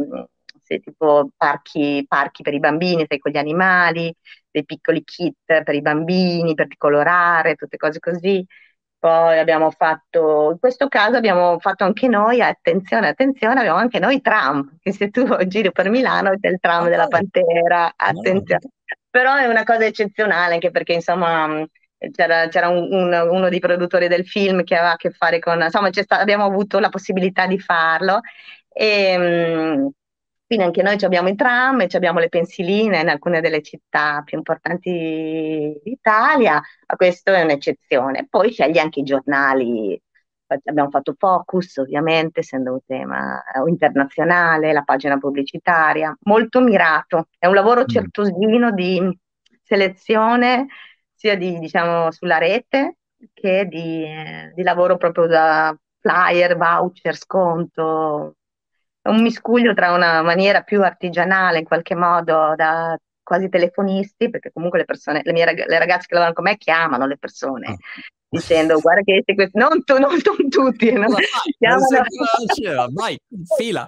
sì, 0.63 0.80
tipo 0.80 1.30
parchi, 1.36 2.05
parchi 2.07 2.43
per 2.43 2.53
i 2.53 2.59
bambini, 2.59 3.05
sai, 3.07 3.17
con 3.19 3.32
gli 3.32 3.38
animali, 3.38 4.13
dei 4.51 4.65
piccoli 4.65 5.03
kit 5.03 5.36
per 5.45 5.74
i 5.76 5.82
bambini, 5.82 6.53
per 6.53 6.67
colorare, 6.78 7.55
tutte 7.55 7.78
cose 7.78 7.99
così. 7.99 8.45
Poi 9.00 9.39
abbiamo 9.39 9.72
fatto, 9.72 10.50
in 10.52 10.60
questo 10.60 10.89
caso 10.89 11.16
abbiamo 11.16 11.58
fatto 11.60 11.86
anche 11.86 12.10
noi, 12.10 12.41
attenzione, 12.41 13.08
attenzione, 13.08 13.62
abbiamo 13.62 13.78
anche 13.78 13.97
noi 13.97 14.20
tram, 14.20 14.78
che 14.82 14.91
se 14.91 15.10
tu 15.10 15.26
giri 15.47 15.72
per 15.72 15.89
Milano 15.89 16.32
c'è 16.38 16.50
il 16.50 16.60
tram 16.60 16.89
della 16.89 17.08
Pantera, 17.08 17.93
attenzione. 17.95 18.72
Però 19.10 19.36
è 19.36 19.45
una 19.47 19.64
cosa 19.64 19.86
eccezionale 19.86 20.56
anche 20.56 20.70
perché 20.70 20.93
insomma 20.93 21.66
c'era, 22.12 22.47
c'era 22.50 22.68
un, 22.68 22.91
un, 22.91 23.14
uno 23.32 23.50
dei 23.50 23.60
produttori 23.60 24.10
del 24.10 24.26
film 24.26 24.64
che 24.64 24.76
aveva 24.76 24.93
a 24.93 24.97
che 24.97 25.12
fare 25.12 25.39
con, 25.39 25.62
insomma 25.62 25.89
abbiamo 26.10 26.43
avuto 26.43 26.80
la 26.80 26.89
possibilità 26.89 27.47
di 27.47 27.58
farlo 27.58 28.20
e, 28.68 29.18
mm, 29.18 29.88
quindi 30.50 30.66
anche 30.66 30.82
noi 30.82 30.97
abbiamo 31.04 31.30
i 31.30 31.36
tram 31.36 31.86
abbiamo 31.91 32.18
le 32.18 32.28
pensiline 32.28 33.02
in 33.02 33.08
alcune 33.08 33.39
delle 33.39 33.62
città 33.62 34.24
più 34.26 34.36
importanti 34.36 35.80
d'Italia, 35.84 36.54
ma 36.56 36.95
questo 36.95 37.32
è 37.32 37.43
un'eccezione. 37.43 38.26
Poi 38.28 38.52
scegli 38.52 38.80
anche 38.80 39.02
i 39.02 39.04
giornali, 39.04 40.02
abbiamo 40.47 40.89
fatto 40.89 41.14
Focus 41.16 41.78
ovviamente, 41.78 42.39
essendo 42.39 42.72
un 42.72 42.80
tema 42.84 43.43
internazionale, 43.68 44.74
la 44.74 44.82
pagina 44.82 45.20
pubblicitaria, 45.20 46.18
molto 46.22 46.62
mirato. 46.62 47.28
È 47.38 47.45
un 47.45 47.54
lavoro 47.54 47.82
mm. 47.82 47.88
certosino 47.88 48.72
di 48.72 49.20
selezione 49.62 50.66
sia 51.14 51.38
di, 51.38 51.60
diciamo, 51.60 52.10
sulla 52.10 52.39
rete 52.39 52.97
che 53.36 53.68
di, 53.68 54.04
di 54.56 54.64
lavoro 54.64 54.97
proprio 54.97 55.28
da 55.28 55.78
flyer, 56.00 56.58
voucher, 56.58 57.16
sconto, 57.16 58.34
un 59.10 59.22
miscuglio 59.22 59.74
tra 59.74 59.93
una 59.93 60.22
maniera 60.22 60.62
più 60.62 60.82
artigianale 60.84 61.60
in 61.60 61.66
qualche 61.66 61.95
modo 61.95 62.53
da 62.55 62.97
quasi 63.24 63.49
telefonisti, 63.49 64.30
perché 64.30 64.51
comunque 64.51 64.80
le 64.80 64.86
persone, 64.86 65.22
le 65.24 65.32
mie 65.34 65.45
rag- 65.45 65.68
le 65.68 65.78
ragazze 65.78 66.07
che 66.07 66.14
lavorano 66.14 66.34
con 66.34 66.43
me 66.45 66.57
chiamano 66.57 67.05
le 67.05 67.18
persone 67.18 67.70
oh. 67.70 67.78
dicendo 68.28 68.80
guarda 68.80 69.01
che 69.03 69.24
questi, 69.36 69.57
non, 69.57 69.84
tu, 69.84 69.99
non, 69.99 70.18
non 70.24 70.49
tutti, 70.49 70.91
no? 70.91 71.07
chiamano... 71.60 72.89
vai, 72.91 73.20
fila. 73.55 73.86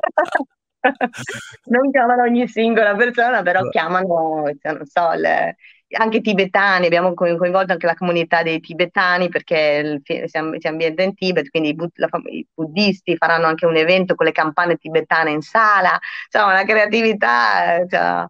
non 1.66 1.92
chiamano 1.92 2.24
ogni 2.24 2.48
singola 2.48 2.96
persona, 2.96 3.42
però 3.42 3.68
chiamano, 3.70 4.44
non 4.62 4.86
so, 4.86 5.12
le, 5.14 5.56
anche 5.92 6.22
tibetani, 6.22 6.86
abbiamo 6.86 7.14
coinvolto 7.14 7.74
anche 7.74 7.86
la 7.86 7.96
comunità 7.96 8.44
dei 8.44 8.60
tibetani 8.60 9.30
perché 9.30 10.02
si 10.04 10.68
ambienta 10.68 11.04
in 11.04 11.14
Tibet, 11.14 11.50
quindi 11.50 11.70
i, 11.70 11.76
bud- 11.76 11.92
la, 11.96 12.10
i, 12.26 12.46
buddisti 12.54 13.16
faranno 13.16 13.48
anche 13.48 13.66
un 13.66 13.76
evento 13.76 14.16
con 14.16 14.26
le 14.26 14.32
campane 14.32 14.78
tibetane 14.78 15.32
in 15.32 15.42
sala, 15.42 16.00
insomma 16.26 16.54
una 16.54 16.64
creatività. 16.64 17.86
Cioè, 17.88 18.26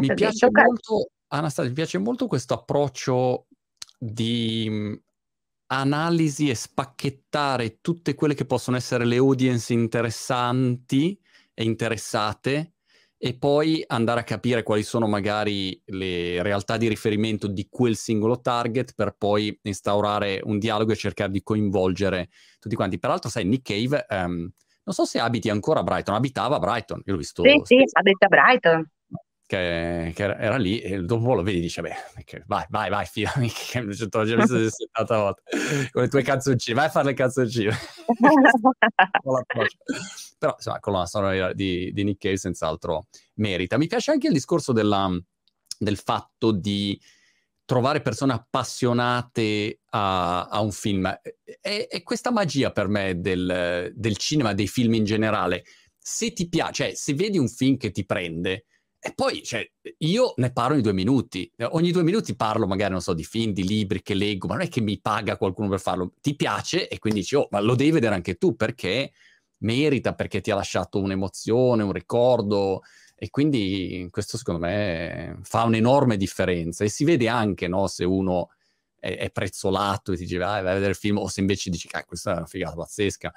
mi 0.00 0.14
piace 0.14 0.48
molto, 0.50 1.10
Anastasia, 1.28 1.70
mi 1.70 1.76
piace 1.76 1.98
molto 1.98 2.26
questo 2.26 2.54
approccio 2.54 3.46
di 3.98 5.00
analisi 5.66 6.50
e 6.50 6.54
spacchettare 6.54 7.80
tutte 7.80 8.14
quelle 8.14 8.34
che 8.34 8.44
possono 8.44 8.76
essere 8.76 9.04
le 9.04 9.16
audience 9.16 9.72
interessanti 9.72 11.18
e 11.54 11.64
interessate 11.64 12.71
e 13.24 13.38
poi 13.38 13.84
andare 13.86 14.18
a 14.18 14.24
capire 14.24 14.64
quali 14.64 14.82
sono 14.82 15.06
magari 15.06 15.80
le 15.86 16.42
realtà 16.42 16.76
di 16.76 16.88
riferimento 16.88 17.46
di 17.46 17.68
quel 17.70 17.94
singolo 17.94 18.40
target 18.40 18.94
per 18.96 19.14
poi 19.16 19.56
instaurare 19.62 20.40
un 20.42 20.58
dialogo 20.58 20.90
e 20.90 20.96
cercare 20.96 21.30
di 21.30 21.40
coinvolgere 21.44 22.30
tutti 22.58 22.74
quanti. 22.74 22.98
Peraltro, 22.98 23.30
sai, 23.30 23.44
Nick 23.44 23.72
Cave, 23.72 24.06
um, 24.10 24.50
non 24.82 24.92
so 24.92 25.04
se 25.04 25.20
abiti 25.20 25.50
ancora 25.50 25.78
a 25.78 25.82
Brighton, 25.84 26.16
abitava 26.16 26.56
a 26.56 26.58
Brighton, 26.58 27.00
io 27.04 27.12
l'ho 27.12 27.18
visto. 27.18 27.44
Sì, 27.44 27.60
sì, 27.62 27.84
abita 27.92 28.26
a 28.26 28.28
Brighton 28.28 28.90
che, 29.46 30.10
che, 30.16 30.24
era 30.24 30.56
lì 30.56 30.80
e 30.80 31.00
dopo 31.02 31.34
lo 31.34 31.44
vedi 31.44 31.58
e 31.58 31.60
dice, 31.60 31.80
beh, 31.80 31.94
vai, 32.46 32.66
vai, 32.70 32.90
vai, 32.90 33.06
fidami, 33.06 33.48
che 33.50 33.82
l'ho 33.82 34.24
già 34.24 34.34
visto 34.34 34.68
70 34.68 35.16
volte, 35.16 35.42
con 35.92 36.02
le 36.02 36.08
tue 36.08 36.22
canzoncine, 36.22 36.74
vai 36.74 36.86
a 36.86 36.90
fare 36.90 37.06
le 37.06 37.14
canzoncine. 37.14 37.72
Però, 40.42 40.56
insomma, 40.56 40.80
con 40.80 40.94
la 40.94 41.06
storia 41.06 41.52
di, 41.52 41.92
di 41.92 42.02
Nick 42.02 42.18
Cave 42.18 42.36
senz'altro 42.36 43.06
merita. 43.34 43.78
Mi 43.78 43.86
piace 43.86 44.10
anche 44.10 44.26
il 44.26 44.32
discorso 44.32 44.72
della, 44.72 45.08
del 45.78 45.96
fatto 45.96 46.50
di 46.50 47.00
trovare 47.64 48.02
persone 48.02 48.32
appassionate 48.32 49.82
a, 49.90 50.48
a 50.48 50.60
un 50.60 50.72
film. 50.72 51.06
È, 51.06 51.86
è, 51.88 52.02
questa 52.02 52.32
magia 52.32 52.72
per 52.72 52.88
me 52.88 53.20
del, 53.20 53.92
del 53.94 54.16
cinema, 54.16 54.52
dei 54.52 54.66
film 54.66 54.94
in 54.94 55.04
generale. 55.04 55.62
Se 55.96 56.32
ti 56.32 56.48
piace, 56.48 56.72
cioè, 56.86 56.94
se 56.96 57.14
vedi 57.14 57.38
un 57.38 57.48
film 57.48 57.76
che 57.76 57.92
ti 57.92 58.04
prende, 58.04 58.64
e 58.98 59.12
poi, 59.14 59.44
cioè, 59.44 59.64
io 59.98 60.32
ne 60.38 60.52
parlo 60.52 60.74
in 60.74 60.82
due 60.82 60.92
minuti. 60.92 61.48
Ogni 61.70 61.92
due 61.92 62.02
minuti 62.02 62.34
parlo 62.34 62.66
magari, 62.66 62.90
non 62.90 63.00
so, 63.00 63.14
di 63.14 63.22
film, 63.22 63.52
di 63.52 63.64
libri 63.64 64.02
che 64.02 64.14
leggo, 64.14 64.48
ma 64.48 64.54
non 64.54 64.64
è 64.64 64.68
che 64.68 64.80
mi 64.80 65.00
paga 65.00 65.36
qualcuno 65.36 65.68
per 65.68 65.80
farlo. 65.80 66.14
Ti 66.20 66.34
piace 66.34 66.88
e 66.88 66.98
quindi 66.98 67.20
dici, 67.20 67.36
oh, 67.36 67.46
ma 67.52 67.60
lo 67.60 67.76
devi 67.76 67.92
vedere 67.92 68.16
anche 68.16 68.34
tu 68.34 68.56
perché 68.56 69.12
merita, 69.62 70.14
perché 70.14 70.40
ti 70.40 70.50
ha 70.50 70.54
lasciato 70.54 70.98
un'emozione, 71.00 71.82
un 71.82 71.92
ricordo. 71.92 72.82
E 73.14 73.30
quindi 73.30 74.08
questo 74.10 74.36
secondo 74.36 74.60
me 74.60 75.38
fa 75.42 75.62
un'enorme 75.64 76.16
differenza. 76.16 76.84
E 76.84 76.88
si 76.88 77.04
vede 77.04 77.28
anche, 77.28 77.68
no, 77.68 77.86
se 77.86 78.04
uno 78.04 78.50
è, 78.98 79.16
è 79.16 79.30
prezzolato 79.30 80.12
e 80.12 80.16
ti 80.16 80.24
dice, 80.24 80.38
vai, 80.38 80.62
vai 80.62 80.70
a 80.72 80.74
vedere 80.74 80.90
il 80.90 80.96
film, 80.96 81.18
o 81.18 81.28
se 81.28 81.40
invece 81.40 81.70
dici, 81.70 81.88
ah, 81.92 82.04
questa 82.04 82.34
è 82.34 82.36
una 82.36 82.46
figata 82.46 82.74
pazzesca. 82.76 83.32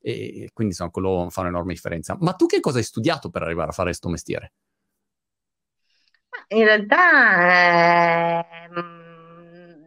E 0.00 0.50
quindi, 0.52 0.72
insomma, 0.74 0.90
quello 0.90 1.28
fa 1.30 1.40
un'enorme 1.42 1.72
differenza. 1.72 2.16
Ma 2.20 2.32
tu 2.34 2.46
che 2.46 2.60
cosa 2.60 2.78
hai 2.78 2.84
studiato 2.84 3.30
per 3.30 3.42
arrivare 3.42 3.70
a 3.70 3.72
fare 3.72 3.88
questo 3.88 4.08
mestiere? 4.08 4.52
In 6.48 6.64
realtà, 6.64 7.04
ehm, 8.64 8.97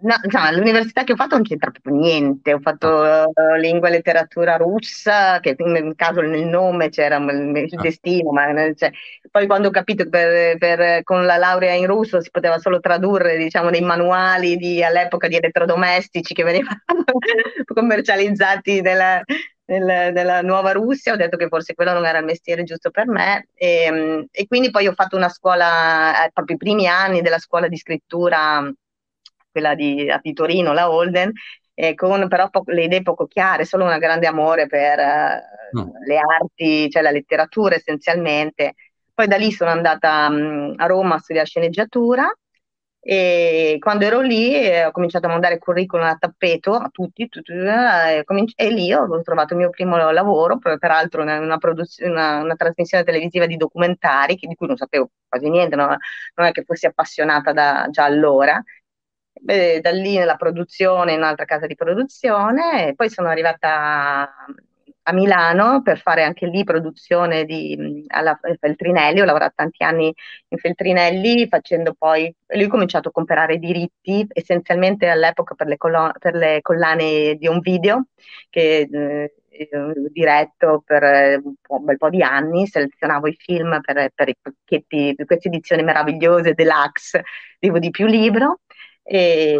no, 0.02 0.16
insomma, 0.24 0.52
l'università 0.52 1.04
che 1.04 1.14
ho 1.14 1.16
fatto 1.16 1.36
non 1.36 1.43
c'entra 1.43 1.72
proprio 1.72 1.95
niente. 1.95 2.54
Ho 2.54 2.60
fatto 2.60 2.88
uh, 2.88 3.56
lingua 3.60 3.88
e 3.88 3.91
letteratura 3.91 4.58
russa, 4.58 5.39
che 5.39 5.56
nel 5.58 5.93
caso 5.95 6.22
nel 6.22 6.45
nome 6.45 6.89
c'era 6.89 7.18
il, 7.18 7.56
il 7.56 7.78
ah. 7.78 7.82
destino, 7.82 8.32
ma 8.32 8.47
cioè, 8.76 8.91
poi 9.30 9.47
quando 9.47 9.70
ho 9.70 9.72
capito 9.72 10.04
che 10.04 10.10
per, 10.10 10.58
per, 10.58 11.04
con 11.04 11.26
la 11.26 11.38
laurea 11.38 11.74
in 11.74 11.88
russo 11.88 12.22
si 12.22 12.30
poteva 12.32 12.58
solo 12.60 12.80
tradurre, 12.80 13.38
diciamo, 13.38 13.70
dei 13.70 13.82
manuali 13.82 14.58
di, 14.58 14.84
all'epoca 14.84 15.28
di 15.28 15.36
elettrodomestici 15.36 16.34
che 16.34 16.43
venivano 16.43 16.82
commercializzati 17.74 18.82
nella, 18.82 19.22
nel, 19.66 20.14
nella 20.14 20.41
nuova 20.41 20.72
Russia, 20.72 21.14
ho 21.14 21.16
detto 21.16 21.38
che 21.38 21.47
forse 21.47 21.74
quello 21.74 21.93
non 21.93 22.06
era 22.06 22.20
il 22.20 22.26
mestiere 22.26 22.64
giusto 22.64 22.89
per 22.91 23.08
me 23.08 23.47
e, 23.54 23.84
ehm, 23.84 24.26
e 24.32 24.47
quindi 24.47 24.70
poi 24.70 24.88
ho 24.88 24.93
fatto 24.93 25.16
una 25.16 25.30
scuola, 25.30 26.26
eh, 26.26 26.32
proprio 26.34 26.56
i 26.56 26.60
primi 26.60 26.88
anni 26.88 27.22
della 27.22 27.39
scuola 27.39 27.68
di 27.68 27.78
scrittura, 27.78 28.70
quella 29.52 29.76
di, 29.76 30.08
di 30.22 30.34
Torino, 30.34 30.74
la 30.74 30.89
Holden, 30.91 31.32
eh, 31.74 31.95
con 31.95 32.28
però 32.28 32.49
po- 32.49 32.64
le 32.68 32.84
idee 32.84 33.02
poco 33.02 33.28
chiare, 33.28 33.66
solo 33.66 33.86
un 33.86 33.97
grande 33.97 34.28
amore 34.28 34.68
per 34.68 34.99
eh, 34.99 35.43
no. 35.74 35.91
le 36.06 36.18
arti, 36.18 36.89
cioè 36.89 37.02
la 37.02 37.12
letteratura 37.12 37.76
essenzialmente. 37.76 38.76
Poi 39.14 39.28
da 39.28 39.38
lì 39.38 39.52
sono 39.52 39.70
andata 39.72 40.30
mh, 40.30 40.76
a 40.78 40.86
Roma 40.86 41.16
a 41.16 41.20
studiare 41.20 41.47
sceneggiatura 41.47 42.28
e 43.04 43.78
quando 43.80 44.06
ero 44.06 44.22
lì 44.22 44.54
eh, 44.54 44.86
ho 44.86 44.91
cominciato 44.91 45.26
a 45.26 45.30
mandare 45.30 45.58
curriculum 45.58 46.06
a 46.06 46.16
tappeto 46.18 46.76
a 46.76 46.88
tutti, 46.91 47.28
tutti 47.30 47.52
eh, 47.52 48.22
cominci- 48.24 48.54
e 48.56 48.70
lì 48.70 48.93
ho 48.93 49.22
trovato 49.24 49.54
il 49.54 49.60
mio 49.60 49.70
primo 49.72 49.97
lavoro, 50.12 50.60
peraltro 50.60 51.24
una, 51.24 51.39
una, 51.39 51.58
produz- 51.58 51.99
una, 52.06 52.41
una 52.41 52.56
trasmissione 52.56 53.04
televisiva 53.04 53.47
di 53.47 53.58
documentari 53.58 54.36
che, 54.38 54.47
di 54.47 54.54
cui 54.56 54.68
non 54.68 54.78
sapevo 54.78 55.10
quasi 55.28 55.49
niente, 55.49 55.76
no? 55.76 55.88
non 56.36 56.47
è 56.47 56.52
che 56.52 56.64
fossi 56.64 56.86
appassionata 56.86 57.52
da, 57.54 57.88
già 57.89 58.04
allora. 58.06 58.62
Beh, 59.34 59.79
da 59.82 59.91
lì 59.91 60.17
nella 60.17 60.36
produzione, 60.36 61.13
in 61.13 61.19
un'altra 61.19 61.45
casa 61.45 61.65
di 61.65 61.75
produzione, 61.75 62.89
e 62.89 62.95
poi 62.95 63.09
sono 63.09 63.29
arrivata 63.29 64.29
a 65.03 65.13
Milano 65.13 65.82
per 65.82 65.99
fare 65.99 66.23
anche 66.23 66.45
lì 66.45 66.63
produzione 66.63 67.45
di 67.45 68.03
alla 68.07 68.39
Feltrinelli, 68.59 69.21
ho 69.21 69.25
lavorato 69.25 69.53
tanti 69.55 69.84
anni 69.84 70.13
in 70.47 70.57
Feltrinelli 70.57 71.47
facendo 71.47 71.95
poi, 71.97 72.34
lui 72.47 72.63
ha 72.65 72.67
cominciato 72.67 73.09
a 73.09 73.11
comprare 73.11 73.57
diritti 73.57 74.25
essenzialmente 74.32 75.07
all'epoca 75.07 75.55
per 75.55 75.67
le, 75.67 75.77
collo- 75.77 76.11
per 76.19 76.36
le 76.36 76.59
collane 76.61 77.36
di 77.36 77.47
un 77.47 77.59
video 77.59 78.07
che 78.49 78.88
eh, 78.91 79.34
eh, 79.49 79.93
diretto 80.11 80.82
per 80.86 81.03
eh, 81.03 81.36
un, 81.43 81.53
un, 81.67 81.84
bel 81.84 81.97
po' 81.97 82.09
di 82.09 82.21
anni, 82.21 82.67
selezionavo 82.67 83.27
i 83.27 83.36
film 83.38 83.79
per, 83.82 84.11
per 84.13 84.29
i 84.29 84.36
pacchetti, 84.39 85.15
queste 85.25 85.47
edizioni 85.47 85.84
meravigliose 85.84 86.53
deluxe, 86.53 87.23
DVD 87.59 87.89
più 87.89 88.05
libro. 88.07 88.59
E, 89.14 89.59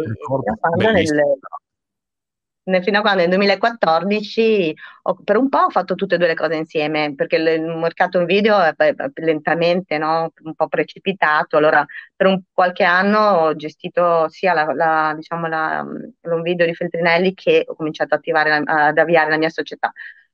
nel, 2.64 2.82
fino 2.82 2.98
a 2.98 3.00
quando 3.02 3.20
nel 3.20 3.28
2014 3.28 4.74
ho, 5.02 5.14
per 5.22 5.36
un 5.36 5.50
po' 5.50 5.58
ho 5.58 5.68
fatto 5.68 5.94
tutte 5.94 6.14
e 6.14 6.18
due 6.18 6.28
le 6.28 6.34
cose 6.34 6.54
insieme, 6.54 7.14
perché 7.14 7.36
il, 7.36 7.46
il 7.48 7.76
mercato 7.76 8.24
video 8.24 8.58
è, 8.60 8.74
è 8.74 8.94
lentamente 9.16 9.98
no? 9.98 10.32
un 10.42 10.54
po' 10.54 10.68
precipitato, 10.68 11.58
allora 11.58 11.84
per 12.16 12.28
un, 12.28 12.40
qualche 12.50 12.84
anno 12.84 13.18
ho 13.18 13.56
gestito 13.56 14.26
sia 14.30 14.54
la, 14.54 14.72
la, 14.72 15.12
diciamo 15.14 15.46
la, 15.48 15.84
l'on 16.22 16.42
video 16.42 16.64
di 16.64 16.74
Feltrinelli 16.74 17.34
che 17.34 17.64
ho 17.66 17.74
cominciato 17.74 18.14
attivare, 18.14 18.62
ad 18.64 18.96
avviare 18.96 19.28
la 19.28 19.36
mia 19.38 19.50
società. 19.50 19.92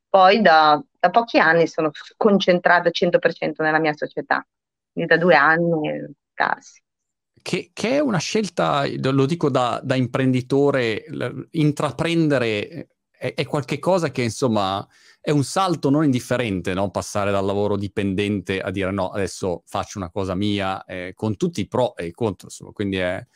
Poi 0.09 0.41
da, 0.41 0.81
da 0.97 1.11
pochi 1.11 1.39
anni 1.41 1.66
sono 1.66 1.91
concentrata 2.16 2.91
100% 2.91 3.62
nella 3.64 3.81
mia 3.81 3.95
società, 3.95 4.47
quindi 4.93 5.12
da 5.12 5.19
due 5.21 5.35
anni 5.35 6.07
scarsi 6.33 6.81
che, 7.43 7.70
che, 7.72 7.91
è 7.91 7.99
una 8.01 8.18
scelta, 8.18 8.84
lo 9.01 9.26
dico 9.26 9.51
da, 9.51 9.80
da 9.82 9.95
imprenditore, 9.95 11.05
intraprendere 11.51 12.89
è, 13.18 13.34
è 13.34 13.47
qualcosa 13.47 14.11
che 14.11 14.22
insomma 14.22 14.86
è 15.20 15.30
un 15.30 15.45
salto 15.45 15.91
non 15.91 16.05
indifferente, 16.05 16.72
no? 16.72 16.91
passare 16.91 17.30
dal 17.30 17.45
lavoro 17.45 17.76
dipendente 17.76 18.61
a 18.61 18.70
dire 18.70 18.91
no, 18.93 19.09
adesso 19.09 19.62
faccio 19.66 19.99
una 19.99 20.11
cosa 20.11 20.34
mia, 20.34 20.84
eh, 20.84 21.12
con 21.14 21.36
tutti 21.36 21.61
i 21.61 21.66
pro 21.66 21.97
e 21.97 22.07
i 22.07 22.12
contro, 22.12 22.47
insomma, 22.47 22.70
quindi 22.72 22.97
è, 22.97 23.26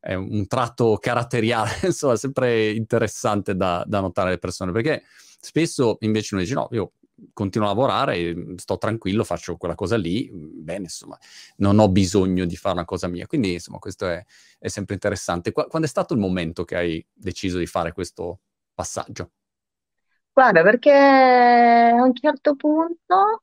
è 0.00 0.14
un 0.14 0.46
tratto 0.46 0.98
caratteriale, 1.00 1.78
insomma, 1.86 2.16
sempre 2.16 2.70
interessante 2.70 3.54
da, 3.56 3.84
da 3.86 4.00
notare 4.00 4.30
le 4.30 4.38
persone, 4.38 4.72
perché 4.72 5.04
spesso 5.40 5.96
invece 6.00 6.34
uno 6.34 6.42
dice 6.42 6.54
no, 6.54 6.68
io 6.72 6.92
continuo 7.32 7.68
a 7.68 7.70
lavorare, 7.72 8.34
mhmm, 8.34 8.54
sto 8.56 8.78
tranquillo, 8.78 9.24
faccio 9.24 9.56
quella 9.56 9.74
cosa 9.74 9.96
lì, 9.96 10.28
mhmm, 10.32 10.64
bene, 10.64 10.84
insomma, 10.84 11.18
non 11.56 11.78
ho 11.78 11.88
bisogno 11.88 12.44
di 12.44 12.56
fare 12.56 12.74
una 12.74 12.84
cosa 12.84 13.08
mia. 13.08 13.26
Quindi, 13.26 13.54
insomma, 13.54 13.78
questo 13.78 14.06
è, 14.06 14.24
è 14.58 14.68
sempre 14.68 14.94
interessante. 14.94 15.52
Qu- 15.52 15.68
quando 15.68 15.86
è 15.86 15.90
stato 15.90 16.14
il 16.14 16.20
momento 16.20 16.64
che 16.64 16.76
hai 16.76 17.06
deciso 17.12 17.58
di 17.58 17.66
fare 17.66 17.92
questo 17.92 18.40
passaggio? 18.74 19.30
Guarda, 20.32 20.62
perché 20.62 20.90
a 20.92 22.02
un 22.02 22.14
certo 22.14 22.54
punto, 22.54 23.42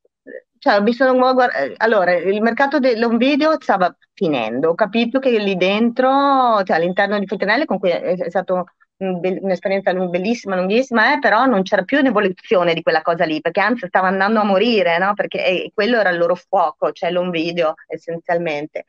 cioè, 0.60 0.80
mi 0.82 0.94
sono 0.94 1.34
guarda- 1.34 1.74
allora, 1.78 2.14
il 2.16 2.42
mercato 2.42 2.80
dell'home 2.80 3.18
video 3.18 3.60
stava 3.60 3.96
finendo, 4.14 4.70
ho 4.70 4.76
capito 4.76 5.20
che 5.20 5.38
lì 5.40 5.56
dentro, 5.58 6.64
cioè 6.64 6.78
all'interno 6.78 7.20
di 7.20 7.28
Fontenelle, 7.28 7.66
con 7.66 7.80
cui 7.80 7.90
è 7.90 8.30
stato 8.30 8.66
un'esperienza 8.98 9.94
bellissima, 9.94 10.56
lunghissima, 10.56 11.14
eh, 11.14 11.20
però 11.20 11.46
non 11.46 11.64
c'era 11.64 11.84
più 11.84 12.00
un'evoluzione 12.00 12.74
di 12.74 12.82
quella 12.82 13.02
cosa 13.02 13.26
lì, 13.26 13.42
perché 13.42 13.60
anzi 13.60 13.88
stava 13.88 14.08
andando 14.08 14.40
a 14.40 14.44
morire, 14.44 14.98
no? 14.98 15.14
Perché 15.14 15.70
quello 15.74 16.00
era 16.00 16.10
il 16.10 16.18
loro 16.18 16.36
fuoco, 16.36 16.92
cioè 16.92 17.12
l'on 17.12 17.30
video 17.30 17.74
essenzialmente. 17.88 18.86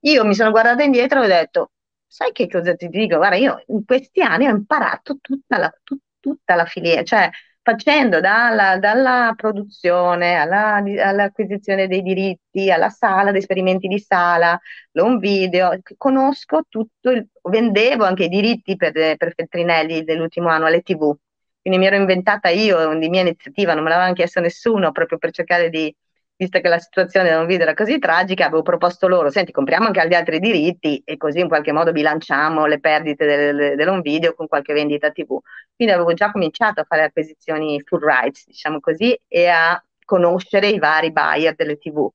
Io 0.00 0.24
mi 0.24 0.34
sono 0.34 0.50
guardata 0.50 0.82
indietro 0.82 1.20
e 1.22 1.24
ho 1.24 1.28
detto, 1.28 1.72
sai 2.06 2.32
che 2.32 2.48
cosa 2.48 2.74
ti 2.74 2.88
dico? 2.88 3.16
Guarda, 3.18 3.36
io 3.36 3.62
in 3.68 3.84
questi 3.84 4.20
anni 4.22 4.46
ho 4.46 4.50
imparato 4.50 5.18
tutta 5.20 5.58
la, 5.58 5.72
tut, 5.82 6.00
tutta 6.20 6.54
la 6.54 6.64
filiera, 6.64 7.02
cioè 7.02 7.30
facendo 7.62 8.20
dalla, 8.20 8.78
dalla 8.78 9.32
produzione 9.36 10.34
alla, 10.36 10.74
all'acquisizione 10.76 11.86
dei 11.86 12.02
diritti, 12.02 12.70
alla 12.70 12.90
sala, 12.90 13.30
di 13.30 13.38
esperimenti 13.38 13.86
di 13.88 13.98
sala, 13.98 14.58
l'home 14.92 15.18
video, 15.18 15.78
conosco 15.96 16.62
tutto, 16.68 17.10
il, 17.10 17.26
vendevo 17.42 18.04
anche 18.04 18.24
i 18.24 18.28
diritti 18.28 18.76
per, 18.76 18.92
per 18.92 19.32
Feltrinelli 19.34 20.04
dell'ultimo 20.04 20.48
anno 20.48 20.66
alle 20.66 20.82
tv, 20.82 21.16
quindi 21.60 21.78
mi 21.78 21.86
ero 21.86 21.96
inventata 21.96 22.48
io 22.48 22.98
di 22.98 23.08
mia 23.08 23.20
iniziativa, 23.20 23.74
non 23.74 23.84
me 23.84 23.90
l'aveva 23.90 24.12
chiesto 24.12 24.40
nessuno, 24.40 24.90
proprio 24.90 25.18
per 25.18 25.30
cercare 25.30 25.70
di 25.70 25.94
visto 26.36 26.60
che 26.60 26.68
la 26.68 26.78
situazione 26.78 27.30
da 27.30 27.38
un 27.40 27.46
video 27.46 27.64
era 27.64 27.74
così 27.74 27.98
tragica, 27.98 28.46
avevo 28.46 28.62
proposto 28.62 29.06
loro, 29.08 29.30
senti, 29.30 29.52
compriamo 29.52 29.86
anche 29.86 30.06
gli 30.08 30.14
altri 30.14 30.40
diritti 30.40 31.02
e 31.04 31.16
così 31.16 31.40
in 31.40 31.48
qualche 31.48 31.72
modo 31.72 31.92
bilanciamo 31.92 32.66
le 32.66 32.80
perdite 32.80 33.26
del, 33.26 33.76
dell'on 33.76 34.00
video 34.00 34.34
con 34.34 34.48
qualche 34.48 34.72
vendita 34.72 35.10
TV. 35.10 35.38
Quindi 35.74 35.94
avevo 35.94 36.12
già 36.14 36.30
cominciato 36.30 36.80
a 36.80 36.84
fare 36.84 37.04
acquisizioni 37.04 37.80
full 37.84 38.00
rights, 38.00 38.46
diciamo 38.46 38.80
così, 38.80 39.18
e 39.28 39.46
a 39.48 39.82
conoscere 40.04 40.68
i 40.68 40.78
vari 40.78 41.12
buyer 41.12 41.54
delle 41.54 41.78
TV. 41.78 42.08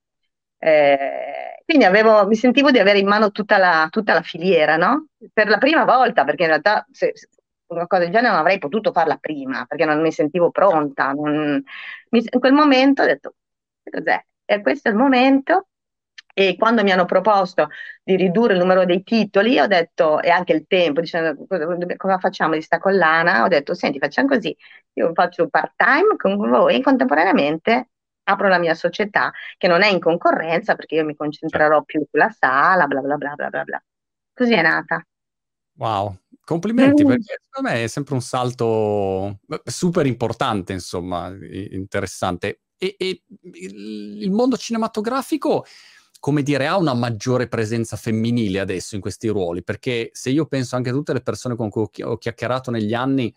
Eh, 0.59 1.61
quindi 1.65 1.86
avevo, 1.86 2.26
mi 2.28 2.36
sentivo 2.36 2.72
di 2.72 2.80
avere 2.80 2.99
in 2.99 3.07
mano 3.07 3.32
tutta 3.32 3.57
la, 3.57 3.88
tutta 3.89 4.13
la, 4.13 4.22
filiera, 4.22 4.78
no? 4.78 5.07
Per 5.34 5.47
la 5.47 5.57
prima 5.57 5.84
volta, 5.86 6.24
perché 6.24 6.43
in 6.43 6.49
realtà 6.49 6.86
se, 6.91 7.11
se 7.13 7.28
una 7.68 7.88
cosa 7.88 8.03
del 8.03 8.11
genere 8.11 8.32
non 8.32 8.39
avrei 8.39 8.57
potuto 8.59 8.91
farla 8.91 9.18
prima, 9.18 9.65
perché 9.65 9.86
non 9.86 10.01
mi 10.01 10.11
sentivo 10.11 10.51
pronta. 10.51 11.11
Non, 11.11 11.61
mi, 12.09 12.24
in 12.32 12.39
quel 12.39 12.53
momento 12.53 13.01
ho 13.01 13.05
detto, 13.05 13.36
cos'è? 13.90 14.24
E 14.46 14.62
questo 14.62 14.90
è 14.90 14.92
il 14.92 14.98
momento. 14.98 15.68
E 16.34 16.56
quando 16.56 16.84
mi 16.84 16.92
hanno 16.92 17.06
proposto 17.06 17.70
di 18.04 18.16
ridurre 18.16 18.54
il 18.54 18.60
numero 18.60 18.86
dei 18.86 19.02
titoli, 19.02 19.60
ho 19.60 19.66
detto, 19.66 20.22
e 20.22 20.30
anche 20.30 20.54
il 20.54 20.66
tempo, 20.68 21.02
dicendo 21.02 21.48
cosa 21.98 22.20
facciamo 22.20 22.54
di 22.54 22.62
sta 22.62 22.78
collana, 22.78 23.44
ho 23.44 23.48
detto, 23.48 23.74
senti, 23.74 23.98
facciamo 23.98 24.28
così, 24.28 24.56
io 24.94 25.14
faccio 25.16 25.48
part 25.50 25.74
time 25.76 26.16
con 26.16 26.38
voi 26.38 26.76
e 26.76 26.82
contemporaneamente 26.84 27.90
apro 28.30 28.48
la 28.50 28.60
mia 28.60 28.76
società, 28.76 29.32
che 29.58 29.68
non 29.68 29.82
è 29.82 29.88
in 29.88 30.00
concorrenza 30.00 30.76
perché 30.76 30.96
io 30.96 31.06
mi 31.06 31.16
concentrerò 31.16 31.82
più 31.84 32.06
sulla 32.08 32.30
sala, 32.30 32.86
bla 32.86 33.00
bla 33.00 33.16
bla 33.16 33.34
bla 33.34 33.50
bla 33.50 33.64
bla. 33.64 33.84
Così 34.34 34.54
è 34.54 34.62
nata. 34.62 35.04
Wow, 35.78 36.20
complimenti, 36.44 37.04
mm. 37.04 37.08
perché 37.08 37.40
secondo 37.42 37.70
me 37.70 37.84
è 37.84 37.88
sempre 37.88 38.14
un 38.14 38.22
salto 38.22 39.40
super 39.64 40.06
importante, 40.06 40.74
insomma, 40.74 41.30
interessante 41.30 42.62
e, 42.78 42.96
e 42.98 43.24
il 43.54 44.32
mondo 44.32 44.58
cinematografico 44.58 45.66
come 46.20 46.42
dire, 46.42 46.68
ha 46.68 46.78
una 46.78 46.94
maggiore 46.94 47.48
presenza 47.48 47.96
femminile 47.96 48.60
adesso 48.60 48.96
in 48.96 49.02
questi 49.02 49.28
ruoli, 49.28 49.64
perché 49.64 50.10
se 50.14 50.30
io 50.30 50.46
penso 50.46 50.76
anche 50.76 50.90
a 50.90 50.94
tutte 50.94 51.14
le 51.14 51.22
persone 51.22 51.56
con 51.56 51.70
cui 51.70 51.88
ho 52.02 52.18
chiacchierato 52.18 52.72
negli 52.72 52.94
anni, 52.94 53.34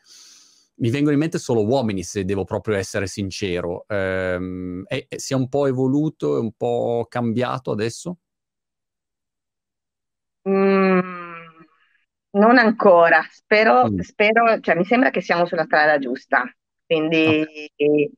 mi 0.76 0.91
vengono 0.91 1.12
in 1.12 1.20
mente 1.20 1.38
solo 1.38 1.64
uomini, 1.64 2.03
se 2.03 2.24
devo 2.24 2.45
proprio 2.45 2.76
essere 2.76 3.07
sincero. 3.07 3.84
Ehm, 3.86 4.84
è, 4.86 5.07
è, 5.09 5.18
si 5.18 5.34
è 5.34 5.36
un 5.36 5.49
po' 5.49 5.66
evoluto, 5.66 6.36
è 6.36 6.41
un 6.41 6.53
po' 6.53 7.07
cambiato 7.09 7.70
adesso? 7.70 8.16
Mm, 10.49 11.01
non 12.30 12.57
ancora, 12.57 13.22
spero, 13.30 13.91
mm. 13.91 13.99
spero, 13.99 14.59
cioè 14.61 14.74
mi 14.74 14.84
sembra 14.84 15.11
che 15.11 15.20
siamo 15.20 15.45
sulla 15.45 15.64
strada 15.64 15.99
giusta, 15.99 16.45
quindi 16.86 17.43
okay 17.76 18.11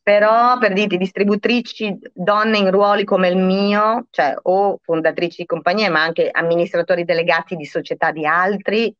però 0.00 0.58
per 0.58 0.72
dirti 0.72 0.96
distributrici 0.96 1.98
donne 2.12 2.58
in 2.58 2.70
ruoli 2.70 3.04
come 3.04 3.28
il 3.28 3.36
mio, 3.36 4.06
cioè 4.10 4.34
o 4.42 4.78
fondatrici 4.82 5.42
di 5.42 5.46
compagnie, 5.46 5.88
ma 5.88 6.02
anche 6.02 6.28
amministratori 6.30 7.04
delegati 7.04 7.56
di 7.56 7.64
società 7.64 8.12
di 8.12 8.24
altri, 8.26 8.94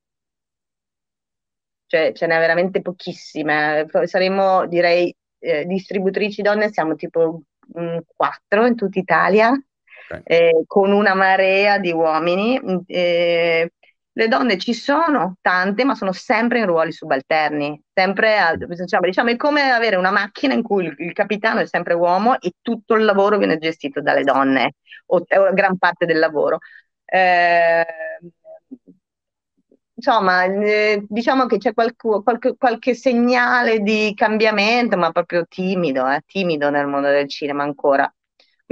cioè 1.87 2.13
ce 2.13 2.27
n'è 2.27 2.39
veramente 2.39 2.81
pochissime. 2.81 3.87
Saremo, 4.05 4.67
direi, 4.67 5.15
eh, 5.39 5.67
distributrici 5.67 6.43
donne, 6.43 6.73
siamo 6.73 6.95
tipo 6.95 7.43
mh, 7.75 7.99
quattro 8.17 8.67
in 8.67 8.77
tutta 8.77 8.99
Italia, 8.99 9.51
okay. 9.51 10.23
eh, 10.25 10.65
con 10.67 10.93
una 10.93 11.15
marea 11.15 11.79
di 11.79 11.93
uomini. 11.93 12.59
Eh, 12.87 13.71
le 14.15 14.29
donne 14.29 14.59
ci 14.59 14.75
sono 14.75 15.37
tante, 15.41 15.85
ma 15.85 15.95
sono 15.95 16.13
sempre 16.13 16.59
in 16.59 16.67
ruoli 16.67 16.93
subalterni, 16.93 17.81
sempre 17.93 18.39
a, 18.39 18.55
diciamo, 18.57 19.07
diciamo, 19.07 19.31
è 19.31 19.37
come 19.37 19.71
avere 19.71 19.97
una 19.97 20.11
macchina 20.11 20.55
in 20.55 20.63
cui 20.63 20.85
il, 20.85 20.95
il, 20.99 21.13
capitano 21.13 21.61
è 21.61 21.67
sempre 21.67 21.95
uomo 21.95 22.39
e 22.41 22.55
tutto 22.61 22.95
il 22.95 23.05
lavoro 23.05 23.39
viene 23.39 23.59
gestito 23.59 24.01
dalle 24.03 24.23
donne, 24.25 24.75
o, 25.07 25.17
o 25.19 25.53
gran 25.55 25.79
parte 25.79 26.05
del 26.07 26.19
lavoro. 26.19 26.59
Eh, 27.05 27.85
insomma, 29.95 30.45
eh, 30.45 31.05
diciamo 31.09 31.47
che 31.47 31.59
c'è 31.59 31.73
qualche, 31.73 32.09
qualche, 32.23 32.57
qualche, 32.57 32.95
segnale 32.95 33.81
di 33.81 34.13
cambiamento, 34.15 34.97
ma 34.97 35.11
proprio 35.13 35.47
timido, 35.49 36.09
eh, 36.09 36.23
timido 36.27 36.71
nel 36.71 36.87
mondo 36.87 37.09
del 37.09 37.29
cinema 37.29 37.63
ancora. 37.63 38.13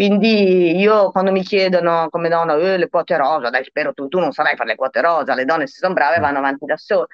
Quindi 0.00 0.78
io 0.78 1.10
quando 1.10 1.30
mi 1.30 1.42
chiedono 1.42 2.08
come 2.08 2.30
donna 2.30 2.56
eh, 2.56 2.78
le 2.78 2.88
quote 2.88 3.18
rosa, 3.18 3.50
dai 3.50 3.64
spero 3.64 3.92
tu, 3.92 4.08
tu 4.08 4.18
non 4.18 4.32
sarai 4.32 4.56
per 4.56 4.64
le 4.64 4.74
quote 4.74 5.02
rosa, 5.02 5.34
le 5.34 5.44
donne 5.44 5.66
se 5.66 5.76
sono 5.76 5.92
brave 5.92 6.18
mm. 6.18 6.22
vanno 6.22 6.38
avanti 6.38 6.64
da 6.64 6.78
sole. 6.78 7.08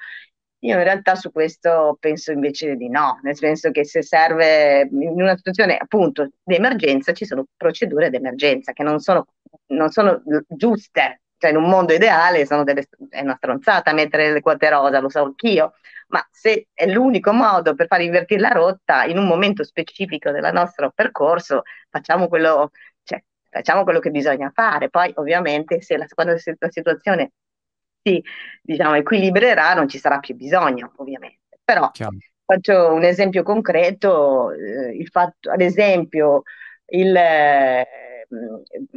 Io 0.59 0.77
in 0.77 0.83
realtà 0.83 1.15
su 1.15 1.29
questo 1.33 1.97
penso 1.99 2.31
invece 2.31 2.77
di 2.77 2.87
no, 2.87 3.19
nel 3.23 3.35
senso 3.35 3.71
che 3.71 3.83
se 3.83 4.01
serve 4.01 4.87
in 4.89 5.21
una 5.21 5.35
situazione 5.35 5.75
appunto 5.75 6.29
di 6.41 6.55
emergenza 6.55 7.11
ci 7.11 7.25
sono 7.25 7.43
procedure 7.57 8.09
d'emergenza 8.09 8.71
che 8.71 8.83
non 8.83 8.99
sono, 8.99 9.27
non 9.67 9.89
sono 9.89 10.23
giuste, 10.47 11.23
cioè 11.39 11.51
in 11.51 11.57
un 11.57 11.67
mondo 11.67 11.91
ideale 11.91 12.45
delle, 12.63 12.87
è 13.09 13.19
una 13.19 13.35
stronzata 13.35 13.91
mettere 13.91 14.31
le 14.31 14.39
quote 14.39 14.69
rosa, 14.69 15.01
lo 15.01 15.09
so 15.09 15.23
anch'io, 15.23 15.73
ma 16.07 16.25
se 16.31 16.67
è 16.73 16.87
l'unico 16.87 17.33
modo 17.33 17.75
per 17.75 17.87
far 17.87 18.01
invertire 18.01 18.39
la 18.41 18.49
rotta 18.49 19.03
in 19.05 19.17
un 19.17 19.27
momento 19.27 19.63
specifico 19.63 20.31
del 20.31 20.49
nostro 20.53 20.91
percorso, 20.93 21.63
facciamo 21.89 22.27
quello, 22.27 22.71
cioè, 23.03 23.21
facciamo 23.49 23.83
quello 23.83 23.99
che 23.99 24.11
bisogna 24.11 24.51
fare. 24.53 24.89
Poi 24.89 25.11
ovviamente 25.15 25.81
se 25.81 25.97
la, 25.97 26.05
quando 26.13 26.33
la 26.33 26.69
situazione 26.69 27.31
si 28.01 28.23
diciamo, 28.61 28.95
equilibrerà 28.95 29.73
non 29.73 29.87
ci 29.87 29.97
sarà 29.97 30.19
più 30.19 30.35
bisogno, 30.35 30.93
ovviamente. 30.97 31.59
Però 31.63 31.91
faccio 32.45 32.93
un 32.93 33.03
esempio 33.03 33.43
concreto, 33.43 34.51
eh, 34.51 34.95
il 34.95 35.07
fatto, 35.09 35.51
ad 35.51 35.61
esempio, 35.61 36.43
il, 36.87 37.13
eh, 37.15 37.87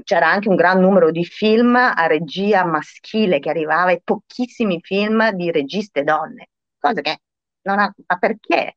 c'era 0.04 0.28
anche 0.30 0.48
un 0.48 0.56
gran 0.56 0.80
numero 0.80 1.10
di 1.10 1.24
film 1.24 1.74
a 1.76 2.06
regia 2.06 2.64
maschile 2.64 3.38
che 3.40 3.50
arrivava 3.50 3.90
e 3.90 4.00
pochissimi 4.04 4.80
film 4.80 5.30
di 5.32 5.50
registe 5.50 6.02
donne, 6.02 6.48
cosa 6.80 7.00
che 7.02 7.20
non 7.62 7.78
ha, 7.78 7.92
ma 8.06 8.18
perché? 8.18 8.76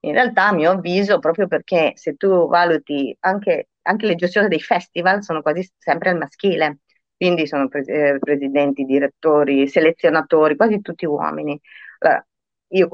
In 0.00 0.12
realtà, 0.12 0.48
a 0.48 0.52
mio 0.52 0.72
avviso, 0.72 1.18
proprio 1.18 1.46
perché 1.48 1.92
se 1.96 2.14
tu 2.16 2.48
valuti 2.48 3.16
anche, 3.20 3.68
anche 3.82 4.06
le 4.06 4.14
gestioni 4.16 4.48
dei 4.48 4.60
festival 4.60 5.22
sono 5.22 5.40
quasi 5.42 5.68
sempre 5.78 6.10
al 6.10 6.18
maschile, 6.18 6.80
quindi 7.16 7.46
sono 7.46 7.68
pre- 7.68 7.84
eh, 7.84 8.18
presidenti, 8.18 8.84
direttori, 8.84 9.68
selezionatori, 9.68 10.56
quasi 10.56 10.80
tutti 10.80 11.06
uomini. 11.06 11.58
Allora, 12.00 12.26
io 12.68 12.88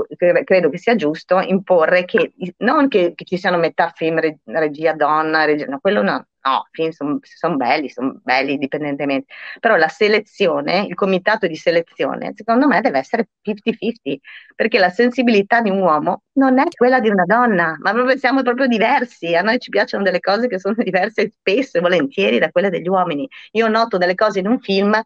credo 0.44 0.68
che 0.70 0.78
sia 0.78 0.94
giusto 0.94 1.40
imporre 1.40 2.04
che 2.04 2.32
non 2.58 2.88
che, 2.88 3.14
che 3.14 3.24
ci 3.24 3.38
siano 3.38 3.56
metà 3.58 3.90
film 3.94 4.20
regia 4.44 4.92
donna, 4.94 5.44
regia, 5.44 5.66
no, 5.66 5.80
quello 5.80 6.02
no, 6.02 6.26
no, 6.42 6.66
film 6.70 6.90
sono 6.90 7.18
son 7.22 7.56
belli, 7.56 7.88
sono 7.88 8.20
belli 8.22 8.52
indipendentemente, 8.54 9.32
però 9.60 9.76
la 9.76 9.88
selezione, 9.88 10.86
il 10.86 10.94
comitato 10.94 11.46
di 11.46 11.56
selezione, 11.56 12.32
secondo 12.34 12.66
me 12.66 12.80
deve 12.80 12.98
essere 12.98 13.28
50-50, 13.42 14.18
perché 14.54 14.78
la 14.78 14.90
sensibilità 14.90 15.60
di 15.60 15.70
un 15.70 15.80
uomo 15.80 16.22
non 16.32 16.58
è 16.58 16.64
quella 16.74 17.00
di 17.00 17.08
una 17.08 17.24
donna, 17.24 17.76
ma 17.80 17.92
proprio 17.92 18.16
siamo 18.16 18.42
proprio 18.42 18.66
diversi, 18.66 19.34
a 19.34 19.42
noi 19.42 19.58
ci 19.58 19.70
piacciono 19.70 20.02
delle 20.02 20.20
cose 20.20 20.46
che 20.48 20.58
sono 20.58 20.74
diverse 20.82 21.30
spesso 21.30 21.78
e 21.78 21.80
volentieri 21.80 22.38
da 22.38 22.50
quelle 22.50 22.70
degli 22.70 22.88
uomini. 22.88 23.28
Io 23.52 23.68
noto 23.68 23.98
delle 23.98 24.14
cose 24.14 24.38
in 24.40 24.48
un 24.48 24.60
film 24.60 25.00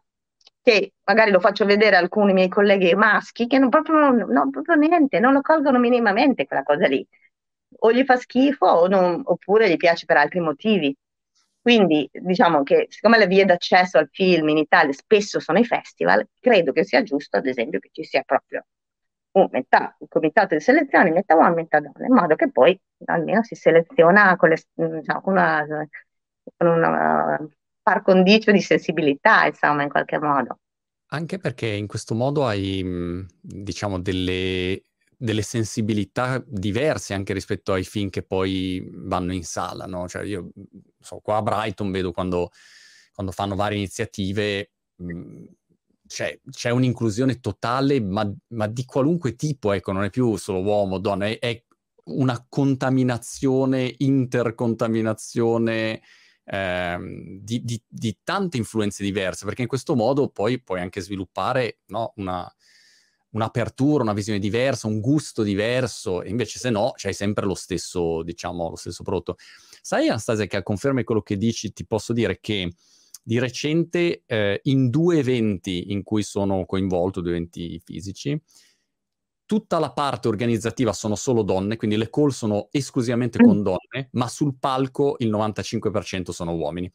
che 0.61 0.93
magari 1.03 1.31
lo 1.31 1.39
faccio 1.39 1.65
vedere 1.65 1.95
a 1.95 1.99
alcuni 1.99 2.33
miei 2.33 2.47
colleghi 2.49 2.95
maschi 2.95 3.45
che 3.47 3.59
non 3.59 3.69
proprio, 3.69 4.09
no, 4.11 4.49
proprio 4.49 4.75
niente, 4.75 5.19
non 5.19 5.33
lo 5.33 5.41
colgono 5.41 5.77
minimamente 5.79 6.45
quella 6.47 6.63
cosa 6.63 6.87
lì. 6.87 7.05
O 7.79 7.91
gli 7.91 8.03
fa 8.03 8.15
schifo 8.17 8.65
o 8.65 8.87
non, 8.87 9.21
oppure 9.25 9.69
gli 9.69 9.77
piace 9.77 10.05
per 10.05 10.17
altri 10.17 10.39
motivi. 10.39 10.95
Quindi 11.65 12.07
diciamo 12.11 12.61
che 12.61 12.85
siccome 12.91 13.17
le 13.17 13.25
vie 13.25 13.43
d'accesso 13.43 13.97
al 13.97 14.07
film 14.11 14.49
in 14.49 14.59
Italia 14.59 14.93
spesso 14.93 15.39
sono 15.39 15.57
i 15.57 15.65
festival, 15.65 16.23
credo 16.39 16.71
che 16.71 16.83
sia 16.83 17.01
giusto, 17.01 17.37
ad 17.37 17.47
esempio, 17.47 17.79
che 17.79 17.89
ci 17.91 18.03
sia 18.03 18.21
proprio 18.21 18.67
un, 19.31 19.47
metà, 19.49 19.95
un 19.97 20.07
comitato 20.07 20.53
di 20.53 20.61
selezione, 20.61 21.09
metà 21.09 21.33
uomo, 21.33 21.55
metà 21.55 21.79
donna, 21.79 22.05
in 22.05 22.13
modo 22.13 22.35
che 22.35 22.51
poi 22.51 22.79
almeno 23.05 23.41
si 23.41 23.55
seleziona 23.55 24.35
con, 24.35 24.49
le, 24.49 24.61
diciamo, 24.75 25.21
con 25.21 25.33
una, 25.33 25.65
con 26.55 26.67
una 26.67 27.49
par 27.81 28.03
condicio 28.03 28.51
di 28.51 28.61
sensibilità, 28.61 29.47
insomma, 29.47 29.81
in 29.81 29.89
qualche 29.89 30.19
modo. 30.19 30.59
Anche 31.07 31.39
perché 31.39 31.65
in 31.65 31.87
questo 31.87 32.13
modo 32.13 32.45
hai, 32.45 33.25
diciamo, 33.41 33.99
delle, 33.99 34.83
delle 35.17 35.41
sensibilità 35.41 36.43
diverse 36.45 37.13
anche 37.13 37.33
rispetto 37.33 37.73
ai 37.73 37.83
film 37.83 38.09
che 38.09 38.23
poi 38.23 38.87
vanno 38.91 39.33
in 39.33 39.43
sala, 39.43 39.85
no? 39.85 40.07
Cioè 40.07 40.23
io, 40.23 40.51
so, 40.99 41.19
qua 41.19 41.37
a 41.37 41.41
Brighton 41.41 41.91
vedo 41.91 42.11
quando, 42.11 42.51
quando 43.13 43.31
fanno 43.31 43.55
varie 43.55 43.77
iniziative, 43.77 44.71
mhmm, 44.97 45.45
c'è, 46.07 46.39
c'è, 46.49 46.69
un'inclusione 46.69 47.39
totale, 47.39 47.99
ma, 47.99 48.31
ma, 48.49 48.67
di 48.67 48.85
qualunque 48.85 49.35
tipo, 49.35 49.71
ecco, 49.71 49.91
non 49.91 50.03
è 50.03 50.09
più 50.09 50.35
solo 50.35 50.61
uomo, 50.61 50.99
donna, 50.99 51.25
è, 51.25 51.39
è 51.39 51.63
una 52.05 52.45
contaminazione, 52.47 53.95
intercontaminazione 53.97 56.01
ehm, 56.45 57.39
di, 57.41 57.63
di, 57.63 57.81
di, 57.87 58.17
tante 58.23 58.57
influenze 58.57 59.03
diverse, 59.03 59.45
perché 59.45 59.63
in 59.63 59.67
questo 59.67 59.95
modo 59.95 60.29
poi 60.29 60.61
puoi 60.61 60.79
anche 60.79 61.01
sviluppare 61.01 61.79
no, 61.87 62.13
una, 62.17 62.51
un'apertura, 63.35 64.01
una 64.01 64.13
visione 64.13 64.39
diversa, 64.39 64.87
un 64.87 65.01
gusto 65.01 65.43
diverso, 65.43 66.21
e 66.21 66.29
invece 66.29 66.57
se 66.57 66.69
no 66.69 66.93
c'hai 66.95 67.13
sempre 67.13 67.45
lo 67.45 67.53
stesso, 67.53 68.23
diciamo, 68.23 68.69
lo 68.69 68.77
stesso 68.77 69.03
prodotto. 69.03 69.35
Sai 69.81 70.07
Anastasia 70.07 70.47
che 70.47 70.57
a 70.57 70.63
conferma 70.63 71.03
quello 71.03 71.21
che 71.21 71.37
dici 71.37 71.73
ti 71.73 71.85
posso 71.85 72.13
dire 72.13 72.39
che 72.39 72.71
di 73.21 73.37
recente 73.37 74.23
eh, 74.25 74.59
in 74.63 74.89
due 74.89 75.17
eventi 75.17 75.91
in 75.91 76.03
cui 76.03 76.23
sono 76.23 76.65
coinvolto, 76.65 77.21
due 77.21 77.31
eventi 77.31 77.81
fisici, 77.83 78.39
tutta 79.45 79.79
la 79.79 79.91
parte 79.91 80.27
organizzativa 80.27 80.93
sono 80.93 81.15
solo 81.15 81.43
donne, 81.43 81.75
quindi 81.75 81.97
le 81.97 82.09
call 82.09 82.29
sono 82.29 82.69
esclusivamente 82.71 83.37
con 83.37 83.59
mm. 83.59 83.63
donne, 83.63 84.09
ma 84.11 84.27
sul 84.27 84.55
palco 84.57 85.15
il 85.19 85.29
95% 85.29 86.29
sono 86.31 86.55
uomini. 86.55 86.91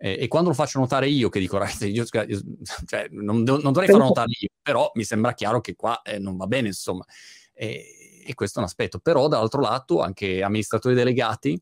Eh, 0.00 0.16
e 0.20 0.28
quando 0.28 0.50
lo 0.50 0.54
faccio 0.54 0.78
notare 0.78 1.08
io, 1.08 1.28
che 1.28 1.40
dico, 1.40 1.60
io, 1.80 2.04
cioè, 2.86 3.08
non, 3.10 3.42
non, 3.42 3.60
dovrei 3.60 3.88
farlo 3.88 4.04
notare 4.04 4.30
io, 4.38 4.48
però 4.62 4.90
mi 4.94 5.02
sembra 5.02 5.34
chiaro 5.34 5.60
che 5.60 5.74
qua 5.74 6.00
eh, 6.02 6.18
non 6.18 6.36
va 6.36 6.46
bene, 6.46 6.68
insomma. 6.68 7.04
E, 7.52 8.22
e, 8.24 8.34
questo 8.34 8.58
è 8.58 8.62
un 8.62 8.68
aspetto. 8.68 9.00
Però, 9.00 9.26
dall'altro 9.26 9.60
lato, 9.60 10.00
anche 10.00 10.42
amministratori 10.42 10.94
delegati, 10.94 11.60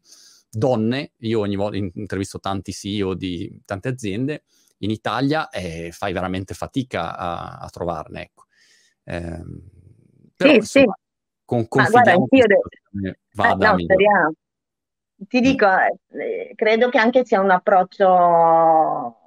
donne, 0.50 1.12
io 1.18 1.40
ogni 1.40 1.56
volta 1.56 1.76
intervisto 1.76 2.38
tanti 2.38 2.72
CEO 2.72 3.14
di 3.14 3.62
tante 3.64 3.88
aziende, 3.88 4.44
in 4.78 4.90
Italia 4.90 5.48
eh, 5.48 5.90
fai 5.90 6.12
veramente 6.12 6.52
fatica 6.52 7.16
a, 7.16 7.56
a 7.56 7.68
trovarne, 7.70 8.22
ecco. 8.22 8.44
Eh, 9.04 9.42
però, 10.36 10.50
sì, 10.50 10.56
insomma, 10.56 10.94
sì. 10.96 11.04
Con, 11.46 11.68
confidiamo 11.68 12.18
Ma 12.20 12.26
guarda, 12.26 12.46
de- 12.90 13.18
vada 13.32 13.76
eh, 13.76 13.84
no, 13.86 14.32
Ti 15.28 15.38
mm. 15.38 15.42
dico, 15.42 15.66
eh, 15.66 16.52
credo 16.54 16.88
che 16.88 16.98
anche 16.98 17.24
sia 17.24 17.40
un 17.40 17.50
approccio 17.50 19.26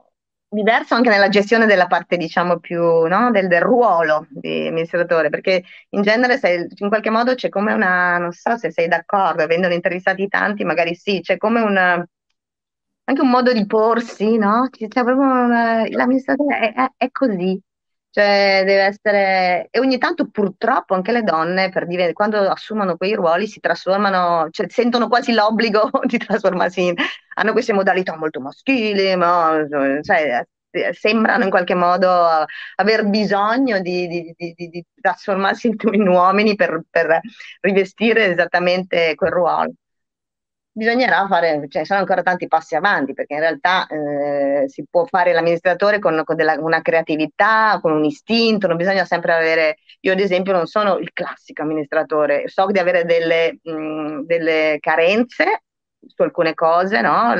diverso 0.51 0.95
anche 0.95 1.09
nella 1.09 1.29
gestione 1.29 1.65
della 1.65 1.87
parte, 1.87 2.17
diciamo, 2.17 2.59
più 2.59 2.81
no? 2.81 3.31
del, 3.31 3.47
del, 3.47 3.61
ruolo 3.61 4.27
di 4.29 4.67
amministratore, 4.67 5.29
perché 5.29 5.63
in 5.89 6.01
genere 6.01 6.37
sei, 6.37 6.67
in 6.75 6.87
qualche 6.89 7.09
modo 7.09 7.35
c'è 7.35 7.49
come 7.49 7.73
una, 7.73 8.17
non 8.17 8.31
so 8.31 8.57
se 8.57 8.71
sei 8.71 8.87
d'accordo, 8.87 9.43
avendone 9.43 9.75
intervistati 9.75 10.27
tanti, 10.27 10.63
magari 10.63 10.95
sì, 10.95 11.21
c'è 11.21 11.37
come 11.37 11.61
un, 11.61 11.77
anche 11.77 13.21
un 13.21 13.29
modo 13.29 13.51
di 13.53 13.65
porsi, 13.65 14.37
no? 14.37 14.69
C'è 14.69 14.87
proprio 14.87 15.15
una, 15.15 15.87
l'amministratore 15.89 16.59
è, 16.59 16.73
è, 16.73 16.91
è 16.97 17.11
così, 17.11 17.59
cioè, 18.11 18.63
deve 18.65 18.81
essere... 18.81 19.67
E 19.69 19.79
ogni 19.79 19.97
tanto 19.97 20.29
purtroppo 20.29 20.95
anche 20.95 21.11
le 21.11 21.23
donne, 21.23 21.69
per 21.69 21.85
dire, 21.85 22.13
quando 22.13 22.39
assumono 22.49 22.97
quei 22.97 23.13
ruoli, 23.13 23.47
si 23.47 23.59
trasformano, 23.59 24.49
cioè 24.51 24.67
sentono 24.69 25.07
quasi 25.07 25.33
l'obbligo 25.33 25.89
di 26.05 26.17
trasformarsi 26.17 26.85
in... 26.87 26.93
hanno 27.35 27.51
queste 27.51 27.73
modalità 27.73 28.17
molto 28.17 28.39
maschili, 28.41 29.15
ma 29.15 29.63
cioè, 30.01 30.43
sembrano 30.91 31.43
in 31.43 31.49
qualche 31.49 31.75
modo 31.75 32.09
aver 32.75 33.05
bisogno 33.07 33.79
di, 33.79 34.07
di, 34.07 34.33
di, 34.35 34.69
di 34.69 34.85
trasformarsi 35.01 35.75
in, 35.91 36.07
uomini 36.07 36.55
per, 36.55 36.83
per 36.89 37.21
rivestire 37.61 38.31
esattamente 38.31 39.15
quel 39.15 39.31
ruolo 39.31 39.73
bisognerà 40.71 41.25
fare, 41.27 41.65
cioè 41.67 41.83
sono 41.83 41.99
ancora 41.99 42.21
tanti 42.21 42.47
passi 42.47 42.75
avanti 42.75 43.13
perché 43.13 43.33
in 43.33 43.39
realtà 43.41 43.87
eh, 43.87 44.65
si 44.67 44.85
può 44.89 45.05
fare 45.05 45.33
l'amministratore 45.33 45.99
con, 45.99 46.21
con 46.23 46.35
della, 46.35 46.55
una 46.59 46.81
creatività, 46.81 47.79
con 47.81 47.91
un 47.91 48.05
istinto, 48.05 48.67
non 48.67 48.77
bisogna 48.77 49.05
sempre 49.05 49.33
avere, 49.33 49.77
io 50.01 50.13
ad 50.13 50.19
esempio 50.19 50.53
non 50.53 50.67
sono 50.67 50.97
il 50.97 51.11
classico 51.13 51.61
amministratore, 51.63 52.47
so 52.47 52.67
di 52.67 52.79
avere 52.79 53.03
delle, 53.05 53.59
mh, 53.61 54.21
delle 54.25 54.77
carenze 54.79 55.63
su 56.05 56.21
alcune 56.21 56.53
cose, 56.53 57.01
no? 57.01 57.33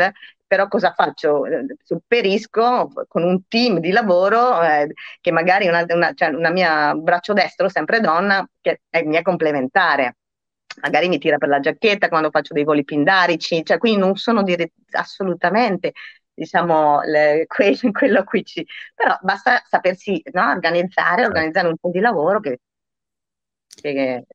però 0.49 0.67
cosa 0.67 0.93
faccio? 0.93 1.43
Superisco 1.83 2.91
con 3.07 3.23
un 3.23 3.47
team 3.47 3.77
di 3.79 3.91
lavoro 3.91 4.61
eh, 4.63 4.91
che 5.21 5.31
magari 5.31 5.67
una, 5.67 5.85
una, 5.87 6.11
cioè 6.13 6.29
una 6.29 6.49
mia 6.49 6.95
braccio 6.95 7.33
destro, 7.33 7.69
sempre 7.69 7.99
donna, 7.99 8.43
che 8.59 8.81
è 8.89 9.03
mia 9.03 9.21
complementare 9.21 10.15
magari 10.81 11.07
mi 11.07 11.17
tira 11.17 11.37
per 11.37 11.49
la 11.49 11.59
giacchetta 11.59 12.09
quando 12.09 12.29
faccio 12.29 12.53
dei 12.53 12.63
voli 12.63 12.83
pindarici, 12.83 13.63
cioè 13.63 13.77
quindi 13.77 13.99
non 13.99 14.15
sono 14.15 14.43
dire- 14.43 14.73
assolutamente 14.91 15.93
diciamo 16.33 17.01
le, 17.03 17.45
que- 17.47 17.77
quello 17.91 18.19
a 18.19 18.23
cui 18.23 18.43
ci... 18.45 18.65
però 18.95 19.17
basta 19.21 19.61
sapersi 19.67 20.21
no, 20.31 20.49
organizzare, 20.49 21.21
certo. 21.21 21.27
organizzare 21.27 21.67
un 21.67 21.77
po' 21.77 21.89
di 21.91 21.99
lavoro 21.99 22.39
che, 22.39 22.59
che, 23.81 24.25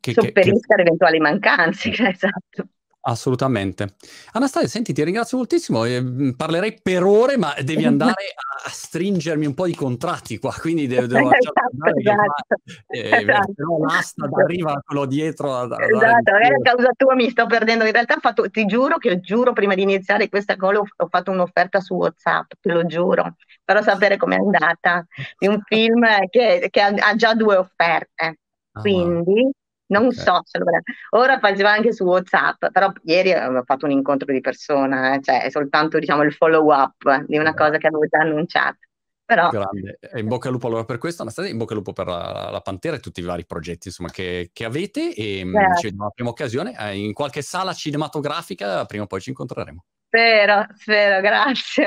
che 0.00 0.12
sopperisca 0.12 0.74
ad 0.74 0.80
eventuali 0.80 1.18
mancanze, 1.18 1.90
esatto. 2.08 2.68
Assolutamente. 3.04 3.94
Anastasia, 4.32 4.68
senti, 4.68 4.92
ti 4.92 5.02
ringrazio 5.02 5.36
moltissimo. 5.36 5.84
Eh, 5.84 6.34
parlerei 6.36 6.78
per 6.80 7.02
ore, 7.02 7.36
ma 7.36 7.52
devi 7.60 7.84
andare 7.86 8.34
a 8.64 8.68
stringermi 8.70 9.44
un 9.44 9.54
po' 9.54 9.66
di 9.66 9.74
contratti 9.74 10.38
qua, 10.38 10.54
quindi 10.60 10.86
devo, 10.86 11.06
devo 11.06 11.30
esatto, 11.32 11.98
esatto, 11.98 12.62
eh, 12.86 13.22
esatto. 13.22 13.78
l'asta 13.84 14.28
arriva 14.40 14.80
quello 14.84 15.06
dietro. 15.06 15.52
A, 15.52 15.62
a 15.62 15.84
esatto, 15.84 16.32
magari 16.32 16.54
a 16.54 16.62
causa 16.62 16.90
tua 16.96 17.14
mi 17.16 17.28
sto 17.28 17.46
perdendo. 17.46 17.84
In 17.84 17.92
realtà 17.92 18.18
fatto, 18.20 18.48
ti 18.50 18.66
giuro 18.66 18.98
che 18.98 19.18
giuro 19.18 19.52
prima 19.52 19.74
di 19.74 19.82
iniziare 19.82 20.28
questa 20.28 20.54
call 20.54 20.76
ho, 20.76 20.84
ho 20.96 21.08
fatto 21.08 21.32
un'offerta 21.32 21.80
su 21.80 21.94
WhatsApp, 21.94 22.52
te 22.60 22.72
lo 22.72 22.86
giuro, 22.86 23.34
però 23.64 23.82
sapere 23.82 24.16
com'è 24.16 24.36
andata, 24.36 25.04
di 25.38 25.48
un 25.48 25.60
film 25.64 26.06
che, 26.30 26.68
che 26.70 26.80
ha, 26.80 26.94
ha, 26.96 27.16
già 27.16 27.34
due 27.34 27.56
offerte. 27.56 28.38
Ah, 28.74 28.80
quindi 28.80 29.50
non 29.92 30.06
okay. 30.06 30.24
so 30.24 30.40
se 30.44 30.58
lo. 30.58 30.64
Ora 31.10 31.38
faceva 31.38 31.70
anche 31.70 31.92
su 31.92 32.04
WhatsApp, 32.04 32.66
però 32.72 32.90
ieri 33.04 33.32
avevo 33.32 33.62
fatto 33.62 33.84
un 33.84 33.92
incontro 33.92 34.32
di 34.32 34.40
persona, 34.40 35.14
eh, 35.14 35.20
cioè 35.22 35.42
è 35.42 35.50
soltanto 35.50 35.98
diciamo 35.98 36.22
il 36.22 36.32
follow 36.32 36.72
up 36.72 37.24
di 37.26 37.38
una 37.38 37.54
cosa 37.54 37.78
che 37.78 37.86
avevo 37.86 38.06
già 38.06 38.18
annunciato. 38.18 38.78
Però... 39.24 39.48
Grande. 39.48 39.98
in 40.16 40.26
bocca 40.26 40.48
al 40.48 40.54
lupo 40.54 40.66
allora 40.66 40.84
per 40.84 40.98
questo, 40.98 41.22
Anastasia, 41.22 41.50
in 41.50 41.56
bocca 41.56 41.72
al 41.72 41.78
lupo 41.78 41.92
per 41.92 42.06
la, 42.06 42.48
la 42.50 42.60
Pantera 42.60 42.96
e 42.96 43.00
tutti 43.00 43.20
i 43.20 43.24
vari 43.24 43.46
progetti 43.46 43.88
insomma, 43.88 44.10
che, 44.10 44.50
che 44.52 44.64
avete 44.64 45.14
e 45.14 45.44
mm, 45.44 45.54
ci 45.76 45.84
vediamo 45.84 46.02
alla 46.02 46.12
prima 46.14 46.30
occasione 46.30 46.76
eh, 46.78 46.96
in 46.98 47.12
qualche 47.12 47.40
sala 47.40 47.72
cinematografica, 47.72 48.84
prima 48.84 49.04
o 49.04 49.06
poi 49.06 49.20
ci 49.20 49.30
incontreremo. 49.30 49.84
Spero, 50.06 50.66
spero, 50.74 51.20
grazie. 51.20 51.84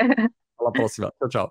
Alla 0.56 0.70
prossima, 0.70 1.12
ciao 1.16 1.28
ciao. 1.28 1.44